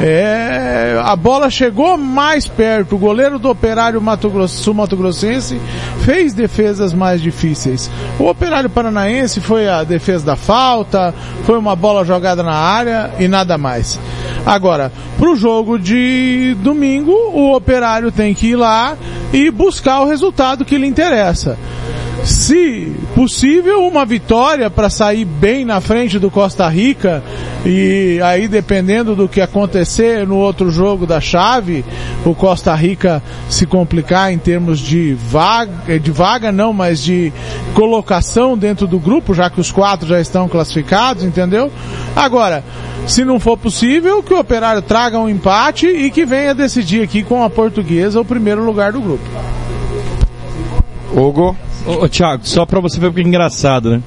É, 0.01 1.01
a 1.05 1.15
bola 1.15 1.49
chegou 1.51 1.97
mais 1.97 2.49
perto. 2.49 2.97
O 2.97 2.99
goleiro 2.99 3.39
do 3.39 3.49
Operário 3.49 4.01
Mato 4.01 4.29
Grosso, 4.29 4.75
Mato 4.75 4.97
Grossense 4.97 5.61
fez 6.01 6.35
defesas 6.35 6.93
mais 6.93 7.23
difíceis. 7.23 7.91
O 8.19 8.29
Operário 8.29 8.69
Paranaense 8.69 9.41
foi 9.41 9.69
a 9.69 9.85
defesa 9.85 10.27
da 10.27 10.37
falta, 10.37 11.15
foi 11.45 11.57
uma 11.57 11.77
bola 11.77 12.05
jogada 12.05 12.43
na 12.43 12.55
área 12.55 13.13
e 13.19 13.29
nada 13.29 13.57
mais. 13.57 14.01
Agora, 14.45 14.91
pro 15.17 15.37
jogo 15.37 15.79
de 15.79 16.57
domingo, 16.61 17.13
o 17.13 17.44
Operário 17.53 18.13
tem 18.13 18.35
que 18.35 18.49
ir 18.49 18.57
lá 18.57 18.97
e 19.33 19.51
buscar 19.51 20.01
o 20.01 20.07
resultado 20.07 20.65
que 20.65 20.79
lhe 20.79 20.87
interessa 20.87 21.59
se 22.23 22.93
possível, 23.15 23.87
uma 23.87 24.05
vitória 24.05 24.71
para 24.71 24.89
sair 24.89 25.25
bem 25.25 25.65
na 25.65 25.81
frente 25.81 26.19
do 26.19 26.31
Costa 26.31 26.69
Rica 26.69 27.23
e 27.67 28.21
aí 28.23 28.49
dependendo 28.49 29.15
do 29.15 29.29
que 29.29 29.41
acontecer 29.41 30.27
no 30.27 30.37
outro 30.37 30.71
jogo 30.71 31.07
da 31.07 31.21
chave, 31.21 31.85
o 32.25 32.35
Costa 32.35 32.75
Rica 32.75 33.23
se 33.49 33.67
complicar 33.67 34.33
em 34.33 34.39
termos 34.39 34.79
de 34.79 35.15
vaga, 35.15 35.99
de 35.99 36.11
vaga 36.11 36.53
não, 36.53 36.73
mas 36.73 37.03
de 37.03 37.33
colocação 37.75 38.57
dentro 38.57 38.87
do 38.87 38.99
grupo, 38.99 39.35
já 39.35 39.51
que 39.51 39.61
os 39.61 39.71
quatro 39.71 40.07
já 40.07 40.21
estão 40.21 40.49
classificados, 40.49 41.25
entendeu? 41.25 41.71
Agora, 42.15 42.65
se 43.07 43.25
não 43.25 43.39
for 43.39 43.57
possível, 43.57 44.23
que 44.23 44.33
o 44.33 44.39
Operário 44.39 44.83
traga 44.83 45.19
um 45.19 45.29
empate 45.29 45.87
e 45.87 46.11
que 46.11 46.25
venha 46.25 46.55
decidir 46.55 47.03
aqui 47.03 47.23
com 47.23 47.43
a 47.43 47.51
Portuguesa 47.51 48.21
o 48.21 48.25
primeiro 48.25 48.65
lugar 48.65 48.93
do 48.93 49.01
grupo. 49.01 49.25
Hugo. 51.15 51.57
Ô, 51.87 52.05
ô 52.05 52.09
Thiago, 52.09 52.47
só 52.47 52.67
pra 52.67 52.81
você 52.81 52.99
ver 52.99 53.09
o 53.09 53.13
que 53.13 53.21
é 53.21 53.25
engraçado, 53.25 53.91
né? 53.91 54.03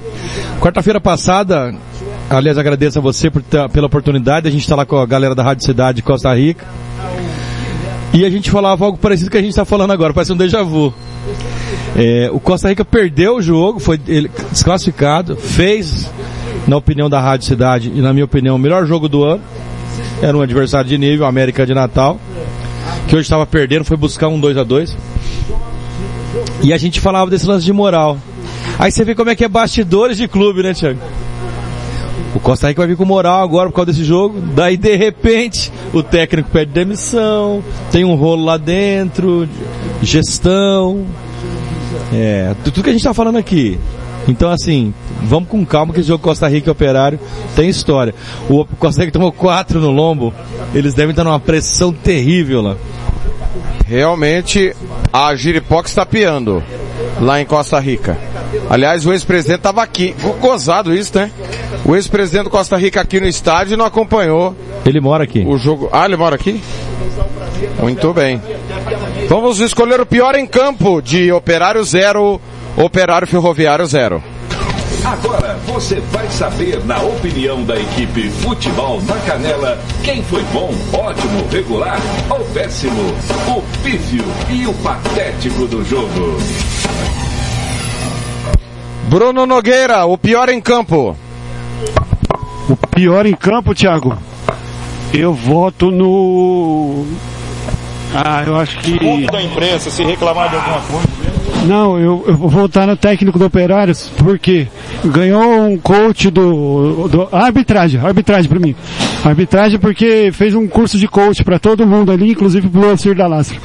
Quarta-feira 0.60 1.00
passada, 1.00 1.74
aliás, 2.28 2.58
agradeço 2.58 2.98
a 2.98 3.02
você 3.02 3.30
por 3.30 3.42
pela 3.42 3.86
oportunidade, 3.86 4.48
a 4.48 4.50
gente 4.50 4.68
tá 4.68 4.76
lá 4.76 4.84
com 4.84 4.96
a 4.98 5.06
galera 5.06 5.34
da 5.34 5.42
Rádio 5.42 5.64
Cidade 5.64 5.96
de 5.96 6.02
Costa 6.02 6.34
Rica. 6.34 6.66
E 8.12 8.24
a 8.24 8.30
gente 8.30 8.50
falava 8.50 8.84
algo 8.84 8.98
parecido 8.98 9.30
que 9.30 9.36
a 9.36 9.40
gente 9.40 9.50
está 9.50 9.64
falando 9.64 9.92
agora, 9.92 10.12
parece 10.12 10.32
um 10.32 10.36
déjà 10.36 10.62
vu. 10.62 10.92
É, 11.96 12.28
o 12.32 12.40
Costa 12.40 12.68
Rica 12.68 12.84
perdeu 12.84 13.36
o 13.36 13.42
jogo, 13.42 13.78
foi 13.78 13.98
desclassificado, 13.98 15.36
fez, 15.36 16.10
na 16.66 16.76
opinião 16.76 17.08
da 17.08 17.20
Rádio 17.20 17.46
Cidade 17.46 17.92
e 17.94 18.00
na 18.00 18.12
minha 18.12 18.24
opinião, 18.24 18.56
o 18.56 18.58
melhor 18.58 18.86
jogo 18.86 19.08
do 19.08 19.24
ano. 19.24 19.42
Era 20.20 20.36
um 20.36 20.42
adversário 20.42 20.88
de 20.88 20.98
nível, 20.98 21.26
América 21.26 21.64
de 21.64 21.72
Natal, 21.72 22.18
que 23.06 23.14
hoje 23.14 23.22
estava 23.22 23.46
perdendo, 23.46 23.84
foi 23.84 23.96
buscar 23.96 24.26
um 24.28 24.40
2 24.40 24.56
a 24.56 24.64
2 24.64 24.96
E 26.62 26.72
a 26.72 26.78
gente 26.78 27.00
falava 27.00 27.30
desse 27.30 27.46
lance 27.46 27.64
de 27.64 27.72
moral. 27.72 28.18
Aí 28.78 28.90
você 28.90 29.04
vê 29.04 29.14
como 29.14 29.30
é 29.30 29.36
que 29.36 29.44
é 29.44 29.48
bastidores 29.48 30.16
de 30.16 30.28
clube, 30.28 30.62
né, 30.62 30.74
Thiago? 30.74 31.00
O 32.34 32.40
Costa 32.40 32.68
Rica 32.68 32.80
vai 32.80 32.88
vir 32.88 32.96
com 32.96 33.04
moral 33.04 33.42
agora 33.42 33.68
por 33.68 33.76
causa 33.76 33.92
desse 33.92 34.04
jogo. 34.04 34.40
Daí, 34.54 34.76
de 34.76 34.94
repente, 34.96 35.72
o 35.92 36.02
técnico 36.02 36.50
pede 36.50 36.72
demissão, 36.72 37.62
tem 37.90 38.04
um 38.04 38.14
rolo 38.14 38.44
lá 38.44 38.56
dentro, 38.56 39.48
gestão. 40.02 41.06
É, 42.12 42.54
tudo 42.62 42.82
que 42.82 42.90
a 42.90 42.92
gente 42.92 43.00
está 43.00 43.14
falando 43.14 43.38
aqui. 43.38 43.78
Então, 44.28 44.50
assim, 44.50 44.92
vamos 45.22 45.48
com 45.48 45.64
calma 45.64 45.92
que 45.92 46.00
esse 46.00 46.08
jogo 46.08 46.22
Costa 46.22 46.46
Rica 46.48 46.68
e 46.68 46.70
Operário 46.70 47.18
tem 47.56 47.68
história. 47.68 48.14
O 48.48 48.64
Costa 48.78 49.00
Rica 49.00 49.12
tomou 49.12 49.32
quatro 49.32 49.80
no 49.80 49.90
lombo, 49.90 50.34
eles 50.74 50.92
devem 50.92 51.10
estar 51.10 51.24
numa 51.24 51.40
pressão 51.40 51.92
terrível 51.92 52.60
lá. 52.60 52.76
Realmente, 53.86 54.74
a 55.12 55.34
Giripoca 55.34 55.88
está 55.88 56.04
piando 56.04 56.62
lá 57.20 57.40
em 57.40 57.44
Costa 57.44 57.78
Rica. 57.78 58.18
Aliás, 58.68 59.06
o 59.06 59.12
ex-presidente 59.12 59.58
estava 59.58 59.82
aqui. 59.82 60.14
Gozado 60.40 60.94
isso, 60.94 61.16
né? 61.18 61.30
O 61.84 61.96
ex-presidente 61.96 62.44
do 62.44 62.50
Costa 62.50 62.76
Rica 62.76 63.00
aqui 63.00 63.20
no 63.20 63.26
estádio 63.26 63.76
não 63.76 63.84
acompanhou. 63.84 64.54
Ele 64.84 65.00
mora 65.00 65.24
aqui. 65.24 65.44
O 65.46 65.56
jogo. 65.58 65.88
Ah, 65.92 66.04
ele 66.04 66.16
mora 66.16 66.34
aqui? 66.34 66.62
Muito 67.80 68.12
bem. 68.12 68.40
Vamos 69.28 69.58
escolher 69.60 70.00
o 70.00 70.06
pior 70.06 70.34
em 70.34 70.46
campo 70.46 71.00
de 71.02 71.30
Operário 71.32 71.82
Zero, 71.84 72.40
Operário 72.76 73.26
Ferroviário 73.26 73.86
Zero. 73.86 74.22
Agora 75.08 75.54
você 75.64 76.00
vai 76.12 76.28
saber, 76.28 76.84
na 76.84 77.00
opinião 77.00 77.64
da 77.64 77.80
equipe 77.80 78.28
Futebol 78.28 79.00
na 79.04 79.16
Canela, 79.20 79.78
quem 80.04 80.22
foi 80.22 80.42
bom, 80.52 80.70
ótimo, 80.92 81.48
regular 81.50 81.96
ou 82.28 82.40
péssimo, 82.52 83.00
o 83.48 83.62
pífio 83.82 84.22
e 84.50 84.66
o 84.66 84.74
patético 84.74 85.66
do 85.66 85.82
jogo. 85.82 86.36
Bruno 89.04 89.46
Nogueira, 89.46 90.04
o 90.04 90.18
pior 90.18 90.50
em 90.50 90.60
campo. 90.60 91.16
O 92.68 92.76
pior 92.76 93.24
em 93.24 93.34
campo, 93.34 93.74
Thiago? 93.74 94.14
Eu 95.14 95.32
voto 95.32 95.90
no. 95.90 97.06
Ah, 98.14 98.44
eu 98.46 98.56
acho 98.56 98.78
que. 98.80 98.98
Ponto 98.98 99.32
da 99.32 99.40
imprensa, 99.40 99.90
se 99.90 100.04
reclamar 100.04 100.50
de 100.50 100.56
alguma 100.56 100.80
coisa. 100.82 101.17
Não, 101.66 101.98
eu, 101.98 102.24
eu 102.26 102.36
vou 102.36 102.48
voltar 102.48 102.86
no 102.86 102.96
técnico 102.96 103.38
do 103.38 103.46
Operários, 103.46 104.10
porque 104.18 104.68
ganhou 105.04 105.62
um 105.62 105.76
coach 105.76 106.30
do, 106.30 107.08
do 107.08 107.28
arbitragem, 107.32 108.00
arbitragem 108.00 108.48
para 108.48 108.60
mim. 108.60 108.74
Arbitragem 109.24 109.78
porque 109.78 110.30
fez 110.32 110.54
um 110.54 110.66
curso 110.66 110.98
de 110.98 111.08
coach 111.08 111.42
para 111.44 111.58
todo 111.58 111.86
mundo 111.86 112.12
ali, 112.12 112.30
inclusive 112.30 112.68
pro 112.68 112.90
Alcir 112.90 113.14
da 113.14 113.26
Lastra. 113.26 113.58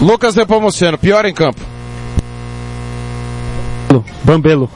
Lucas 0.00 0.34
Nepomuceno, 0.34 0.98
pior 0.98 1.24
em 1.24 1.32
campo. 1.32 1.60
Bambelo. 4.24 4.70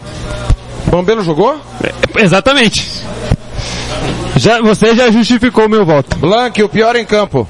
Bambelo 0.91 1.23
jogou? 1.23 1.61
É, 1.83 2.23
exatamente. 2.23 2.87
Já, 4.37 4.61
você 4.61 4.95
já 4.95 5.11
justificou 5.11 5.67
o 5.67 5.69
meu 5.69 5.85
voto. 5.85 6.17
Blank, 6.19 6.63
o 6.63 6.69
pior 6.69 6.97
em 6.97 7.05
campo. 7.05 7.49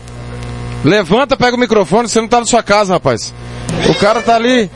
Levanta, 0.84 1.36
pega 1.36 1.56
o 1.56 1.60
microfone, 1.60 2.08
você 2.08 2.20
não 2.20 2.28
tá 2.28 2.40
na 2.40 2.46
sua 2.46 2.62
casa, 2.62 2.94
rapaz. 2.94 3.34
O 3.88 3.94
cara 3.94 4.22
tá 4.22 4.36
ali, 4.36 4.70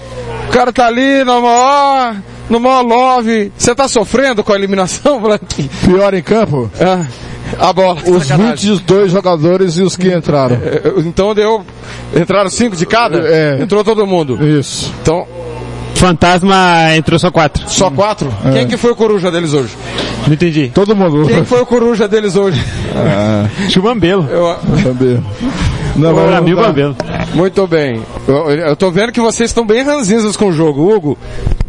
o 0.48 0.52
cara 0.52 0.72
tá 0.72 0.86
ali 0.86 1.24
no 1.24 1.40
maior, 1.40 2.16
no 2.48 2.60
maior 2.60 2.82
love. 2.82 3.52
Você 3.56 3.74
tá 3.74 3.86
sofrendo 3.86 4.42
com 4.42 4.52
a 4.52 4.56
eliminação, 4.56 5.20
Blank? 5.22 5.70
Pior 5.84 6.12
em 6.14 6.22
campo? 6.22 6.70
É. 6.78 7.06
A 7.58 7.72
bola. 7.72 8.00
Os 8.06 8.28
22 8.28 9.10
jogadores 9.10 9.76
e 9.76 9.82
os 9.82 9.96
que 9.96 10.12
entraram. 10.12 10.56
É, 10.56 10.82
então 10.98 11.34
deu. 11.34 11.64
Entraram 12.14 12.48
cinco 12.48 12.76
de 12.76 12.86
cada? 12.86 13.18
É. 13.26 13.58
Entrou 13.60 13.82
todo 13.82 14.06
mundo. 14.06 14.38
Isso. 14.44 14.92
Então. 15.02 15.26
Fantasma 15.96 16.96
entrou 16.96 17.18
só 17.18 17.30
quatro. 17.30 17.68
Só 17.68 17.90
quatro? 17.90 18.32
É. 18.46 18.52
Quem 18.52 18.66
que 18.68 18.76
foi 18.78 18.92
o 18.92 18.96
coruja 18.96 19.30
deles 19.30 19.52
hoje? 19.52 19.76
Não 20.26 20.32
entendi. 20.32 20.70
Todo 20.72 20.96
mundo. 20.96 21.26
Quem 21.26 21.44
foi 21.44 21.60
o 21.60 21.66
coruja 21.66 22.08
deles 22.08 22.36
hoje? 22.36 22.64
Ah. 22.96 23.46
Acho 23.58 23.72
que 23.72 23.78
o 23.80 23.82
Bambelo. 23.82 24.26
Eu... 24.30 24.56
Bambelo. 24.82 25.22
Não, 26.00 26.14
Pra 26.14 26.40
o. 26.40 26.56
Bambelo. 26.56 26.96
Muito 27.34 27.66
bem. 27.66 28.02
Eu, 28.26 28.50
eu 28.50 28.76
tô 28.76 28.90
vendo 28.90 29.12
que 29.12 29.20
vocês 29.20 29.50
estão 29.50 29.64
bem 29.66 29.82
ranzinhos 29.84 30.36
com 30.36 30.48
o 30.48 30.52
jogo. 30.52 30.92
Hugo, 30.94 31.18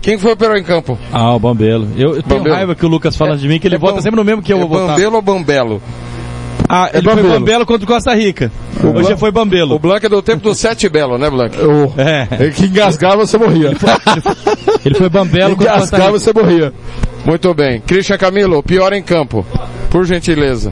quem 0.02 0.18
foi 0.18 0.34
o 0.34 0.38
pior 0.38 0.56
em 0.58 0.64
campo? 0.64 0.98
Ah, 1.12 1.34
o 1.36 1.40
Bambelo. 1.40 1.88
Eu, 1.98 2.16
eu 2.16 2.24
tenho 2.24 2.40
Bambelo. 2.40 2.56
raiva 2.56 2.76
que 2.76 2.86
o 2.86 2.90
Lucas 2.90 3.16
fala 3.16 3.36
de 3.38 3.48
mim, 3.48 3.60
que 3.60 3.68
ele 3.68 3.76
é 3.76 3.80
vota 3.80 3.96
Bam- 3.96 4.02
sempre 4.02 4.18
no 4.18 4.24
mesmo 4.24 4.42
que 4.42 4.52
eu 4.54 4.58
é 4.58 4.60
vou 4.62 4.70
votar. 4.70 4.88
Bambelo 4.96 5.16
ou 5.16 5.22
Bambelo? 5.22 5.82
Ah, 6.70 6.90
É 6.94 6.98
ele 7.00 7.04
foi 7.04 7.16
Bambelo. 7.16 7.34
Bambelo 7.40 7.66
contra 7.66 7.84
o 7.84 7.88
Costa 7.88 8.14
Rica. 8.16 8.52
O 8.82 8.88
Hoje 8.88 9.08
Blan- 9.10 9.18
foi 9.18 9.32
Bambelo. 9.32 9.76
O 9.76 9.80
Blanco 9.80 10.06
é 10.06 10.10
do 10.10 10.22
tempo 10.22 10.42
do 10.44 10.56
Sete 10.56 10.88
Belo, 10.88 11.18
né, 11.18 11.30
Blanco? 11.30 11.56
É. 11.98 12.50
Que 12.52 12.66
engasgava, 12.66 13.18
você 13.26 13.38
morria. 13.38 13.74
Ele 14.86 14.96
foi 14.96 15.10
Bambelo 15.10 15.56
contra 15.56 15.74
o 15.76 15.80
Costa 15.80 15.96
Engasgava, 15.98 16.18
Rica. 16.18 16.20
você 16.20 16.34
morria. 16.34 16.74
Muito 17.26 17.54
bem. 17.54 17.82
Christian 17.82 18.18
Camilo, 18.18 18.58
o 18.58 18.64
pior 18.64 18.94
em 18.94 19.04
campo. 19.04 19.46
Por 19.90 20.06
gentileza. 20.06 20.72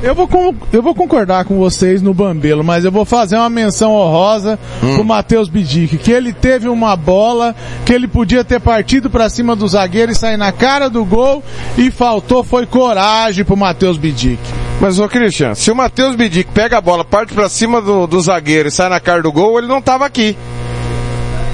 Eu 0.00 0.14
vou, 0.14 0.28
com- 0.28 0.54
eu 0.72 0.80
vou 0.80 0.94
concordar 0.94 1.44
com 1.44 1.58
vocês 1.58 2.00
no 2.00 2.14
Bambelo, 2.14 2.62
mas 2.62 2.84
eu 2.84 2.92
vou 2.92 3.04
fazer 3.04 3.36
uma 3.36 3.50
menção 3.50 3.92
honrosa 3.92 4.56
Hum. 4.80 4.94
pro 4.94 5.04
Matheus 5.04 5.48
Bidic, 5.48 5.98
que 5.98 6.12
ele 6.12 6.32
teve 6.32 6.68
uma 6.68 6.94
bola 6.94 7.52
que 7.84 7.92
ele 7.92 8.06
podia 8.06 8.44
ter 8.44 8.60
partido 8.60 9.10
pra 9.10 9.28
cima 9.28 9.56
do 9.56 9.66
zagueiro 9.66 10.12
e 10.12 10.14
sair 10.14 10.36
na 10.36 10.52
cara 10.52 10.88
do 10.88 11.04
gol 11.04 11.42
e 11.76 11.90
faltou 11.90 12.44
foi 12.44 12.64
coragem 12.64 13.44
pro 13.44 13.56
Matheus 13.56 13.96
Bidic. 13.98 14.38
Mas, 14.80 15.00
ô 15.00 15.08
Christian, 15.08 15.56
se 15.56 15.72
o 15.72 15.74
Matheus 15.74 16.14
Bidic 16.14 16.48
pega 16.54 16.78
a 16.78 16.80
bola, 16.80 17.04
parte 17.04 17.34
pra 17.34 17.48
cima 17.48 17.82
do, 17.82 18.06
do 18.06 18.20
zagueiro 18.20 18.68
e 18.68 18.70
sai 18.72 18.88
na 18.88 19.00
cara 19.00 19.20
do 19.20 19.32
gol, 19.32 19.58
ele 19.58 19.66
não 19.66 19.82
tava 19.82 20.06
aqui. 20.06 20.36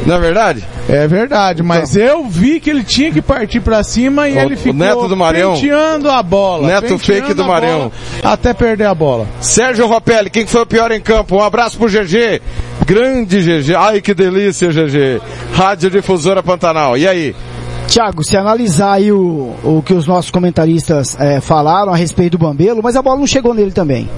Não 0.05 0.17
é 0.17 0.21
verdade? 0.21 0.63
É 0.89 1.07
verdade, 1.09 1.63
mas 1.63 1.97
eu 1.97 2.27
vi 2.27 2.61
que 2.61 2.69
ele 2.69 2.85
tinha 2.85 3.11
que 3.11 3.23
partir 3.23 3.61
pra 3.61 3.83
cima 3.83 4.29
e 4.29 4.37
O- 4.37 4.41
ele 4.41 4.55
o 4.55 4.59
ficou 4.59 4.75
neto 4.75 5.09
do 5.09 5.17
Marião. 5.17 5.55
penteando 5.55 6.11
a 6.11 6.23
bola. 6.23 6.69
Neto 6.69 6.99
fake 6.99 7.33
do 7.33 7.43
Marião. 7.45 7.91
bola 7.91 7.93
Até 8.23 8.53
perder 8.53 8.85
a 8.87 8.95
bola. 8.95 9.27
Sérgio 9.41 9.87
Ropelli, 9.87 10.29
quem 10.29 10.47
foi 10.47 10.61
o 10.61 10.67
pior 10.67 10.93
em 10.93 11.01
campo? 11.01 11.37
Um 11.37 11.43
abraço 11.43 11.79
pro 11.79 11.89
GG. 11.89 12.41
Grande 12.87 13.41
GG. 13.41 13.75
Ai, 13.75 14.01
que 14.03 14.13
delícia, 14.13 14.69
GG. 14.71 15.23
Rádio 15.55 15.91
Difusora 15.91 16.43
Pantanal. 16.43 16.99
E 16.99 17.09
aí? 17.09 17.35
Tiago, 17.89 18.23
se 18.23 18.37
analisar 18.37 18.93
aí 18.93 19.11
o, 19.13 19.55
o 19.63 19.83
que 19.85 19.95
os 19.95 20.07
nossos 20.07 20.31
comentaristas 20.31 21.17
eh, 21.19 21.41
falaram 21.41 21.93
a 21.93 21.97
respeito 21.97 22.33
do 22.37 22.39
Bambelo, 22.39 22.81
mas 22.83 22.95
a 22.97 23.03
bola 23.03 23.19
não 23.21 23.27
chegou 23.27 23.55
nele 23.55 23.73
também. 23.73 24.09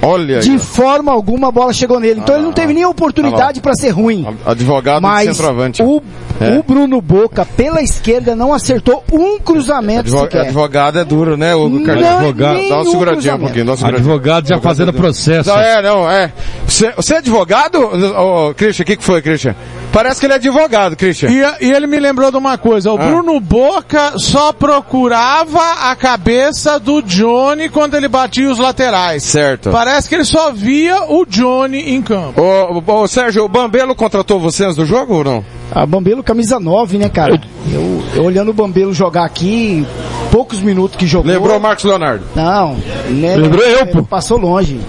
Olha 0.00 0.36
aí. 0.36 0.42
De 0.42 0.58
forma 0.58 1.10
alguma 1.12 1.48
a 1.48 1.50
bola 1.50 1.72
chegou 1.72 1.98
nele. 1.98 2.20
Então 2.20 2.36
ele 2.36 2.44
não 2.44 2.52
teve 2.52 2.72
nem 2.72 2.84
oportunidade 2.84 3.60
para 3.60 3.74
ser 3.74 3.90
ruim. 3.90 4.26
Advogado 4.46 5.02
Mas 5.02 5.28
de 5.28 5.34
centroavante. 5.34 5.82
o, 5.82 6.00
É. 6.40 6.56
o 6.56 6.62
Bruno 6.62 7.00
Boca, 7.00 7.44
pela 7.44 7.82
esquerda, 7.82 8.36
não 8.36 8.52
acertou 8.52 9.02
um 9.12 9.38
cruzamento 9.40 10.00
Advo- 10.08 10.20
sequer. 10.20 10.42
Advogado 10.42 10.98
é 11.00 11.04
duro, 11.04 11.36
né, 11.36 11.54
Hugo 11.54 11.82
Carlos? 11.84 12.04
Não, 12.04 12.18
Advogado. 12.18 12.38
Dá 12.38 12.52
uma 12.52 12.54
nenhum 12.78 12.90
seguradinha 12.92 13.34
um 13.34 13.38
pouquinho. 13.40 13.64
Dá 13.64 13.70
uma 13.72 13.76
seguradinha. 13.76 14.12
Advogado 14.12 14.48
já 14.48 14.60
fazendo 14.60 14.92
processo. 14.92 15.48
Não, 15.50 15.58
é, 15.58 15.82
não, 15.82 16.10
é. 16.10 16.32
Você, 16.66 16.92
você 16.92 17.14
é 17.14 17.18
advogado? 17.18 17.76
Ô, 17.80 18.54
Christian, 18.54 18.82
o 18.84 18.86
que, 18.86 18.96
que 18.96 19.04
foi, 19.04 19.20
Christian? 19.20 19.56
Parece 19.92 20.20
que 20.20 20.26
ele 20.26 20.34
é 20.34 20.36
advogado, 20.36 20.94
Christian. 20.96 21.30
E, 21.30 21.66
e 21.66 21.72
ele 21.72 21.86
me 21.86 21.98
lembrou 21.98 22.30
de 22.30 22.36
uma 22.36 22.56
coisa, 22.58 22.92
o 22.92 22.96
Ah. 22.98 23.06
Bruno 23.06 23.40
Boca 23.40 24.18
só 24.18 24.52
procurava 24.52 25.90
a 25.90 25.96
cabeça 25.96 26.78
do 26.78 27.02
Johnny 27.02 27.68
quando 27.68 27.94
ele 27.94 28.08
batia 28.08 28.50
os 28.50 28.58
laterais. 28.58 29.22
Certo. 29.22 29.70
Parece 29.70 30.08
que 30.08 30.14
ele 30.14 30.24
só 30.24 30.52
via 30.52 31.04
o 31.10 31.24
Johnny 31.26 31.94
em 31.94 32.02
campo. 32.02 32.40
Ô, 32.40 32.82
ô, 32.86 33.00
ô, 33.02 33.08
Sérgio, 33.08 33.44
o 33.44 33.48
Bambelo 33.48 33.94
contratou 33.94 34.38
você 34.38 34.64
antes 34.64 34.76
do 34.76 34.84
jogo 34.86 35.16
ou 35.16 35.24
não? 35.24 35.44
A 35.70 35.84
Bambelo 35.84 36.22
camisa 36.22 36.58
9, 36.60 36.98
né, 36.98 37.08
cara? 37.08 37.40
Eu, 37.70 38.02
eu 38.14 38.24
olhando 38.24 38.50
o 38.50 38.54
Bambelo 38.54 38.92
jogar 38.94 39.24
aqui, 39.24 39.86
poucos 40.30 40.60
minutos 40.60 40.96
que 40.96 41.06
jogou. 41.06 41.30
Lembrou 41.30 41.56
o 41.56 41.60
Marcos 41.60 41.84
Leonardo? 41.84 42.24
Não, 42.34 42.76
né, 43.10 43.36
Lembrou 43.36 43.64
eu, 43.64 43.86
pô. 43.86 44.02
Passou 44.02 44.38
longe. 44.38 44.80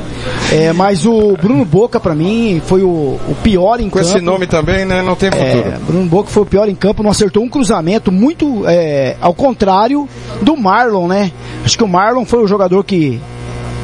É, 0.51 0.73
mas 0.73 1.05
o 1.05 1.37
Bruno 1.39 1.63
Boca, 1.63 1.99
pra 1.99 2.15
mim, 2.15 2.59
foi 2.65 2.81
o, 2.81 2.87
o 3.27 3.35
pior 3.43 3.79
em 3.79 3.89
Com 3.89 3.99
campo. 3.99 4.09
esse 4.09 4.19
nome 4.21 4.47
também, 4.47 4.83
né? 4.83 5.01
Não 5.03 5.15
tem 5.15 5.29
futuro. 5.31 5.69
É, 5.69 5.77
Bruno 5.85 6.05
Boca 6.07 6.29
foi 6.29 6.43
o 6.43 6.45
pior 6.45 6.67
em 6.67 6.75
campo, 6.75 7.03
não 7.03 7.11
acertou 7.11 7.43
um 7.43 7.49
cruzamento, 7.49 8.11
muito 8.11 8.63
é, 8.67 9.15
ao 9.21 9.33
contrário 9.33 10.09
do 10.41 10.57
Marlon, 10.57 11.07
né? 11.07 11.31
Acho 11.63 11.77
que 11.77 11.83
o 11.83 11.87
Marlon 11.87 12.25
foi 12.25 12.43
o 12.43 12.47
jogador 12.47 12.83
que 12.83 13.19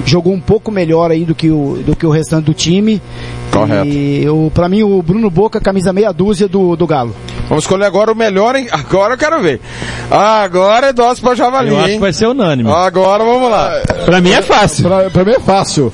jogou 0.05 0.33
um 0.33 0.39
pouco 0.39 0.71
melhor 0.71 1.11
aí 1.11 1.23
do 1.23 1.33
que 1.35 1.49
o, 1.49 1.81
do 1.85 1.95
que 1.95 2.05
o 2.05 2.09
restante 2.09 2.45
do 2.45 2.53
time. 2.53 3.01
Correto. 3.51 3.87
E 3.87 4.27
o, 4.29 4.51
pra 4.53 4.67
mim, 4.67 4.83
o 4.83 5.01
Bruno 5.01 5.29
Boca, 5.29 5.59
camisa 5.61 5.93
meia 5.93 6.11
dúzia 6.11 6.47
do, 6.47 6.75
do 6.75 6.85
Galo. 6.87 7.15
Vamos 7.47 7.63
escolher 7.63 7.85
agora 7.85 8.11
o 8.11 8.15
melhor, 8.15 8.55
hein? 8.55 8.67
Agora 8.71 9.13
eu 9.13 9.17
quero 9.19 9.39
ver. 9.41 9.61
Agora 10.09 10.87
é 10.87 10.93
dose 10.93 11.21
pra 11.21 11.35
javali, 11.35 11.69
Eu 11.69 11.77
acho 11.77 11.87
hein? 11.89 11.93
que 11.95 12.01
vai 12.01 12.11
ser 12.11 12.27
unânime. 12.27 12.69
Agora 12.71 13.23
vamos 13.23 13.49
lá. 13.49 13.71
Pra 14.03 14.19
mim 14.19 14.31
é 14.31 14.41
fácil. 14.41 14.83
Pra, 14.83 15.09
pra 15.09 15.23
mim 15.23 15.31
é 15.31 15.39
fácil. 15.39 15.93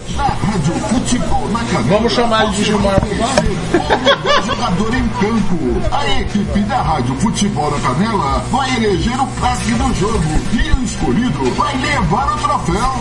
Vamos 1.87 2.11
chamar 2.13 2.43
ele 2.45 2.53
de 2.53 2.63
Gilmar 2.65 3.01
O 3.01 4.41
jogador 4.43 4.93
em 4.93 5.07
campo. 5.07 5.57
A 5.91 6.19
equipe 6.19 6.59
da 6.61 6.81
Rádio 6.81 7.15
Futebol 7.15 7.71
na 7.71 7.79
Canela 7.79 8.39
vai 8.51 8.75
eleger 8.75 9.19
o 9.19 9.27
craque 9.27 9.71
do 9.71 9.93
jogo 9.95 10.23
e 10.53 10.71
o 10.71 10.83
escolhido 10.83 11.51
vai 11.51 11.77
levar 11.77 12.33
o 12.33 12.37
troféu. 12.37 12.91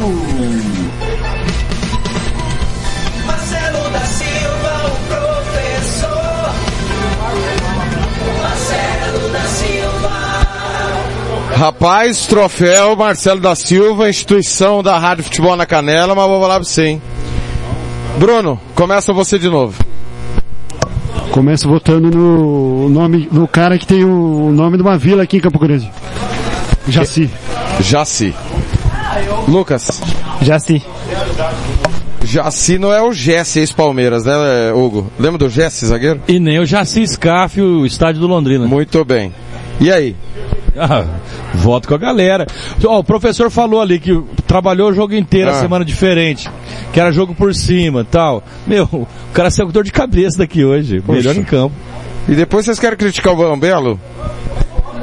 Marcelo 3.27 3.91
da 3.91 4.01
Silva, 4.01 4.87
o 4.87 4.97
professor. 5.09 6.55
Marcelo 8.43 9.29
da 9.31 9.41
Silva. 9.41 10.41
Rapaz, 11.57 12.27
troféu 12.27 12.97
Marcelo 12.97 13.41
da 13.41 13.55
Silva, 13.55 14.09
instituição 14.09 14.83
da 14.83 14.97
Rádio 14.99 15.25
Futebol 15.25 15.57
na 15.57 15.67
Canela, 15.67 16.15
mas 16.15 16.29
vou 16.29 16.41
falar 16.41 16.55
pra 16.55 16.65
você, 16.65 16.87
hein? 16.87 17.03
Bruno, 18.21 18.61
começa 18.75 19.15
você 19.15 19.39
de 19.39 19.49
novo. 19.49 19.83
Começo 21.31 21.67
votando 21.67 22.11
no 22.11 22.91
nome, 22.91 23.27
no 23.33 23.49
cara 23.49 23.79
que 23.79 23.87
tem 23.87 24.05
o 24.05 24.53
nome 24.53 24.77
de 24.77 24.83
uma 24.83 24.99
vila 24.99 25.23
aqui 25.23 25.39
em 25.39 25.41
Campo 25.41 25.59
Grande. 25.59 25.91
Jaci. 26.87 27.31
Jaci. 27.81 28.35
Lucas. 29.49 30.03
Jaci. 30.43 30.83
Jaci 32.23 32.79
não 32.79 32.93
é 32.93 33.01
o 33.01 33.11
Jesse, 33.11 33.61
ex-Palmeiras, 33.61 34.27
né, 34.27 34.71
Hugo? 34.75 35.11
Lembra 35.19 35.39
do 35.39 35.49
Jesse, 35.49 35.87
zagueiro? 35.87 36.21
E 36.29 36.39
nem 36.39 36.61
o 36.61 36.67
Jaci 36.67 37.07
Scaff, 37.07 37.59
o 37.59 37.87
estádio 37.87 38.21
do 38.21 38.27
Londrina. 38.27 38.67
Muito 38.67 39.03
bem. 39.03 39.33
E 39.81 39.91
aí? 39.91 40.15
Ah, 40.83 41.05
voto 41.55 41.89
com 41.89 41.95
a 41.95 41.99
galera. 41.99 42.47
Ó, 42.85 42.99
o 43.01 43.05
professor 43.05 43.51
falou 43.51 43.81
ali 43.81 43.99
que 43.99 44.19
trabalhou 44.47 44.91
o 44.91 44.93
jogo 44.95 45.15
inteiro, 45.15 45.51
Ah. 45.51 45.55
a 45.55 45.61
semana 45.61 45.85
diferente. 45.85 46.49
Que 46.93 47.01
era 47.01 47.13
jogo 47.13 47.35
por 47.35 47.55
cima 47.55 48.05
tal. 48.09 48.43
Meu, 48.67 48.85
o 48.93 49.07
cara 49.33 49.51
saiu 49.51 49.67
com 49.67 49.73
dor 49.73 49.85
de 49.85 49.93
cabeça 49.93 50.39
daqui 50.39 50.65
hoje. 50.65 51.01
Poxa. 51.01 51.19
Melhor 51.19 51.37
em 51.37 51.45
campo. 51.45 51.75
E 52.29 52.35
depois 52.35 52.65
vocês 52.65 52.79
querem 52.79 52.97
criticar 52.97 53.33
o 53.35 53.57
Belo? 53.57 53.99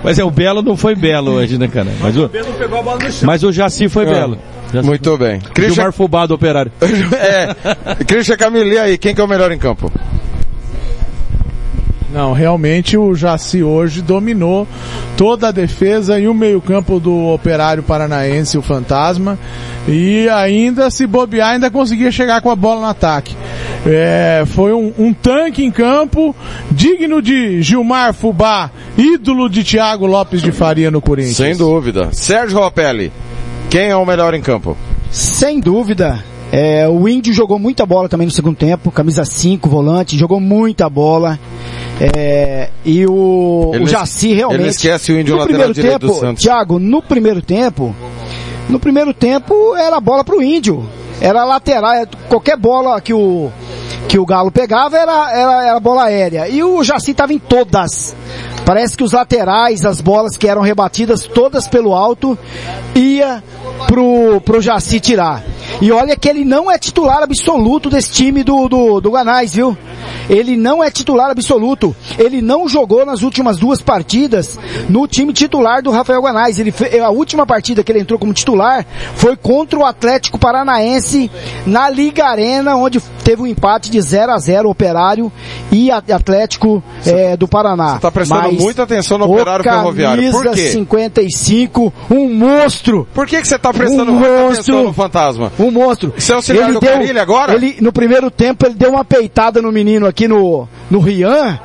Mas 0.03 0.17
é, 0.19 0.23
o 0.23 0.31
Belo 0.31 0.61
não 0.61 0.77
foi 0.77 0.95
Belo 0.95 1.31
hoje, 1.31 1.57
né, 1.57 1.67
cara? 1.67 1.87
Mas 1.99 2.15
o, 2.15 2.29
pegou 2.29 2.79
a 2.79 2.81
bola 2.83 2.99
no 3.03 3.11
chão. 3.11 3.25
mas 3.27 3.43
o 3.43 3.51
Jaci 3.51 3.89
foi 3.89 4.05
Ah. 4.05 4.09
Belo. 4.09 4.37
Jaci 4.71 4.85
Muito 4.87 5.17
bem. 5.17 5.39
foi- 5.41 5.51
Christian, 5.51 5.73
Gilmar 5.75 5.93
Fubá 5.93 6.25
do 6.25 6.33
Operário. 6.35 6.71
é, 6.81 8.03
Christian 8.05 8.37
Camille, 8.37 8.73
e 8.75 8.77
aí, 8.77 8.97
quem 8.97 9.13
que 9.15 9.19
é 9.21 9.23
o 9.23 9.27
melhor 9.27 9.51
em 9.51 9.57
campo? 9.57 9.91
Não, 12.11 12.31
realmente 12.31 12.97
o 12.97 13.13
Jaci 13.13 13.61
hoje 13.61 14.01
dominou 14.01 14.65
toda 15.17 15.49
a 15.49 15.51
defesa 15.51 16.17
e 16.19 16.27
o 16.27 16.33
meio-campo 16.33 16.99
do 16.99 17.33
Operário 17.33 17.83
Paranaense, 17.83 18.57
o 18.57 18.61
Fantasma, 18.61 19.37
e 19.87 20.29
ainda 20.29 20.89
se 20.89 21.05
bobear, 21.05 21.53
ainda 21.53 21.69
conseguia 21.69 22.11
chegar 22.11 22.41
com 22.41 22.49
a 22.49 22.55
bola 22.55 22.81
no 22.81 22.87
ataque. 22.87 23.35
É, 23.85 24.43
foi 24.47 24.73
um, 24.73 24.93
um 24.97 25.13
tanque 25.13 25.63
em 25.63 25.71
campo, 25.71 26.35
digno 26.71 27.21
de 27.21 27.61
Gilmar 27.61 28.13
Fubá, 28.13 28.71
ídolo 28.97 29.49
de 29.49 29.63
Thiago 29.63 30.05
Lopes 30.05 30.41
de 30.41 30.51
Faria 30.51 30.89
no 30.89 31.01
Corinthians. 31.01 31.37
Sem 31.37 31.57
dúvida. 31.57 32.09
Sérgio 32.13 32.59
Ropelli, 32.59 33.11
quem 33.69 33.89
é 33.89 33.95
o 33.95 34.05
melhor 34.05 34.33
em 34.33 34.41
campo? 34.41 34.77
Sem 35.11 35.59
dúvida. 35.59 36.23
É, 36.51 36.87
o 36.87 37.07
Índio 37.09 37.33
jogou 37.33 37.59
muita 37.59 37.85
bola 37.85 38.07
também 38.07 38.25
no 38.25 38.31
segundo 38.31 38.55
tempo, 38.55 38.91
camisa 38.91 39.25
5, 39.25 39.67
volante, 39.67 40.17
jogou 40.17 40.39
muita 40.39 40.89
bola. 40.89 41.37
É, 41.99 42.69
e 42.85 43.05
o, 43.07 43.71
Ele 43.73 43.83
o 43.83 43.87
Jaci 43.87 44.33
realmente. 44.33 44.61
ele 44.61 44.69
esquece 44.69 45.11
o 45.11 45.19
Índio 45.19 45.35
no 45.35 45.41
lateral 45.41 45.47
primeiro 45.47 45.73
direito 45.73 45.99
do 45.99 46.07
tempo, 46.07 46.19
Santos. 46.19 46.43
Thiago, 46.43 46.79
no 46.79 47.01
primeiro 47.01 47.41
tempo, 47.41 47.95
no 48.69 48.79
primeiro 48.79 49.13
tempo 49.13 49.75
era 49.75 49.99
bola 49.99 50.23
pro 50.23 50.41
Índio. 50.41 50.87
Era 51.19 51.43
lateral, 51.43 52.05
qualquer 52.29 52.55
bola 52.55 53.01
que 53.01 53.13
o, 53.13 53.51
que 54.07 54.19
o 54.19 54.25
Galo 54.25 54.51
pegava 54.51 54.95
era, 54.95 55.31
era, 55.31 55.65
era 55.65 55.79
bola 55.79 56.03
aérea. 56.03 56.47
E 56.47 56.63
o 56.63 56.83
Jaci 56.83 57.11
estava 57.11 57.33
em 57.33 57.39
todas. 57.39 58.15
Parece 58.63 58.95
que 58.95 59.03
os 59.03 59.13
laterais, 59.13 59.85
as 59.85 59.99
bolas 59.99 60.37
que 60.37 60.47
eram 60.47 60.61
rebatidas 60.61 61.25
todas 61.25 61.67
pelo 61.67 61.95
alto, 61.95 62.37
ia 62.93 63.43
pro, 63.87 64.41
pro 64.41 64.61
Jaci 64.61 64.99
tirar. 64.99 65.43
E 65.81 65.91
olha 65.91 66.15
que 66.15 66.27
ele 66.27 66.43
não 66.43 66.71
é 66.71 66.77
titular 66.77 67.21
absoluto 67.21 67.89
desse 67.89 68.11
time 68.11 68.43
do, 68.43 68.67
do, 68.67 69.01
do 69.01 69.11
Ganais, 69.11 69.53
viu? 69.53 69.77
Ele 70.29 70.57
não 70.57 70.83
é 70.83 70.89
titular 70.89 71.29
absoluto. 71.29 71.95
Ele 72.17 72.41
não 72.41 72.67
jogou 72.67 73.05
nas 73.05 73.21
últimas 73.21 73.57
duas 73.57 73.81
partidas 73.81 74.57
no 74.89 75.07
time 75.07 75.33
titular 75.33 75.81
do 75.81 75.91
Rafael 75.91 76.21
Ganais. 76.21 76.59
Ele 76.59 76.73
a 77.01 77.09
última 77.09 77.45
partida 77.45 77.83
que 77.83 77.91
ele 77.91 77.99
entrou 77.99 78.19
como 78.19 78.33
titular 78.33 78.85
foi 79.15 79.35
contra 79.35 79.79
o 79.79 79.85
Atlético 79.85 80.37
Paranaense 80.37 81.29
na 81.65 81.89
Liga 81.89 82.25
Arena, 82.25 82.75
onde 82.75 82.99
teve 83.23 83.41
um 83.41 83.47
empate 83.47 83.89
de 83.89 84.01
0 84.01 84.31
a 84.31 84.37
0 84.37 84.69
Operário 84.69 85.31
e 85.71 85.91
Atlético 85.91 86.83
eh, 87.05 87.37
do 87.37 87.47
Paraná. 87.47 87.93
Você 87.93 87.99
tá 87.99 88.11
prestando 88.11 88.51
muita 88.53 88.83
atenção 88.83 89.17
no 89.17 89.31
Operário 89.31 89.63
Ferroviário. 89.63 90.31
Por 90.31 90.51
quê? 90.51 90.71
55, 90.71 91.93
um 92.09 92.33
monstro. 92.33 93.07
Por 93.13 93.25
que 93.27 93.39
que 93.41 93.47
você 93.47 93.56
tá 93.57 93.73
prestando 93.73 94.11
um 94.11 94.15
monstro, 94.15 94.45
atenção 94.53 94.83
no 94.83 94.93
fantasma? 94.93 95.51
Um 95.59 95.71
monstro. 95.71 96.13
Você 96.17 96.31
é 96.31 96.35
auxiliar 96.35 96.71
do 96.71 96.79
Carilho 96.79 97.21
agora? 97.21 97.53
Ele, 97.53 97.77
no 97.81 97.91
primeiro 97.91 98.29
tempo, 98.31 98.65
ele 98.65 98.75
deu 98.75 98.91
uma 98.91 99.03
peitada 99.05 99.61
no 99.61 99.71
menino 99.71 100.05
aqui 100.07 100.27
no, 100.27 100.67
no 100.89 100.99
Rian. 100.99 101.59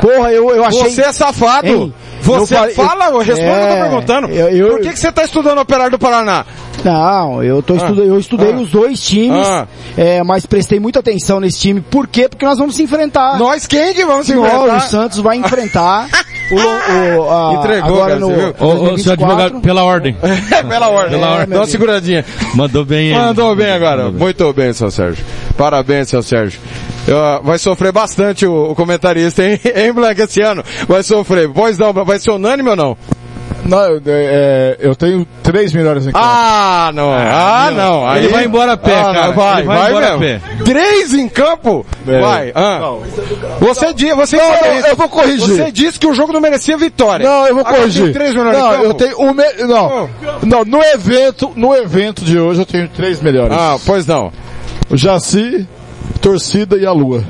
Porra, 0.00 0.32
eu, 0.32 0.50
eu 0.50 0.64
achei... 0.64 0.90
Você 0.90 1.02
é 1.02 1.12
safado. 1.12 1.66
Hein? 1.66 1.94
Você 2.22 2.54
Eu 2.54 2.70
fala, 2.74 3.06
eu 3.06 3.18
respondo 3.18 3.50
o 3.50 3.54
que 3.54 3.60
eu 3.62 3.66
tô 3.66 3.72
É, 3.74 3.80
perguntando. 3.82 4.28
eu- 4.28 4.48
eu- 4.50 4.68
Por 4.72 4.80
que, 4.82 4.90
que 4.90 4.98
você 4.98 5.10
tá 5.10 5.24
estudando 5.24 5.56
o 5.58 5.62
Operário 5.62 5.92
do 5.92 5.98
Paraná? 5.98 6.44
Não, 6.84 7.42
eu, 7.42 7.62
tô 7.62 7.74
Ah. 7.74 7.76
estuda- 7.78 8.02
eu 8.02 8.18
estudei 8.18 8.52
Ah. 8.52 8.56
os 8.56 8.70
dois 8.70 9.00
times, 9.00 9.46
Ah. 9.46 9.66
é, 9.96 10.22
mas 10.22 10.44
prestei 10.46 10.78
muita 10.78 11.00
atenção 11.00 11.40
nesse 11.40 11.58
time. 11.58 11.80
Por 11.80 12.06
quê? 12.06 12.28
Porque 12.28 12.44
nós 12.44 12.58
vamos 12.58 12.74
se 12.76 12.82
enfrentar. 12.82 13.38
Nós 13.38 13.66
quem 13.66 13.94
que 13.94 14.04
vamos 14.04 14.26
se 14.26 14.34
Nós, 14.34 14.46
enfrentar? 14.52 14.76
O 14.76 14.80
Santos 14.80 15.18
vai 15.18 15.36
enfrentar 15.38 16.08
o, 16.50 17.18
o, 17.18 17.30
a, 17.30 17.54
Entregou, 17.54 18.02
agora 18.02 18.08
cara, 18.14 18.20
no 18.20 18.26
você 18.26 18.36
viu? 18.36 18.54
Ô, 18.58 18.66
ô, 18.66 18.98
seu 18.98 19.16
2024. 19.16 19.24
advogado, 19.24 19.60
pela 19.60 19.84
ordem. 19.84 20.16
É, 20.50 20.62
pela 20.62 20.88
ordem. 20.88 21.18
Pela 21.18 21.30
ordem. 21.32 21.48
Dá 21.48 21.56
uma 21.56 21.66
seguradinha. 21.66 22.24
Mandou 22.54 22.84
bem. 22.84 23.14
Mandou 23.14 23.54
bem 23.54 23.70
agora. 23.70 24.10
Muito 24.10 24.52
bem, 24.52 24.72
seu 24.72 24.90
Sérgio. 24.90 25.24
Parabéns, 25.56 26.08
seu 26.08 26.22
Sérgio. 26.22 26.60
Eu, 27.06 27.42
vai 27.42 27.58
sofrer 27.58 27.92
bastante 27.92 28.46
o, 28.46 28.70
o 28.70 28.74
comentarista, 28.74 29.44
hein, 29.44 29.58
hein, 29.74 29.92
Blanca, 29.92 30.24
esse 30.24 30.40
ano? 30.40 30.62
Vai 30.86 31.02
sofrer. 31.02 31.48
Pois 31.48 31.78
não, 31.78 31.92
vai 31.92 32.18
ser 32.18 32.32
unânime 32.32 32.70
ou 32.70 32.76
não? 32.76 32.96
Não, 33.64 33.78
eu, 33.82 34.02
é, 34.06 34.76
eu 34.80 34.96
tenho 34.96 35.26
três 35.42 35.72
melhores 35.72 36.04
em 36.06 36.12
campo. 36.12 36.24
Ah, 36.24 36.90
não. 36.94 37.12
Ah, 37.12 37.70
não. 37.74 38.16
Ele 38.16 38.28
vai 38.28 38.44
embora 38.44 38.72
a 38.72 38.76
pé, 38.76 38.98
Ah, 38.98 39.04
cara. 39.04 39.30
Vai, 39.32 39.58
Ele 39.58 39.66
vai 39.66 39.78
vai, 39.78 39.90
embora 39.90 40.14
a 40.14 40.18
mesmo. 40.18 40.42
Três 40.64 41.14
em 41.14 41.28
campo? 41.28 41.86
É. 42.06 42.20
Vai. 42.20 42.52
Ah. 42.54 42.94
Você, 43.60 43.92
di, 43.92 44.12
você 44.14 44.36
Não, 44.36 44.48
não, 44.48 44.88
eu 44.88 44.96
vou 44.96 45.08
corrigir. 45.08 45.46
Você 45.56 45.70
disse 45.70 45.98
que 45.98 46.06
o 46.06 46.14
jogo 46.14 46.32
não 46.32 46.40
merecia 46.40 46.76
vitória. 46.76 47.28
Não, 47.28 47.46
eu 47.46 47.54
vou 47.54 47.60
Agora 47.64 47.78
corrigir. 47.82 48.12
três 48.12 48.34
melhores 48.34 48.58
em 48.58 48.62
não, 48.62 48.70
campo? 48.70 48.84
eu 48.84 48.94
tenho 48.94 49.20
um 49.20 49.32
me... 49.34 49.44
não, 49.68 50.10
não, 50.42 50.64
no 50.64 50.82
evento, 50.82 51.52
no 51.54 51.74
evento 51.74 52.24
de 52.24 52.38
hoje 52.38 52.60
eu 52.60 52.66
tenho 52.66 52.88
três 52.88 53.20
melhores. 53.20 53.56
Ah, 53.56 53.76
pois 53.84 54.06
não. 54.06 54.32
O 54.88 54.96
Jaci, 54.96 55.66
torcida 56.20 56.76
e 56.76 56.86
a 56.86 56.92
Lua. 56.92 57.22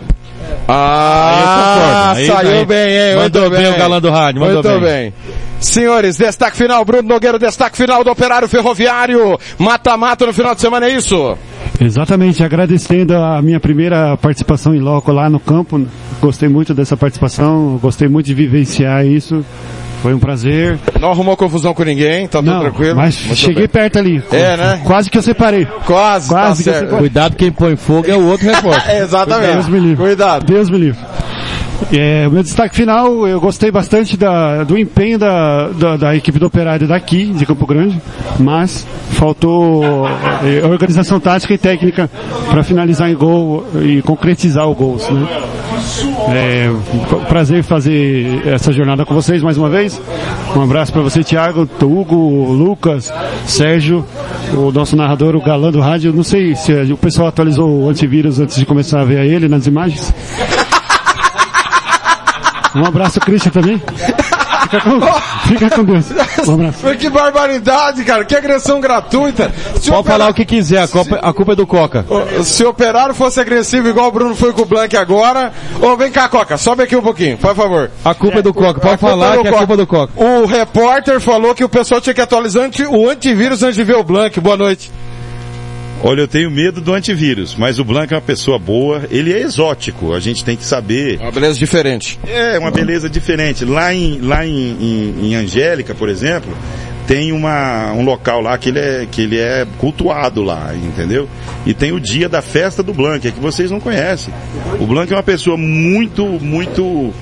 Ah, 0.69 2.13
Aí, 2.17 2.27
saiu 2.27 2.51
aí. 2.61 2.65
bem, 2.65 2.91
hein? 2.93 3.17
Mandou 3.17 3.43
Muito 3.51 3.57
bem 3.63 3.73
o 3.73 3.79
galã 3.79 4.01
do 4.01 4.11
rádio, 4.11 4.41
mandou 4.41 4.63
Muito 4.63 4.81
bem. 4.81 5.11
bem. 5.11 5.15
Senhores, 5.61 6.17
destaque 6.17 6.57
final, 6.57 6.85
Bruno 6.85 7.07
Nogueira, 7.09 7.39
destaque 7.39 7.77
final 7.77 8.03
do 8.03 8.11
Operário 8.11 8.49
Ferroviário. 8.49 9.39
Mata-mata 9.59 10.25
no 10.27 10.33
final 10.33 10.55
de 10.55 10.61
semana, 10.61 10.87
é 10.87 10.91
isso? 10.95 11.37
Exatamente, 11.81 12.43
agradecendo 12.43 13.15
a 13.15 13.41
minha 13.43 13.61
primeira 13.61 14.17
participação 14.17 14.75
em 14.75 14.81
loco 14.81 15.13
lá 15.13 15.29
no 15.29 15.39
campo. 15.41 15.87
Gostei 16.21 16.49
muito 16.49 16.73
dessa 16.73 16.97
participação, 16.97 17.79
gostei 17.81 18.09
muito 18.09 18.27
de 18.27 18.35
vivenciar 18.35 19.05
isso. 19.05 19.45
Foi 20.03 20.15
um 20.15 20.19
prazer. 20.19 20.79
Não 20.99 21.11
arrumou 21.11 21.37
confusão 21.37 21.75
com 21.75 21.83
ninguém, 21.83 22.27
tá 22.27 22.39
tudo 22.39 22.51
Não, 22.51 22.61
tranquilo? 22.61 22.97
mas 22.97 23.21
Muito 23.23 23.37
cheguei 23.39 23.67
bem. 23.67 23.69
perto 23.69 23.99
ali. 23.99 24.23
É, 24.33 24.57
né? 24.57 24.81
Quase 24.85 25.11
que 25.11 25.19
eu 25.19 25.23
separei. 25.23 25.67
Quase, 25.87 26.29
Quase 26.29 26.65
tá 26.65 26.65
que 26.65 26.69
eu 26.69 26.73
certo. 26.73 26.79
separei. 26.87 26.99
Cuidado, 26.99 27.37
quem 27.37 27.53
põe 27.53 27.77
fogo 27.77 28.11
é 28.11 28.17
o 28.17 28.27
outro 28.27 28.47
repórter. 28.49 28.97
Exatamente. 29.03 29.53
Deus 29.53 29.69
me 29.69 29.79
livre. 29.79 29.97
Cuidado. 29.97 30.45
Deus 30.47 30.71
me 30.71 30.79
livre. 30.79 31.01
É, 31.93 32.29
meu 32.29 32.43
destaque 32.43 32.77
final, 32.77 33.27
eu 33.27 33.41
gostei 33.41 33.71
bastante 33.71 34.17
da, 34.17 34.63
do 34.65 34.79
empenho 34.79 35.19
da, 35.19 35.69
da, 35.69 35.97
da 35.97 36.17
equipe 36.17 36.39
do 36.39 36.47
operário 36.47 36.87
daqui, 36.87 37.27
de 37.27 37.45
Campo 37.45 37.67
Grande, 37.67 38.01
mas 38.39 38.87
faltou 39.13 40.07
é, 40.45 40.65
organização 40.65 41.19
tática 41.19 41.55
e 41.55 41.59
técnica 41.59 42.09
para 42.49 42.63
finalizar 42.63 43.11
em 43.11 43.15
gol 43.15 43.67
e 43.83 44.03
concretizar 44.03 44.69
o 44.69 44.75
gol. 44.75 44.99
Né? 45.11 45.27
É, 46.29 46.71
prazer 47.29 47.63
fazer 47.65 48.47
essa 48.47 48.73
jornada 48.73 49.05
com 49.05 49.15
vocês 49.15 49.43
mais 49.43 49.57
uma 49.59 49.69
vez. 49.69 50.01
Um 50.55 50.63
abraço 50.63 50.93
para 50.93 51.03
você, 51.03 51.25
Thiago, 51.25 51.69
Hugo, 51.83 52.53
Lucas, 52.53 53.13
Sérgio, 53.47 54.05
o 54.55 54.71
nosso 54.71 54.95
narrador, 54.95 55.35
o 55.35 55.41
galã 55.41 55.71
do 55.71 55.81
rádio. 55.81 56.13
Não 56.13 56.23
sei 56.23 56.55
se 56.55 56.73
o 56.93 56.97
pessoal 56.97 57.29
atualizou 57.29 57.69
o 57.69 57.89
antivírus 57.89 58.39
antes 58.39 58.57
de 58.57 58.67
começar 58.67 59.01
a 59.01 59.05
ver 59.05 59.25
ele 59.25 59.49
nas 59.49 59.67
imagens. 59.67 60.13
Um 62.75 62.85
abraço, 62.85 63.21
Christian, 63.21 63.51
também. 63.51 63.83
Fica 64.71 64.81
com, 64.81 65.01
fica 65.49 65.71
com 65.71 65.85
Deus. 65.85 66.07
Um 66.47 66.55
abraço. 66.55 66.97
Que 66.97 67.09
barbaridade, 67.09 68.05
cara. 68.05 68.25
Que 68.25 68.37
agressão 68.37 68.81
gratuita. 68.81 69.53
Se 69.81 69.91
Pode 69.91 70.07
falar 70.07 70.31
o 70.31 70.35
que 70.35 70.45
quiser, 70.45 70.83
a 70.83 70.89
culpa, 70.89 71.17
a 71.17 71.33
culpa 71.33 71.53
é 71.53 71.57
do 71.57 71.67
Coca. 71.67 72.05
Se 72.45 72.65
o 72.65 72.69
operário 72.69 73.15
fosse 73.15 73.41
agressivo 73.41 73.89
igual 73.89 74.09
o 74.09 74.13
Bruno 74.13 74.37
foi 74.37 74.53
com 74.53 74.63
o 74.63 74.67
Blank 74.67 74.97
agora. 74.97 75.53
Ô, 75.81 75.97
vem 75.97 76.11
cá, 76.11 76.29
Coca, 76.29 76.57
sobe 76.57 76.85
aqui 76.85 76.95
um 76.95 77.03
pouquinho, 77.03 77.37
por 77.39 77.55
favor. 77.55 77.91
A 78.05 78.15
culpa 78.15 78.39
é 78.39 78.43
do 78.43 78.55
Coca, 78.55 78.81
pode 78.81 78.99
falar 78.99 79.39
que 79.39 79.49
é 79.49 79.51
a 79.51 79.59
culpa 79.59 79.77
do 79.77 79.87
Coca. 79.87 80.13
O 80.17 80.47
repórter 80.47 81.21
falou 81.21 81.55
que 81.55 81.65
o 81.65 81.69
pessoal 81.69 82.01
tinha 82.01 82.15
que 82.15 82.21
atualizar 82.21 82.69
o 82.91 83.09
antivírus 83.09 83.63
antes 83.63 83.77
de 83.77 83.85
ver 83.85 83.97
o 83.97 84.05
Blank. 84.05 84.39
Boa 84.41 84.57
noite. 84.57 84.91
Olha, 86.03 86.23
eu 86.23 86.29
tenho 86.29 86.51
medo 86.51 86.81
do 86.81 86.95
antivírus, 86.95 87.55
mas 87.55 87.79
o 87.79 87.85
Blanco 87.85 88.15
é 88.15 88.17
uma 88.17 88.23
pessoa 88.23 88.59
boa, 88.59 89.03
ele 89.11 89.35
é 89.35 89.41
exótico, 89.41 90.15
a 90.15 90.21
gente 90.21 90.43
tem 90.43 90.57
que 90.57 90.65
saber. 90.65 91.19
Uma 91.21 91.31
beleza 91.31 91.59
diferente. 91.59 92.19
É, 92.27 92.59
uma 92.59 92.71
beleza 92.71 93.09
diferente. 93.09 93.67
Lá 93.67 93.93
em, 93.93 94.19
lá 94.19 94.47
em, 94.47 94.77
em, 94.81 95.27
em 95.27 95.35
Angélica, 95.35 95.95
por 95.95 96.09
exemplo, 96.09 96.57
tem 97.07 97.33
uma, 97.33 97.93
um 97.93 98.03
local 98.03 98.41
lá 98.41 98.57
que 98.57 98.71
ele, 98.71 98.79
é, 98.79 99.07
que 99.11 99.21
ele 99.21 99.39
é 99.39 99.67
cultuado 99.77 100.43
lá, 100.43 100.73
entendeu? 100.75 101.29
E 101.67 101.75
tem 101.75 101.93
o 101.93 102.01
dia 102.01 102.31
da 102.31 102.41
festa 102.41 102.83
do 102.83 102.95
Blanc, 102.95 103.27
é 103.29 103.31
que 103.31 103.41
vocês 103.41 103.71
não 103.71 103.79
conhecem. 103.79 104.33
O 104.81 104.87
Blanc 104.87 105.13
é 105.13 105.17
uma 105.17 105.23
pessoa 105.23 105.57
muito, 105.59 106.25
muito 106.25 107.13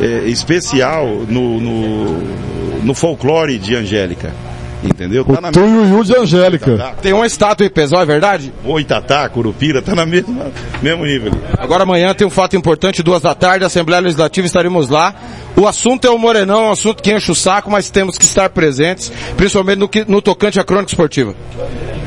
é, 0.00 0.28
especial 0.28 1.06
no, 1.28 1.60
no, 1.60 2.84
no 2.84 2.94
folclore 2.94 3.58
de 3.58 3.74
Angélica. 3.74 4.34
Entendeu? 4.82 5.24
Tá 5.24 5.40
na 5.40 5.50
Tuiuiu 5.50 6.04
de 6.04 6.16
Angélica. 6.16 6.94
Tem 7.02 7.12
uma 7.12 7.26
estátua 7.26 7.66
em 7.66 7.70
Pessoal, 7.70 8.02
é 8.02 8.06
verdade? 8.06 8.52
O 8.64 8.78
Itatá, 8.78 9.28
Curupira, 9.28 9.82
tá 9.82 9.94
na 9.94 10.06
mesma, 10.06 10.46
mesmo 10.80 11.04
nível. 11.04 11.32
Agora 11.58 11.82
amanhã 11.82 12.14
tem 12.14 12.24
um 12.26 12.30
fato 12.30 12.54
importante, 12.56 13.02
duas 13.02 13.22
da 13.22 13.34
tarde, 13.34 13.64
Assembleia 13.64 14.00
Legislativa, 14.00 14.46
estaremos 14.46 14.88
lá. 14.88 15.14
O 15.56 15.66
assunto 15.66 16.06
é 16.06 16.10
o 16.10 16.16
Morenão, 16.18 16.66
é 16.66 16.68
um 16.68 16.72
assunto 16.72 17.02
que 17.02 17.12
enche 17.12 17.32
o 17.32 17.34
saco, 17.34 17.68
mas 17.70 17.90
temos 17.90 18.16
que 18.16 18.24
estar 18.24 18.48
presentes, 18.50 19.10
principalmente 19.36 19.78
no, 19.78 19.88
que- 19.88 20.04
no 20.06 20.22
tocante 20.22 20.60
à 20.60 20.64
crônica 20.64 20.92
esportiva. 20.92 21.34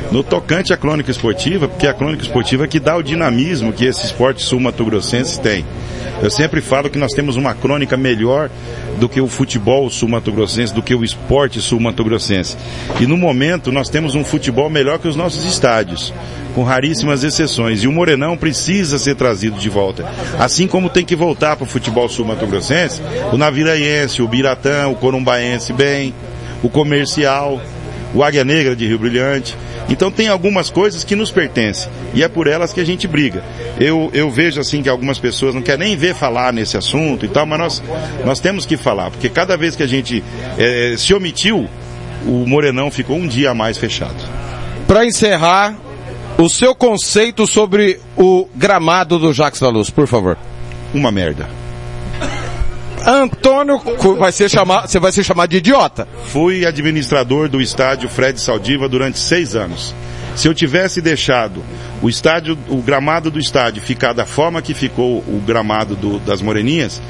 No 0.10 0.24
tocante 0.24 0.72
à 0.74 0.78
crônica 0.78 1.12
esportiva, 1.12 1.68
porque 1.68 1.88
a 1.88 1.94
crônica 1.94 2.24
esportiva 2.24 2.64
é 2.64 2.68
que 2.68 2.80
dá 2.80 2.96
o 2.96 3.02
dinamismo 3.04 3.74
que 3.74 3.84
esse 3.86 4.06
esporte 4.06 4.42
sul-mato-grossense 4.42 5.40
tem. 5.42 5.66
Eu 6.22 6.30
sempre 6.30 6.62
falo 6.62 6.90
que 6.90 7.00
nós 7.00 7.14
temos 7.14 7.36
uma 7.36 7.56
crônica 7.56 7.98
melhor 7.98 8.50
do 9.00 9.10
que 9.10 9.20
o 9.20 9.28
futebol 9.28 9.90
sul-mato-grossense, 9.90 10.74
do 10.74 10.82
que 10.84 10.94
o 10.94 11.04
esporte 11.04 11.60
sul-mato-grossense. 11.60 12.56
E 13.00 13.08
no 13.08 13.18
momento 13.18 13.72
nós 13.72 13.90
temos 13.90 14.14
um 14.14 14.24
futebol 14.24 14.70
melhor 14.70 15.00
que 15.00 15.08
os 15.08 15.16
nossos 15.16 15.44
estádios, 15.46 16.14
com 16.54 16.64
raríssimas 16.64 17.24
exceções. 17.24 17.84
E 17.84 17.88
o 17.88 17.92
Morenão 17.92 18.38
precisa 18.38 19.00
ser 19.00 19.16
trazido 19.16 19.58
de 19.58 19.70
volta. 19.70 20.06
Assim 20.38 20.68
como 20.68 20.90
tem 20.90 21.04
que 21.04 21.16
voltar 21.16 21.56
para 21.56 21.66
o 21.66 21.70
futebol 21.70 22.08
sul-mato-grossense, 22.08 23.02
o 23.32 23.38
Naviraense, 23.38 24.22
o 24.22 24.28
Biratã, 24.28 24.88
o 24.88 24.96
Corumbaense 24.96 25.74
bem, 25.74 26.14
o 26.62 26.70
Comercial, 26.70 27.60
o 28.14 28.24
Águia 28.24 28.44
Negra 28.44 28.76
de 28.76 28.86
Rio 28.86 29.00
Brilhante. 29.00 29.58
Então 29.92 30.10
tem 30.10 30.30
algumas 30.30 30.70
coisas 30.70 31.04
que 31.04 31.16
nos 31.16 31.32
pertencem 31.32 31.92
e 32.14 32.24
é 32.24 32.30
por 32.30 32.48
elas 32.48 32.72
que 32.72 32.80
a 32.80 32.86
gente 32.86 33.08
briga. 33.08 33.44
Eu, 33.78 34.10
eu 34.14 34.32
vejo 34.32 34.60
assim 34.60 34.82
que 34.82 34.88
algumas 34.88 35.20
pessoas 35.20 35.54
não 35.54 35.62
querem 35.62 35.90
nem 35.90 35.98
ver 35.98 36.16
falar 36.16 36.54
nesse 36.54 36.78
assunto 36.78 37.26
e 37.26 37.28
tal, 37.28 37.46
mas 37.46 37.60
nós, 37.60 37.84
nós 38.26 38.40
temos 38.40 38.66
que 38.66 38.78
falar, 38.78 39.12
porque 39.12 39.28
cada 39.30 39.58
vez 39.58 39.76
que 39.76 39.84
a 39.84 39.88
gente 39.88 40.24
eh, 40.58 40.96
se 40.98 41.14
omitiu, 41.14 41.68
o 42.26 42.46
Morenão 42.48 42.90
ficou 42.90 43.18
um 43.18 43.28
dia 43.28 43.52
a 43.52 43.54
mais 43.54 43.78
fechado. 43.78 44.16
Para 44.88 45.06
encerrar, 45.06 45.76
o 46.38 46.50
seu 46.50 46.74
conceito 46.74 47.46
sobre 47.46 48.00
o 48.16 48.48
gramado 48.56 49.20
do 49.20 49.34
Jacques 49.34 49.60
da 49.60 49.70
Luz, 49.70 49.90
por 49.90 50.08
favor. 50.08 50.38
Uma 50.94 51.12
merda. 51.12 51.61
Antônio, 53.06 53.80
vai 54.20 54.32
ser 54.32 54.50
chamado, 54.50 54.88
você 54.88 55.00
vai 55.00 55.12
ser 55.12 55.24
chamado 55.24 55.50
de 55.50 55.58
idiota. 55.58 56.08
Fui 56.28 56.66
administrador 56.66 57.50
do 57.50 57.62
estádio 57.62 58.08
Fred 58.10 58.40
Saldiva 58.40 58.88
durante 58.88 59.18
seis 59.20 59.56
anos. 59.56 59.94
Se 60.36 60.48
eu 60.48 60.54
tivesse 60.54 61.02
deixado 61.02 61.62
o 62.02 62.08
estádio, 62.10 62.58
o 62.70 62.78
gramado 62.82 63.30
do 63.30 63.40
estádio 63.40 63.82
ficar 63.82 64.14
da 64.14 64.26
forma 64.26 64.62
que 64.62 64.74
ficou 64.74 65.18
o 65.20 65.42
gramado 65.46 65.96
do- 65.96 66.20
das 66.20 66.42
Moreninhas, 66.42 67.02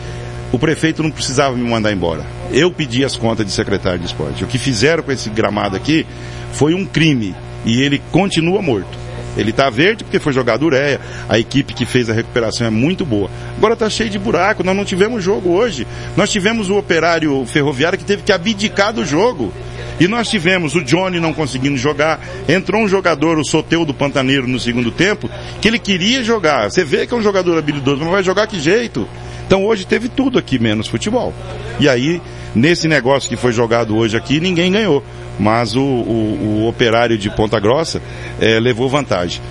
o 0.52 0.58
prefeito 0.58 1.04
não 1.04 1.12
precisava 1.12 1.56
me 1.56 1.70
mandar 1.70 1.92
embora. 1.92 2.26
Eu 2.52 2.72
pedi 2.72 3.06
as 3.06 3.16
contas 3.16 3.46
de 3.46 3.52
secretário 3.52 4.00
de 4.00 4.06
esporte. 4.06 4.44
O 4.44 4.48
que 4.48 4.58
fizeram 4.58 5.04
com 5.04 5.12
esse 5.12 5.30
gramado 5.30 5.76
aqui 5.76 6.06
foi 6.52 6.74
um 6.74 6.86
crime 6.86 7.36
e 7.66 7.82
ele 7.82 8.02
continua 8.12 8.62
morto. 8.62 8.98
Ele 9.38 9.52
está 9.52 9.70
verde 9.70 10.04
porque 10.04 10.20
foi 10.20 10.34
jogado 10.34 10.64
ureia. 10.66 11.00
A 11.30 11.40
equipe 11.40 11.74
que 11.74 11.86
fez 11.86 12.10
a 12.10 12.14
recuperação 12.14 12.68
é 12.68 12.70
muito 12.70 13.06
boa. 13.06 13.30
Agora 13.58 13.74
está 13.74 13.90
cheio 13.90 14.10
de 14.10 14.20
buraco. 14.20 14.64
Nós 14.64 14.76
não 14.76 14.86
tivemos 14.86 15.24
jogo 15.24 15.50
hoje. 15.50 15.88
Nós 16.18 16.32
tivemos 16.32 16.70
o 16.70 16.78
operário 16.78 17.46
ferroviário 17.46 17.98
que 17.98 18.06
teve 18.06 18.24
que 18.24 18.32
abdicar 18.32 18.94
do 18.94 19.06
jogo. 19.06 19.54
E 20.00 20.08
nós 20.08 20.30
tivemos 20.30 20.74
o 20.74 20.84
Johnny 20.84 21.20
não 21.20 21.34
conseguindo 21.34 21.78
jogar. 21.78 22.20
Entrou 22.50 22.82
um 22.82 22.88
jogador, 22.88 23.38
o 23.38 23.46
Soteu 23.46 23.86
do 23.86 23.94
Pantaneiro, 23.94 24.48
no 24.48 24.60
segundo 24.60 24.92
tempo, 24.92 25.30
que 25.62 25.68
ele 25.68 25.80
queria 25.80 26.24
jogar. 26.24 26.72
Você 26.72 26.84
vê 26.84 27.06
que 27.06 27.14
é 27.14 27.18
um 27.18 27.22
jogador 27.22 27.58
habilidoso, 27.58 28.02
mas 28.02 28.12
vai 28.12 28.24
jogar 28.24 28.48
que 28.48 28.60
jeito? 28.60 29.08
Então 29.46 29.66
hoje 29.66 29.86
teve 29.86 30.08
tudo 30.08 30.40
aqui, 30.40 30.58
menos 30.58 30.88
futebol. 30.88 31.34
E 31.80 31.88
aí, 31.88 32.22
nesse 32.56 32.88
negócio 32.88 33.30
que 33.30 33.36
foi 33.36 33.52
jogado 33.52 33.96
hoje 33.96 34.18
aqui, 34.18 34.40
ninguém 34.40 34.72
ganhou. 34.72 35.04
Mas 35.42 35.76
o, 35.76 35.82
o- 35.82 36.62
o 36.64 36.68
operário 36.68 37.18
de 37.18 37.28
Ponta 37.36 37.60
Grossa 37.60 38.00
eh, 38.40 38.60
levou 38.60 38.88
vantagem. 38.88 39.42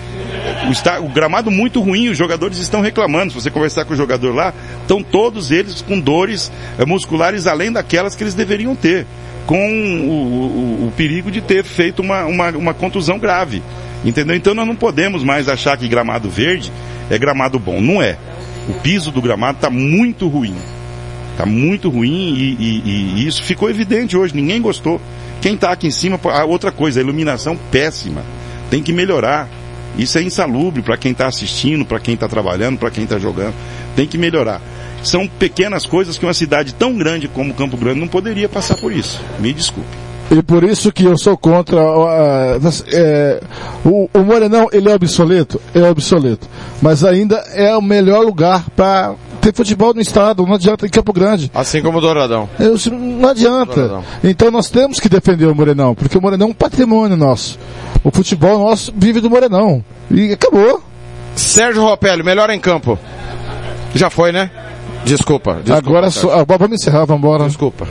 O, 0.69 0.71
está- 0.71 1.01
o 1.01 1.09
gramado 1.09 1.51
muito 1.51 1.81
ruim, 1.81 2.09
os 2.09 2.17
jogadores 2.17 2.59
estão 2.59 2.81
reclamando. 2.81 3.33
Se 3.33 3.41
você 3.41 3.51
conversar 3.51 3.85
com 3.85 3.95
o 3.95 3.97
jogador 3.97 4.33
lá, 4.33 4.55
estão 4.83 5.03
todos 5.03 5.51
eles 5.51 5.83
com 5.83 5.99
dores 5.99 6.53
eh, 6.79 6.85
musculares 6.85 7.49
além 7.49 7.73
daquelas 7.73 8.15
que 8.15 8.23
eles 8.23 8.35
deveriam 8.35 8.77
ter. 8.77 9.05
Com 9.47 9.59
o, 9.69 10.11
o- 10.13 10.87
o 10.87 10.93
perigo 10.97 11.29
de 11.29 11.41
ter 11.41 11.65
feito 11.65 12.01
uma, 12.03 12.25
uma, 12.25 12.51
uma 12.51 12.75
contusão 12.75 13.19
grave. 13.19 13.61
Entendeu? 14.05 14.37
Então 14.37 14.55
nós 14.55 14.67
não 14.69 14.77
podemos 14.77 15.25
mais 15.25 15.49
achar 15.49 15.77
que 15.77 15.89
gramado 15.89 16.31
verde 16.31 16.71
é 17.11 17.19
gramado 17.19 17.59
bom. 17.59 17.81
Não 17.81 18.01
é. 18.01 18.17
O 18.69 18.75
piso 18.75 19.11
do 19.11 19.21
gramado 19.21 19.57
está 19.59 19.69
muito 19.69 20.29
ruim. 20.29 20.55
Está 21.33 21.45
muito 21.45 21.89
ruim 21.91 22.35
e, 22.37 22.57
e- 22.61 22.83
e 23.23 23.27
isso 23.27 23.43
ficou 23.43 23.69
evidente 23.69 24.17
hoje. 24.17 24.37
Ninguém 24.37 24.61
gostou. 24.63 25.01
Quem 25.41 25.55
está 25.55 25.73
aqui 25.73 25.87
em 25.87 25.91
cima, 25.91 26.21
ah, 26.25 26.45
outra 26.45 26.71
coisa, 26.71 27.01
a 27.01 27.03
iluminação 27.03 27.57
péssima. 27.71 28.23
Tem 28.71 28.83
que 28.83 28.93
melhorar. 28.93 29.49
Isso 29.97 30.19
é 30.19 30.23
insalubre 30.23 30.83
para 30.83 30.97
quem 30.97 31.13
está 31.13 31.27
assistindo, 31.27 31.85
para 31.85 31.99
quem 31.99 32.15
está 32.15 32.29
trabalhando, 32.29 32.79
para 32.79 32.91
quem 32.91 33.05
está 33.05 33.19
jogando. 33.19 33.55
Tem 33.97 34.07
que 34.07 34.17
melhorar. 34.17 34.61
São 35.03 35.27
pequenas 35.27 35.87
coisas 35.87 36.19
que 36.19 36.27
uma 36.27 36.35
cidade 36.35 36.75
tão 36.75 36.97
grande 36.97 37.27
como 37.27 37.55
Campo 37.55 37.77
Grande 37.77 38.01
não 38.01 38.09
poderia 38.09 38.49
passar 38.49 38.77
por 38.77 38.93
isso. 38.93 39.21
Me 39.39 39.53
desculpe. 39.53 39.89
E 40.31 40.43
por 40.43 40.63
isso 40.63 40.93
que 40.93 41.05
eu 41.05 41.19
sou 41.19 41.37
contra. 41.37 41.81
é, 42.93 43.41
o, 43.85 44.09
o 44.15 44.19
Morenão, 44.21 44.69
ele 44.73 44.89
é 44.89 44.95
obsoleto? 44.95 45.61
É 45.75 45.83
obsoleto. 45.83 46.47
Mas 46.81 47.03
ainda 47.03 47.37
é 47.53 47.77
o 47.77 47.83
melhor 47.83 48.25
lugar 48.25 48.65
para 48.77 49.15
ter 49.41 49.55
futebol 49.55 49.95
no 49.95 50.01
estado. 50.01 50.45
Não 50.47 50.55
adianta 50.55 50.87
em 50.87 50.91
Campo 50.91 51.13
Grande. 51.13 51.51
Assim 51.55 51.83
como 51.83 51.99
o 51.99 52.01
Douradão. 52.01 52.49
Eu- 52.59 52.77
não 52.93 53.29
adianta. 53.31 53.75
Douradão. 53.75 54.05
Então 54.23 54.51
nós 54.51 54.69
temos 54.71 55.01
que 55.01 55.09
defender 55.09 55.47
o 55.47 55.55
Morenão, 55.55 55.95
porque 55.95 56.17
o 56.19 56.23
Morenão 56.23 56.49
é 56.49 56.51
um 56.51 56.55
patrimônio 56.55 57.17
nosso. 57.17 57.59
O 58.05 58.11
futebol 58.11 58.59
nosso 58.59 58.93
vive 58.97 59.21
do 59.21 59.29
Morenão. 59.31 59.85
E 60.11 60.33
acabou. 60.33 60.83
Sérgio 61.35 61.83
Ropelli, 61.83 62.23
melhor 62.23 62.51
em 62.51 62.59
campo. 62.61 62.99
Já 63.95 64.11
foi, 64.11 64.33
né? 64.33 64.51
Desculpa. 65.05 65.55
desculpa 65.65 65.79
Agora 65.79 66.11
só, 66.11 66.31
ah, 66.41 66.45
vamos 66.45 66.73
encerrar, 66.81 67.05
vamos 67.07 67.23
embora. 67.25 67.45
Desculpa. 67.47 67.87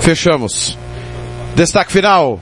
Fechamos. 0.00 0.78
Destaque 1.54 1.92
final. 1.92 2.40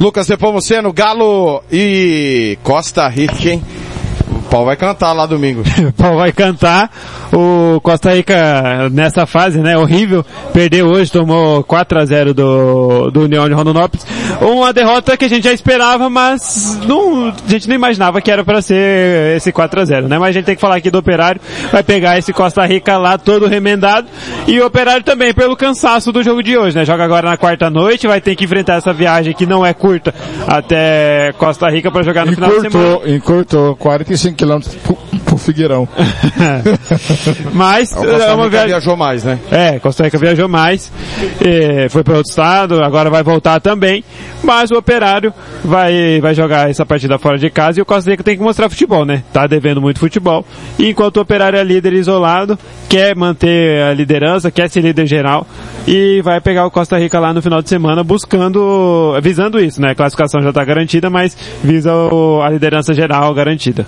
Lucas 0.00 0.28
Nepomuceno, 0.28 0.92
Galo 0.92 1.62
e 1.70 2.58
Costa 2.62 3.06
Rica, 3.08 3.48
hein? 3.48 3.62
Paulo 4.50 4.66
vai 4.66 4.76
cantar 4.76 5.12
lá 5.12 5.26
domingo. 5.26 5.62
Paulo 5.96 6.18
vai 6.18 6.32
cantar. 6.32 6.90
O 7.32 7.80
Costa 7.80 8.14
Rica, 8.14 8.88
nessa 8.90 9.26
fase, 9.26 9.58
né, 9.58 9.76
horrível, 9.76 10.24
perdeu 10.52 10.86
hoje, 10.86 11.10
tomou 11.10 11.64
4 11.64 11.98
a 11.98 12.04
0 12.04 12.34
do, 12.34 13.10
do 13.10 13.22
União 13.22 13.48
de 13.48 13.54
Rondonópolis. 13.54 14.06
Uma 14.40 14.72
derrota 14.72 15.16
que 15.16 15.24
a 15.24 15.28
gente 15.28 15.44
já 15.44 15.52
esperava, 15.52 16.08
mas 16.08 16.78
não, 16.86 17.28
a 17.28 17.50
gente 17.50 17.68
não 17.68 17.74
imaginava 17.74 18.20
que 18.20 18.30
era 18.30 18.44
para 18.44 18.62
ser 18.62 19.36
esse 19.36 19.50
4 19.50 19.80
a 19.80 19.84
0 19.84 20.08
né? 20.08 20.18
Mas 20.18 20.30
a 20.30 20.32
gente 20.32 20.44
tem 20.44 20.54
que 20.54 20.60
falar 20.60 20.76
aqui 20.76 20.90
do 20.90 20.98
Operário, 20.98 21.40
vai 21.72 21.82
pegar 21.82 22.18
esse 22.18 22.32
Costa 22.32 22.64
Rica 22.64 22.96
lá 22.98 23.18
todo 23.18 23.46
remendado. 23.46 24.06
E 24.46 24.60
o 24.60 24.66
Operário 24.66 25.02
também, 25.02 25.34
pelo 25.34 25.56
cansaço 25.56 26.12
do 26.12 26.22
jogo 26.22 26.42
de 26.42 26.56
hoje, 26.56 26.76
né? 26.76 26.84
Joga 26.84 27.04
agora 27.04 27.28
na 27.28 27.36
quarta 27.36 27.68
noite, 27.68 28.06
vai 28.06 28.20
ter 28.20 28.36
que 28.36 28.44
enfrentar 28.44 28.74
essa 28.74 28.92
viagem 28.92 29.34
que 29.34 29.46
não 29.46 29.64
é 29.64 29.74
curta 29.74 30.14
até 30.46 31.32
Costa 31.38 31.68
Rica 31.68 31.90
para 31.90 32.02
jogar 32.02 32.26
no 32.26 32.32
encurtou, 32.32 32.50
final 32.50 32.70
de 32.70 32.72
semana. 32.72 33.16
Encurtou, 33.16 33.76
45 33.76 34.33
100 34.34 34.46
km 34.46 34.60
por, 34.84 34.96
por 35.24 35.38
Figueirão. 35.38 35.88
Mas 37.52 37.92
é, 37.92 37.98
o 37.98 38.04
Costa 38.04 38.24
é 38.24 38.34
Rica 38.34 38.66
viajou 38.66 38.96
mais, 38.96 39.24
né? 39.24 39.38
É, 39.50 39.78
Costa 39.78 40.04
Rica 40.04 40.18
viajou 40.18 40.48
mais, 40.48 40.92
foi 41.90 42.02
para 42.02 42.16
outro 42.16 42.30
estado, 42.30 42.82
agora 42.82 43.08
vai 43.08 43.22
voltar 43.22 43.60
também. 43.60 44.04
Mas 44.42 44.70
o 44.70 44.74
Operário 44.74 45.32
vai, 45.64 46.20
vai 46.20 46.34
jogar 46.34 46.68
essa 46.68 46.84
partida 46.84 47.18
fora 47.18 47.38
de 47.38 47.48
casa 47.48 47.78
e 47.78 47.82
o 47.82 47.86
Costa 47.86 48.10
Rica 48.10 48.22
tem 48.22 48.36
que 48.36 48.42
mostrar 48.42 48.68
futebol, 48.68 49.04
né? 49.04 49.22
Tá 49.32 49.46
devendo 49.46 49.80
muito 49.80 50.00
futebol. 50.00 50.44
E 50.78 50.88
enquanto 50.88 51.16
o 51.16 51.20
Operário 51.20 51.58
é 51.58 51.64
líder 51.64 51.94
isolado, 51.94 52.58
quer 52.88 53.16
manter 53.16 53.82
a 53.82 53.94
liderança, 53.94 54.50
quer 54.50 54.68
ser 54.68 54.80
líder 54.80 55.06
geral 55.06 55.46
e 55.86 56.20
vai 56.22 56.40
pegar 56.40 56.66
o 56.66 56.70
Costa 56.70 56.98
Rica 56.98 57.18
lá 57.18 57.32
no 57.32 57.42
final 57.42 57.62
de 57.62 57.68
semana 57.68 58.02
buscando, 58.02 59.18
visando 59.22 59.60
isso, 59.60 59.80
né? 59.80 59.90
A 59.90 59.94
classificação 59.94 60.40
já 60.42 60.50
está 60.50 60.64
garantida, 60.64 61.08
mas 61.08 61.36
visa 61.62 61.92
o, 61.94 62.42
a 62.42 62.50
liderança 62.50 62.92
geral 62.94 63.32
garantida. 63.34 63.86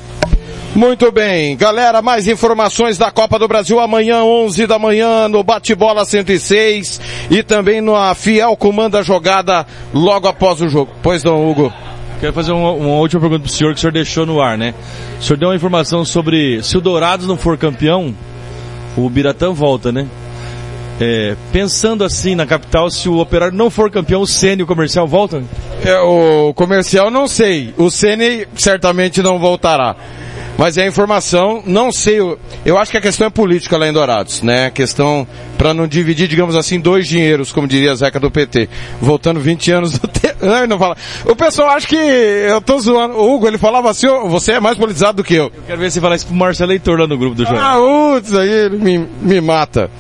Muito 0.74 1.10
bem, 1.10 1.56
galera, 1.56 2.02
mais 2.02 2.28
informações 2.28 2.98
da 2.98 3.10
Copa 3.10 3.38
do 3.38 3.48
Brasil 3.48 3.80
amanhã, 3.80 4.22
11 4.22 4.66
da 4.66 4.78
manhã, 4.78 5.26
no 5.26 5.42
Bate-Bola 5.42 6.04
106 6.04 7.00
e 7.30 7.42
também 7.42 7.80
no 7.80 7.94
Fiel 8.14 8.56
comanda 8.56 8.98
a 8.98 9.02
jogada 9.02 9.66
logo 9.94 10.28
após 10.28 10.60
o 10.60 10.68
jogo. 10.68 10.92
Pois 11.02 11.24
não, 11.24 11.48
Hugo? 11.48 11.72
Quero 12.20 12.32
fazer 12.32 12.52
uma, 12.52 12.72
uma 12.72 12.94
última 12.94 13.20
pergunta 13.20 13.42
pro 13.42 13.52
senhor 13.52 13.72
que 13.72 13.78
o 13.78 13.80
senhor 13.80 13.92
deixou 13.92 14.26
no 14.26 14.40
ar, 14.40 14.56
né? 14.56 14.74
O 15.18 15.22
senhor 15.22 15.38
deu 15.38 15.48
uma 15.48 15.56
informação 15.56 16.04
sobre 16.04 16.62
se 16.62 16.76
o 16.76 16.80
Dourados 16.80 17.26
não 17.26 17.36
for 17.36 17.56
campeão, 17.56 18.14
o 18.96 19.08
Biratã 19.08 19.52
volta, 19.52 19.92
né? 19.92 20.06
É, 20.98 21.36
pensando 21.52 22.04
assim 22.04 22.34
na 22.34 22.46
capital, 22.46 22.90
se 22.90 23.06
o 23.06 23.18
Operário 23.18 23.54
não 23.54 23.68
for 23.68 23.90
campeão, 23.90 24.22
o 24.22 24.26
Sênio 24.26 24.62
e 24.62 24.64
o 24.64 24.66
Comercial 24.66 25.06
voltam? 25.06 25.44
É, 25.84 25.98
o 25.98 26.54
comercial 26.54 27.10
não 27.10 27.28
sei, 27.28 27.74
o 27.76 27.90
Ceni 27.90 28.48
certamente 28.56 29.22
não 29.22 29.38
voltará. 29.38 29.94
Mas 30.58 30.78
é 30.78 30.84
a 30.84 30.86
informação, 30.86 31.62
não 31.66 31.92
sei, 31.92 32.18
eu- 32.18 32.38
eu 32.64 32.78
acho 32.78 32.90
que 32.90 32.96
a 32.96 33.00
questão 33.00 33.26
é 33.26 33.30
política 33.30 33.76
lá 33.76 33.86
em 33.86 33.92
Dourados, 33.92 34.40
né? 34.42 34.66
A 34.66 34.70
questão 34.70 35.26
para 35.56 35.72
não 35.74 35.86
dividir, 35.86 36.28
digamos 36.28 36.54
assim, 36.54 36.78
dois 36.78 37.06
dinheiros, 37.06 37.52
como 37.52 37.66
diria 37.66 37.94
Zeca 37.94 38.20
do 38.20 38.30
PT. 38.30 38.68
Voltando 39.00 39.40
20 39.40 39.72
anos 39.72 39.98
do 39.98 40.06
tempo. 40.06 40.44
Não, 40.44 40.66
não 40.68 40.78
fala. 40.78 40.96
O 41.24 41.34
pessoal 41.34 41.70
acha 41.70 41.86
que 41.86 41.96
eu 41.96 42.60
tô 42.60 42.78
zoando. 42.78 43.14
O 43.14 43.34
Hugo, 43.34 43.48
ele 43.48 43.58
falava 43.58 43.90
assim, 43.90 44.06
"Ô, 44.06 44.28
você 44.28 44.52
é 44.52 44.60
mais 44.60 44.76
politizado 44.76 45.18
do 45.18 45.24
que 45.24 45.34
eu. 45.34 45.44
Eu 45.46 45.62
quero 45.66 45.80
ver 45.80 45.90
se 45.90 46.00
falar 46.00 46.16
isso 46.16 46.26
pro 46.26 46.34
Marcelo 46.34 46.70
Leitor 46.70 47.00
lá 47.00 47.06
no 47.06 47.16
grupo 47.16 47.34
do 47.34 47.44
Jornal. 47.44 47.62
Ah, 47.62 48.14
putz, 48.14 48.34
aí 48.34 48.48
ele 48.48 48.76
me, 48.76 49.08
me 49.20 49.40
mata. 49.40 49.90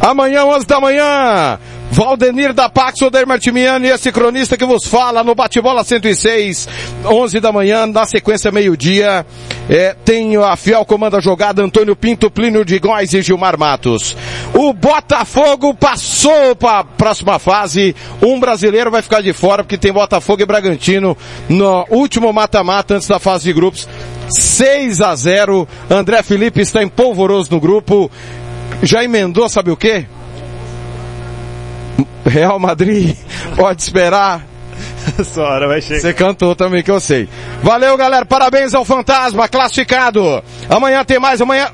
Amanhã, 0.00 0.44
11 0.44 0.66
da 0.66 0.80
manhã, 0.80 1.58
Valdenir 1.90 2.52
da 2.52 2.68
Pax, 2.68 3.02
Oder 3.02 3.26
Martimiano 3.26 3.84
e 3.84 3.90
esse 3.90 4.12
cronista 4.12 4.56
que 4.56 4.64
vos 4.64 4.86
fala 4.86 5.24
no 5.24 5.34
Bate-Bola 5.34 5.82
106, 5.82 6.68
11 7.04 7.40
da 7.40 7.50
manhã, 7.50 7.86
na 7.86 8.06
sequência 8.06 8.52
meio-dia, 8.52 9.26
é, 9.68 9.96
tem 10.04 10.36
a 10.36 10.56
fiel 10.56 10.84
comanda 10.84 11.20
jogada 11.20 11.62
Antônio 11.62 11.96
Pinto, 11.96 12.30
Plínio 12.30 12.64
de 12.64 12.78
Góes 12.78 13.12
e 13.12 13.20
Gilmar 13.22 13.58
Matos. 13.58 14.16
O 14.54 14.72
Botafogo 15.00 15.72
passou 15.72 16.54
para 16.54 16.80
a 16.80 16.84
próxima 16.84 17.38
fase, 17.38 17.96
um 18.22 18.38
brasileiro 18.38 18.90
vai 18.90 19.00
ficar 19.00 19.22
de 19.22 19.32
fora 19.32 19.64
porque 19.64 19.78
tem 19.78 19.90
Botafogo 19.90 20.42
e 20.42 20.46
Bragantino 20.46 21.16
no 21.48 21.86
último 21.88 22.30
mata-mata 22.34 22.94
antes 22.94 23.08
da 23.08 23.18
fase 23.18 23.44
de 23.44 23.52
grupos. 23.54 23.88
6 24.28 25.00
a 25.00 25.16
0. 25.16 25.66
André 25.88 26.22
Felipe 26.22 26.60
está 26.60 26.82
em 26.82 26.88
polvoroso 26.88 27.50
no 27.50 27.58
grupo. 27.58 28.10
Já 28.82 29.02
emendou, 29.02 29.48
sabe 29.48 29.70
o 29.70 29.76
quê? 29.76 30.04
Real 32.24 32.58
Madrid, 32.58 33.16
pode 33.56 33.82
esperar. 33.82 34.46
Essa 35.18 35.40
hora 35.40 35.66
vai 35.66 35.80
chegar. 35.80 36.00
Você 36.00 36.12
cantou 36.12 36.54
também 36.54 36.82
que 36.82 36.90
eu 36.90 37.00
sei. 37.00 37.26
Valeu, 37.62 37.96
galera. 37.96 38.26
Parabéns 38.26 38.74
ao 38.74 38.84
Fantasma, 38.84 39.48
classificado. 39.48 40.42
Amanhã 40.68 41.02
tem 41.04 41.18
mais, 41.18 41.40
amanhã. 41.40 41.68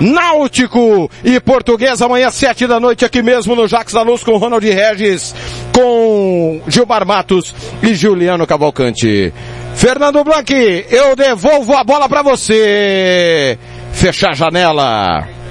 Náutico 0.00 1.10
e 1.24 1.38
Português, 1.40 2.02
amanhã 2.02 2.30
sete 2.30 2.66
da 2.66 2.80
noite 2.80 3.04
aqui 3.04 3.22
mesmo 3.22 3.54
no 3.54 3.68
Jacques 3.68 3.94
da 3.94 4.02
Luz 4.02 4.24
com 4.24 4.36
Ronald 4.36 4.64
Regis, 4.64 5.34
com 5.74 6.60
Gilmar 6.66 7.06
Matos 7.06 7.54
e 7.82 7.94
Juliano 7.94 8.46
Cavalcante. 8.46 9.32
Fernando 9.74 10.24
Blanqui, 10.24 10.84
eu 10.90 11.16
devolvo 11.16 11.74
a 11.74 11.84
bola 11.84 12.08
pra 12.08 12.22
você. 12.22 13.58
Fechar 13.92 14.30
a 14.30 14.34
janela. 14.34 15.41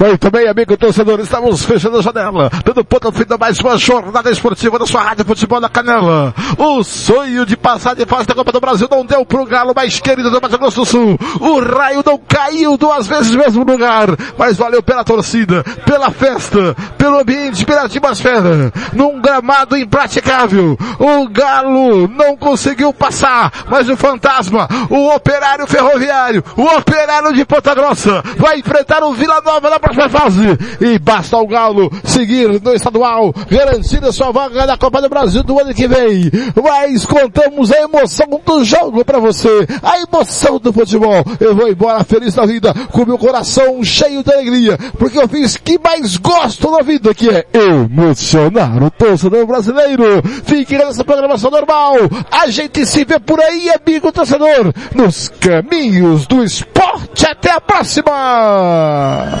Muito 0.00 0.30
bem, 0.30 0.48
amigo 0.48 0.78
torcedor, 0.78 1.20
estamos 1.20 1.62
fechando 1.62 1.98
a 1.98 2.00
janela, 2.00 2.50
dando 2.64 2.82
ponto 2.82 3.12
fim 3.12 3.26
de 3.26 3.36
mais 3.36 3.60
uma 3.60 3.76
jornada 3.76 4.30
esportiva 4.30 4.78
da 4.78 4.86
sua 4.86 5.02
Rádio 5.02 5.26
Futebol 5.26 5.60
na 5.60 5.68
Canela. 5.68 6.34
O 6.56 6.82
sonho 6.82 7.44
de 7.44 7.54
passar 7.54 7.94
de 7.94 8.06
fase 8.06 8.26
da 8.26 8.34
Copa 8.34 8.50
do 8.50 8.62
Brasil 8.62 8.88
não 8.90 9.04
deu 9.04 9.26
pro 9.26 9.44
galo 9.44 9.74
mais 9.76 10.00
querido 10.00 10.30
do 10.30 10.40
Mato 10.40 10.56
Grosso 10.56 10.80
do 10.80 10.86
Sul. 10.86 11.18
O 11.38 11.60
raio 11.60 12.02
não 12.04 12.16
caiu 12.16 12.78
duas 12.78 13.06
vezes 13.06 13.32
no 13.32 13.40
mesmo 13.40 13.62
lugar, 13.62 14.08
mas 14.38 14.56
valeu 14.56 14.82
pela 14.82 15.04
torcida, 15.04 15.62
pela 15.84 16.10
festa, 16.10 16.74
pelo 16.96 17.20
ambiente, 17.20 17.66
pela 17.66 17.82
atmosfera. 17.82 18.72
Num 18.94 19.20
gramado 19.20 19.76
impraticável, 19.76 20.78
o 20.98 21.28
galo 21.28 22.08
não 22.08 22.38
conseguiu 22.38 22.94
passar, 22.94 23.52
mas 23.68 23.86
o 23.86 23.98
fantasma, 23.98 24.66
o 24.88 25.14
operário 25.14 25.66
ferroviário, 25.66 26.42
o 26.56 26.64
operário 26.78 27.34
de 27.34 27.44
Ponta 27.44 27.74
Grossa, 27.74 28.22
vai 28.38 28.60
enfrentar 28.60 29.02
o 29.02 29.12
Vila 29.12 29.42
Nova 29.42 29.68
na 29.68 29.78
próxima 29.94 30.08
fase. 30.08 30.58
E 30.80 30.98
basta 30.98 31.36
o 31.36 31.46
Galo 31.46 31.90
seguir 32.04 32.60
no 32.60 32.74
estadual, 32.74 33.32
garantir 33.50 34.02
a 34.04 34.12
sua 34.12 34.32
vaga 34.32 34.66
na 34.66 34.76
Copa 34.76 35.00
do 35.02 35.08
Brasil 35.08 35.42
do 35.42 35.58
ano 35.58 35.74
que 35.74 35.88
vem. 35.88 36.30
Mas 36.62 37.04
contamos 37.04 37.72
a 37.72 37.80
emoção 37.82 38.40
do 38.44 38.64
jogo 38.64 39.04
para 39.04 39.18
você, 39.18 39.66
a 39.82 40.00
emoção 40.00 40.58
do 40.58 40.72
futebol. 40.72 41.24
Eu 41.38 41.54
vou 41.54 41.68
embora 41.68 42.04
feliz 42.04 42.34
da 42.34 42.46
vida, 42.46 42.72
com 42.90 43.04
meu 43.04 43.18
coração 43.18 43.82
cheio 43.84 44.22
de 44.22 44.32
alegria, 44.32 44.78
porque 44.98 45.18
eu 45.18 45.28
fiz 45.28 45.56
que 45.56 45.78
mais 45.78 46.16
gosto 46.16 46.70
na 46.70 46.82
vida, 46.82 47.14
que 47.14 47.28
é 47.28 47.46
emocionar 47.52 48.82
o 48.82 48.90
torcedor 48.90 49.46
brasileiro. 49.46 50.22
Fique 50.44 50.76
nessa 50.76 51.04
programação 51.04 51.50
normal. 51.50 51.94
A 52.30 52.48
gente 52.48 52.86
se 52.86 53.04
vê 53.04 53.18
por 53.18 53.40
aí, 53.40 53.70
amigo 53.70 54.12
torcedor, 54.12 54.72
nos 54.94 55.28
caminhos 55.40 56.26
do 56.26 56.42
esporte. 56.44 57.26
Até 57.26 57.52
a 57.52 57.60
próxima! 57.60 59.40